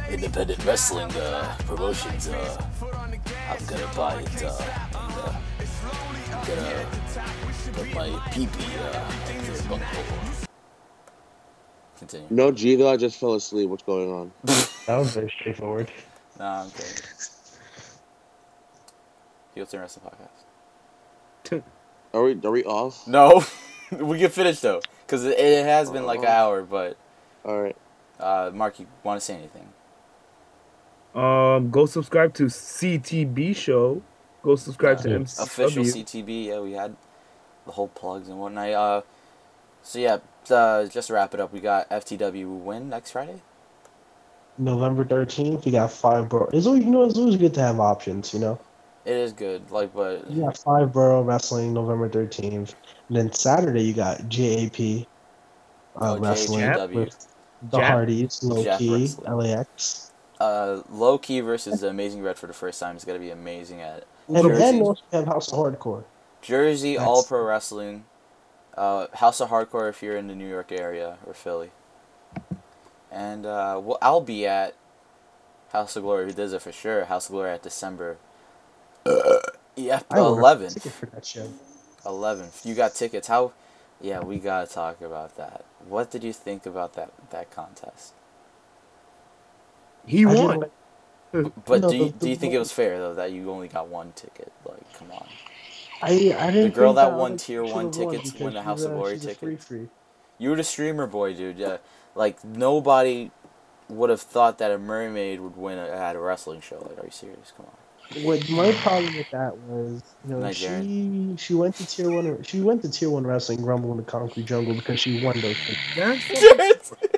independent 0.09 0.65
wrestling 0.65 1.11
uh, 1.17 1.57
promotions, 1.67 2.29
uh, 2.29 3.00
I'm 3.51 3.67
gonna 3.67 3.91
buy 3.97 4.21
it. 4.21 4.43
Uh, 4.43 4.65
and, 4.99 5.15
uh, 5.15 5.33
I'm 6.39 6.47
gonna 6.47 6.87
put 7.73 7.95
my 7.95 8.29
pee-pee 8.33 8.77
uh, 8.79 9.13
in 9.31 9.45
their. 9.45 9.81
Continue. 11.99 12.27
No 12.31 12.51
G 12.53 12.77
though. 12.77 12.91
I 12.91 12.97
just 12.97 13.19
fell 13.19 13.35
asleep. 13.35 13.69
What's 13.69 13.83
going 13.83 14.11
on? 14.11 14.33
That 14.87 14.97
was 14.97 15.15
very 15.15 15.33
straightforward. 15.39 15.89
Nah, 16.39 16.63
I'm 16.63 16.71
kidding. 16.71 17.03
Heel 19.55 19.67
Turn 19.67 19.81
Wrestling 19.83 20.07
Podcast. 20.07 21.63
Are 22.15 22.25
we 22.25 22.41
are 22.43 22.51
we 22.51 22.65
off? 22.65 23.07
No, 23.07 23.45
we 23.93 24.19
can 24.19 24.31
finish 24.31 24.59
though, 24.59 24.81
cause 25.07 25.25
it, 25.25 25.39
it 25.39 25.65
has 25.65 25.91
been 25.91 26.07
like 26.07 26.21
an 26.21 26.27
hour. 26.27 26.63
But 26.63 26.97
All 27.45 27.61
right. 27.63 27.77
uh, 28.19 28.51
Mark, 28.53 28.81
you 28.81 28.87
want 29.05 29.21
to 29.21 29.25
say 29.25 29.35
anything? 29.35 29.69
Um, 31.15 31.71
go 31.71 31.87
subscribe 31.87 32.35
to 32.35 32.45
CTB 32.47 33.55
show. 33.57 34.03
Go 34.43 34.57
subscribe 34.57 34.99
to 35.03 35.11
Yeah. 35.11 35.17
MCW. 35.17 35.43
Official 35.43 35.85
CTB. 35.85 36.47
Yeah, 36.47 36.61
we 36.61 36.73
had 36.73 36.95
the 37.67 37.73
whole 37.73 37.89
plugs 37.89 38.29
and 38.29 38.39
whatnot. 38.39 38.71
Uh, 38.71 39.03
so 39.83 39.99
yeah, 39.99 40.19
uh, 40.51 40.87
just 40.87 41.09
to 41.09 41.15
wrap 41.15 41.35
it 41.35 41.41
up, 41.41 41.53
we 41.53 41.61
got 41.61 41.89
FTW 41.91 42.47
win 42.47 42.89
next 42.89 43.11
Friday. 43.11 43.43
November 44.59 45.05
13th, 45.05 45.65
we 45.65 45.73
got 45.73 45.91
five 45.91 46.29
borough. 46.29 46.49
It's 46.53 46.67
always, 46.67 46.85
you 46.85 46.91
know, 46.91 47.05
it's 47.05 47.17
always 47.17 47.37
good 47.37 47.55
to 47.55 47.61
have 47.61 47.81
options, 47.81 48.35
you 48.35 48.41
know? 48.41 48.59
It 49.07 49.17
is 49.17 49.33
good, 49.33 49.71
like, 49.71 49.95
but 49.95 50.31
You 50.31 50.43
got 50.45 50.59
five 50.59 50.93
borough 50.93 51.23
wrestling 51.23 51.73
November 51.73 52.09
13th. 52.11 52.75
And 53.09 53.17
then 53.17 53.33
Saturday, 53.33 53.83
you 53.83 53.95
got 53.95 54.29
JAP 54.29 55.07
uh, 55.97 56.15
Oh, 56.15 56.19
wrestling 56.19 56.61
JAPW. 56.61 56.95
with 56.95 57.27
the 57.71 57.79
Jap- 57.79 57.85
Hardys, 57.85 58.43
Low 58.45 58.77
Ki. 58.77 59.09
LAX. 59.27 60.10
Uh, 60.41 60.83
Low 60.91 61.19
Ki 61.19 61.41
versus 61.41 61.81
the 61.83 61.89
Amazing 61.91 62.23
Red 62.23 62.39
for 62.39 62.49
the 62.49 62.55
first 62.55 62.81
time 62.81 62.97
is 62.97 63.05
gonna 63.05 63.21
be 63.21 63.31
amazing 63.31 63.83
at 63.83 64.07
And 64.29 64.43
Jersey. 64.43 64.59
then 64.59 64.83
also 64.83 65.03
have 65.13 65.27
House 65.27 65.53
of 65.53 65.59
Hardcore. 65.59 66.05
Jersey 66.43 66.97
That's- 66.97 67.09
All 67.09 67.23
Pro 67.25 67.45
Wrestling, 67.45 68.07
uh, 68.77 69.09
House 69.15 69.41
of 69.41 69.51
Hardcore 69.51 69.91
if 69.91 70.03
you're 70.03 70.17
in 70.17 70.29
the 70.29 70.35
New 70.37 70.49
York 70.49 70.73
area 70.73 71.19
or 71.27 71.35
Philly, 71.35 71.73
and 73.11 73.47
uh, 73.47 73.81
well, 73.83 73.99
I'll 74.03 74.21
be 74.23 74.47
at 74.47 74.75
House 75.73 75.97
of 75.97 76.05
Glory. 76.05 76.27
Who 76.27 76.33
does 76.33 76.53
it 76.53 76.63
for 76.63 76.73
sure? 76.73 77.07
House 77.07 77.27
of 77.27 77.33
Glory 77.33 77.51
at 77.53 77.63
December. 77.63 78.19
yeah, 79.77 80.03
eleven. 80.15 80.69
ticket 80.71 80.93
for 80.93 81.07
that 81.07 81.25
show. 81.27 81.49
11th. 82.05 82.65
You 82.65 82.75
got 82.75 82.95
tickets. 82.95 83.29
How? 83.29 83.53
Yeah, 84.01 84.21
we 84.21 84.39
gotta 84.39 84.67
talk 84.73 85.01
about 85.03 85.37
that. 85.37 85.65
What 85.87 86.11
did 86.11 86.25
you 86.25 86.33
think 86.33 86.67
about 86.67 86.95
that 86.95 87.13
that 87.31 87.51
contest? 87.51 88.15
He 90.07 90.25
I 90.27 90.31
didn't 90.35 90.45
won. 90.47 90.61
like- 90.61 90.71
But 91.67 91.83
No, 91.83 91.91
do 91.91 91.97
you, 91.97 92.05
the- 92.07 92.11
do 92.19 92.29
you 92.31 92.37
think 92.37 92.55
it 92.55 92.59
was 92.59 92.73
fair 92.73 92.99
though 92.99 93.15
that 93.15 93.33
you 93.33 93.51
only 93.51 93.69
got 93.69 93.89
one 93.89 94.13
ticket? 94.13 94.53
Like, 94.65 94.93
come 94.95 95.11
on. 95.13 95.27
I, 96.03 96.09
I 96.39 96.51
didn't 96.51 96.63
The 96.63 96.69
girl 96.71 96.95
think 96.95 96.97
that 96.97 97.13
I 97.13 97.17
won 97.17 97.37
tier 97.37 97.65
one 97.65 97.91
tickets 97.91 98.31
because 98.31 98.45
win 98.47 98.55
the 98.55 98.63
House 98.63 98.83
of 98.85 98.93
a- 98.93 98.95
Glory 98.95 99.19
ticket. 99.19 99.39
Free 99.39 99.57
free. 99.57 99.89
You 100.39 100.51
were 100.51 100.57
the 100.57 100.65
streamer 100.65 101.07
boy, 101.07 101.35
dude. 101.35 101.59
Yeah, 101.59 101.77
like 102.15 102.43
nobody 102.45 103.31
would 103.91 104.09
have 104.11 104.21
thought 104.23 104.59
that 104.59 104.71
a 104.71 104.79
mermaid 104.79 105.41
would 105.41 105.57
win 105.57 105.77
a, 105.79 105.87
at 105.89 106.17
a 106.17 106.21
wrestling 106.21 106.61
show. 106.63 106.79
Like, 106.79 106.99
are 106.99 107.05
you 107.05 107.11
serious? 107.13 107.53
Come 107.57 107.67
on. 107.67 108.25
What 108.25 108.49
my 108.51 108.73
problem 108.73 109.15
with 109.17 109.31
that 109.31 109.57
was, 109.59 110.03
you 110.25 110.31
know, 110.33 110.41
Nigerian. 110.41 111.37
she 111.37 111.47
she 111.47 111.55
went 111.55 111.77
to 111.77 111.87
tier 111.87 112.11
one. 112.11 112.43
She 112.43 112.61
went 112.61 112.83
to 112.83 112.91
tier 112.91 113.11
one 113.11 113.27
wrestling, 113.27 113.63
Rumble 113.65 113.91
in 113.93 113.99
the 113.99 114.03
Concrete 114.03 114.47
Jungle, 114.47 114.75
because 114.75 114.99
she 114.99 115.23
won 115.23 115.39
those. 115.41 115.57
Things. 115.95 116.93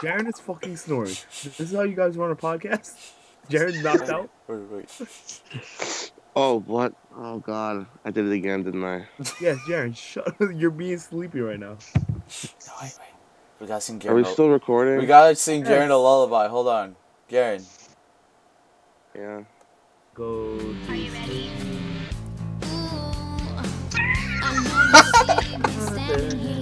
Jared 0.00 0.28
is 0.28 0.40
fucking 0.40 0.76
snoring. 0.76 1.14
This 1.42 1.60
is 1.60 1.72
how 1.72 1.82
you 1.82 1.94
guys 1.94 2.16
run 2.16 2.30
a 2.30 2.36
podcast? 2.36 3.12
Jared's 3.50 3.82
knocked 3.82 4.08
out? 4.08 4.30
Wait, 4.48 4.58
wait. 4.70 6.10
Oh, 6.34 6.60
what? 6.60 6.94
Oh, 7.16 7.38
God. 7.38 7.86
I 8.04 8.10
did 8.10 8.26
it 8.26 8.32
again, 8.32 8.62
didn't 8.62 8.84
I? 8.84 9.06
Yeah, 9.40 9.56
Jared, 9.66 9.96
shut 9.96 10.28
up. 10.28 10.36
You're 10.54 10.70
being 10.70 10.98
sleepy 10.98 11.40
right 11.40 11.58
now. 11.58 11.76
No, 11.76 11.78
wait, 12.82 12.82
wait. 12.82 12.92
We 13.60 13.66
gotta 13.66 13.80
sing 13.80 13.98
Garen. 13.98 14.16
Are 14.16 14.22
we 14.22 14.24
still 14.24 14.48
recording? 14.48 14.98
We 14.98 15.06
gotta 15.06 15.34
sing 15.36 15.64
yes. 15.64 15.90
A 15.90 15.94
lullaby. 15.94 16.48
Hold 16.48 16.68
on. 16.68 16.96
Jared. 17.28 17.62
Yeah. 19.14 19.42
Go. 20.14 20.58
Are 20.88 20.94
you 20.94 21.12
ready? 21.12 21.50
Ooh, 26.10 26.59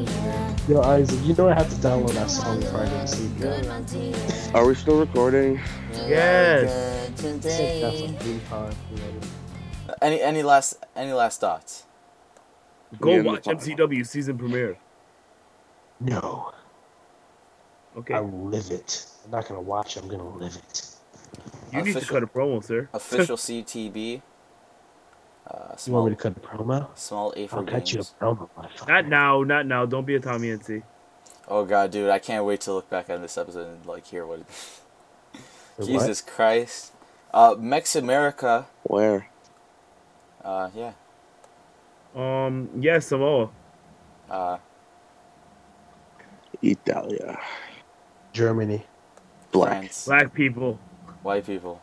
Yo, 0.68 0.82
Isaac, 0.82 1.18
you 1.24 1.34
know 1.34 1.48
I 1.48 1.54
have 1.54 1.70
to 1.70 1.76
download 1.76 2.12
that 2.12 2.30
song 2.30 2.60
before 2.60 2.80
I 2.80 2.84
go 2.84 3.00
to 3.00 3.06
sleep. 3.06 3.30
Yeah. 3.40 4.50
Are 4.54 4.66
we 4.66 4.74
still 4.74 5.00
recording? 5.00 5.58
Yes. 5.94 7.08
It's 7.08 7.24
like 7.24 7.40
that's 7.40 8.00
like 8.02 8.20
three 8.20 8.40
times. 8.50 8.74
You 8.90 8.96
know. 8.98 9.94
Any 10.02 10.20
any 10.20 10.42
last 10.42 10.76
any 10.94 11.12
last 11.14 11.40
thoughts? 11.40 11.84
Go 13.00 13.14
Yeah, 13.14 13.22
watch. 13.22 13.44
MCW 13.44 14.06
season 14.06 14.36
premiere. 14.36 14.76
No, 16.00 16.52
Okay. 17.96 18.14
I 18.14 18.20
live 18.20 18.70
it. 18.70 19.06
I'm 19.24 19.30
not 19.30 19.48
gonna 19.48 19.62
watch. 19.62 19.96
I'm 19.96 20.06
gonna 20.06 20.36
live 20.36 20.54
it. 20.54 20.86
you 21.72 21.82
need 21.82 21.96
to 21.96 22.04
cut 22.04 22.22
a 22.22 22.26
promo, 22.26 22.62
sir. 22.62 22.88
Official 22.92 23.36
CTB. 23.38 24.20
Uh, 25.48 25.54
You 25.54 25.66
want 25.68 25.78
small 25.80 26.04
me 26.04 26.10
to 26.10 26.16
cut 26.16 26.34
the 26.34 26.40
promo? 26.40 26.88
small 26.96 27.32
A 27.36 27.46
for 27.46 27.56
I'll 27.58 27.64
cut 27.64 27.92
you 27.92 28.00
a 28.00 28.04
promo. 28.24 28.48
Not 28.86 29.06
now, 29.08 29.42
not 29.42 29.66
now. 29.66 29.86
Don't 29.86 30.04
be 30.06 30.14
a 30.14 30.20
Tommy 30.20 30.48
NC. 30.48 30.82
Oh 31.48 31.64
god, 31.64 31.90
dude, 31.90 32.10
I 32.10 32.18
can't 32.18 32.44
wait 32.44 32.60
to 32.62 32.72
look 32.74 32.90
back 32.90 33.08
on 33.08 33.22
this 33.22 33.38
episode 33.38 33.66
and 33.68 33.86
like 33.86 34.06
hear 34.06 34.26
what. 34.26 34.40
Wait, 34.40 34.46
what? 35.78 35.86
Jesus 35.86 36.20
Christ. 36.20 36.92
Uh, 37.32 37.54
Mex 37.58 37.96
America. 37.96 38.66
Where? 38.82 39.28
Uh, 40.44 40.70
yeah. 40.74 40.92
Um, 42.14 42.68
yes, 42.78 43.06
Samoa. 43.06 43.50
Uh, 44.30 44.58
Italia. 46.62 47.38
Germany. 48.32 48.84
Black. 49.52 49.70
France. 49.78 50.04
Black 50.06 50.34
people. 50.34 50.78
White 51.22 51.46
people. 51.46 51.80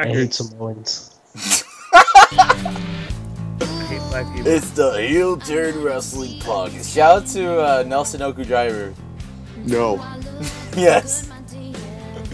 I 0.00 0.08
hate 0.08 0.32
Crackers. 0.32 0.36
Samoans. 0.36 1.14
It's 4.50 4.70
the 4.70 5.00
Heel 5.00 5.36
Turn 5.38 5.82
Wrestling 5.82 6.38
Podcast. 6.40 6.94
Shout 6.94 7.22
out 7.22 7.26
to 7.28 7.60
uh, 7.60 7.84
Nelson 7.86 8.20
Oku 8.20 8.44
Driver. 8.44 8.92
No. 9.64 9.94
yes. 10.76 11.30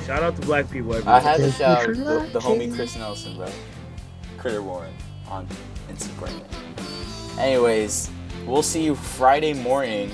Shout 0.05 0.23
out 0.23 0.35
to 0.37 0.43
black 0.43 0.69
people. 0.71 0.95
I 0.95 0.97
Everywhere. 0.99 1.21
had 1.21 1.37
to 1.39 1.51
shout 1.53 1.79
out 1.79 1.87
the, 1.95 2.29
the 2.33 2.41
homie 2.41 2.75
Chris 2.75 2.97
Nelson, 2.97 3.37
bro. 3.37 3.49
Critter 4.37 4.63
Warren 4.63 4.93
on 5.29 5.47
Instagram. 5.89 6.43
Anyways, 7.39 8.11
we'll 8.47 8.63
see 8.63 8.83
you 8.85 8.97
Friday 8.97 9.55
morning 9.55 10.11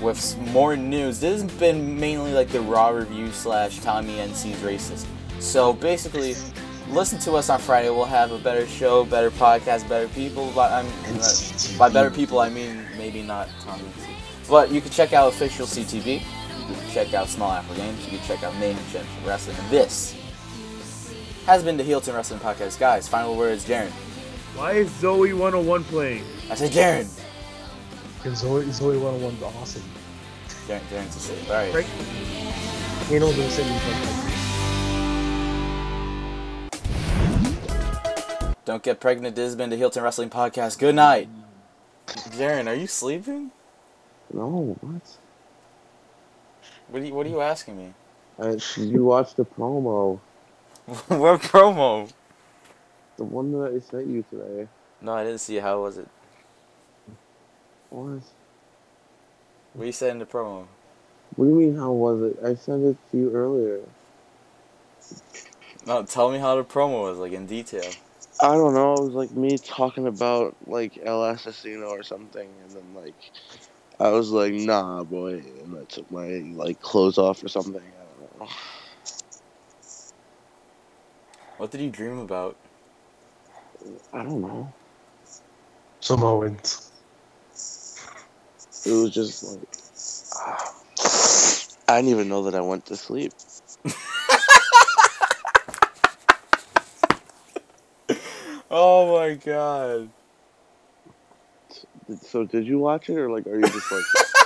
with 0.00 0.38
more 0.38 0.74
news. 0.76 1.20
This 1.20 1.42
has 1.42 1.52
been 1.52 2.00
mainly 2.00 2.32
like 2.32 2.48
the 2.48 2.60
raw 2.62 2.88
review 2.88 3.30
slash 3.32 3.78
Tommy 3.80 4.18
NC's 4.20 4.56
racist. 4.60 5.06
So 5.38 5.72
basically, 5.74 6.34
listen 6.92 7.18
to 7.20 7.32
us 7.32 7.48
on 7.50 7.58
Friday. 7.58 7.90
We'll 7.90 8.04
have 8.04 8.32
a 8.32 8.38
better 8.38 8.66
show, 8.66 9.04
better 9.04 9.30
podcast, 9.30 9.88
better 9.88 10.08
people. 10.08 10.52
But 10.54 10.72
I'm 10.72 10.86
NCTV. 10.86 11.78
by 11.78 11.88
better 11.88 12.10
people, 12.10 12.40
I 12.40 12.48
mean 12.48 12.84
maybe 12.96 13.22
not 13.22 13.48
Tommy 13.60 13.84
But 14.48 14.70
you 14.70 14.80
can 14.80 14.90
check 14.90 15.12
out 15.12 15.28
official 15.28 15.66
CTB. 15.66 16.22
You 16.68 16.74
can 16.74 16.90
check 16.90 17.14
out 17.14 17.28
Small 17.28 17.50
Apple 17.52 17.74
Games. 17.76 18.04
You 18.04 18.18
can 18.18 18.26
check 18.26 18.42
out 18.42 18.54
Mayhem 18.56 18.82
Championship 18.92 19.26
Wrestling. 19.26 19.56
And 19.58 19.70
this 19.70 20.16
has 21.46 21.64
been 21.64 21.76
the 21.76 21.84
Heel 21.84 22.00
Turn 22.00 22.14
Wrestling 22.14 22.40
Podcast. 22.40 22.78
Guys, 22.78 23.08
final 23.08 23.36
words, 23.36 23.64
Jaren. 23.64 23.90
Why 24.54 24.72
is 24.72 24.90
Zoe 24.96 25.32
101 25.32 25.84
playing? 25.84 26.24
I 26.50 26.54
said 26.54 26.70
Jaren. 26.72 27.08
Because 28.16 28.38
Zoe, 28.38 28.70
Zoe 28.70 28.96
101's 28.96 29.42
awesome. 29.42 29.82
Jaren, 30.66 30.80
Jaren's 30.90 31.16
a 31.16 31.20
save. 31.20 31.50
All 31.50 31.56
right. 31.56 31.74
Right. 31.74 31.86
Ain't 33.10 33.20
no 33.20 34.29
Don't 38.70 38.84
get 38.84 39.00
pregnant. 39.00 39.34
This 39.34 39.46
has 39.46 39.56
been 39.56 39.70
the 39.70 39.76
Heel 39.76 39.90
Turn 39.90 40.04
Wrestling 40.04 40.30
Podcast. 40.30 40.78
Good 40.78 40.94
night. 40.94 41.28
Jaren, 42.06 42.68
are 42.68 42.74
you 42.74 42.86
sleeping? 42.86 43.50
No, 44.32 44.76
what? 44.80 45.16
What 46.86 47.02
are 47.02 47.04
you, 47.04 47.12
what 47.12 47.26
are 47.26 47.30
you 47.30 47.40
asking 47.40 47.78
me? 47.78 47.94
Uh, 48.38 48.56
you 48.76 49.06
watched 49.06 49.38
the 49.38 49.44
promo. 49.44 50.20
what 50.86 51.42
promo? 51.42 52.12
The 53.16 53.24
one 53.24 53.50
that 53.50 53.74
I 53.74 53.80
sent 53.80 54.06
you 54.06 54.24
today. 54.30 54.68
No, 55.00 55.14
I 55.14 55.24
didn't 55.24 55.40
see 55.40 55.56
it. 55.56 55.64
How 55.64 55.82
was 55.82 55.98
it? 55.98 56.08
What? 57.88 58.22
What 59.72 59.84
you 59.84 59.90
said 59.90 60.12
in 60.12 60.20
the 60.20 60.26
promo? 60.26 60.68
What 61.34 61.46
do 61.46 61.50
you 61.50 61.56
mean, 61.56 61.76
how 61.76 61.90
was 61.90 62.22
it? 62.22 62.38
I 62.44 62.54
sent 62.54 62.84
it 62.84 62.96
to 63.10 63.16
you 63.18 63.32
earlier. 63.32 63.80
No, 65.88 66.04
tell 66.04 66.30
me 66.30 66.38
how 66.38 66.54
the 66.54 66.62
promo 66.62 67.02
was, 67.02 67.18
like 67.18 67.32
in 67.32 67.46
detail. 67.46 67.90
I 68.42 68.54
don't 68.54 68.74
know. 68.74 68.94
It 68.94 69.04
was 69.04 69.14
like 69.14 69.32
me 69.32 69.58
talking 69.58 70.06
about 70.06 70.56
like 70.66 70.98
El 71.02 71.20
Asesino 71.20 71.88
or 71.90 72.02
something, 72.02 72.48
and 72.62 72.70
then 72.70 72.94
like 72.94 73.14
I 73.98 74.10
was 74.10 74.30
like, 74.30 74.54
"Nah, 74.54 75.04
boy," 75.04 75.34
and 75.62 75.76
I 75.78 75.84
took 75.84 76.10
my 76.10 76.42
like 76.54 76.80
clothes 76.80 77.18
off 77.18 77.44
or 77.44 77.48
something. 77.48 77.82
I 77.82 78.20
don't 78.20 78.40
know. 78.40 78.48
What 81.58 81.70
did 81.70 81.82
you 81.82 81.90
dream 81.90 82.18
about? 82.18 82.56
I 84.12 84.22
don't 84.22 84.40
know. 84.40 84.72
Samoans. 86.00 86.90
It 88.86 88.92
was 88.92 89.10
just 89.10 89.44
like 89.44 89.68
ah. 90.36 90.74
I 91.88 91.96
didn't 91.96 92.10
even 92.10 92.28
know 92.28 92.44
that 92.44 92.54
I 92.54 92.60
went 92.60 92.86
to 92.86 92.96
sleep. 92.96 93.32
Oh 98.70 99.18
my 99.18 99.34
god. 99.34 100.08
So 102.22 102.44
did 102.44 102.66
you 102.66 102.78
watch 102.78 103.08
it, 103.08 103.16
or 103.18 103.30
like, 103.30 103.46
are 103.46 103.56
you 103.56 103.62
just 103.62 103.92
like? 103.92 104.04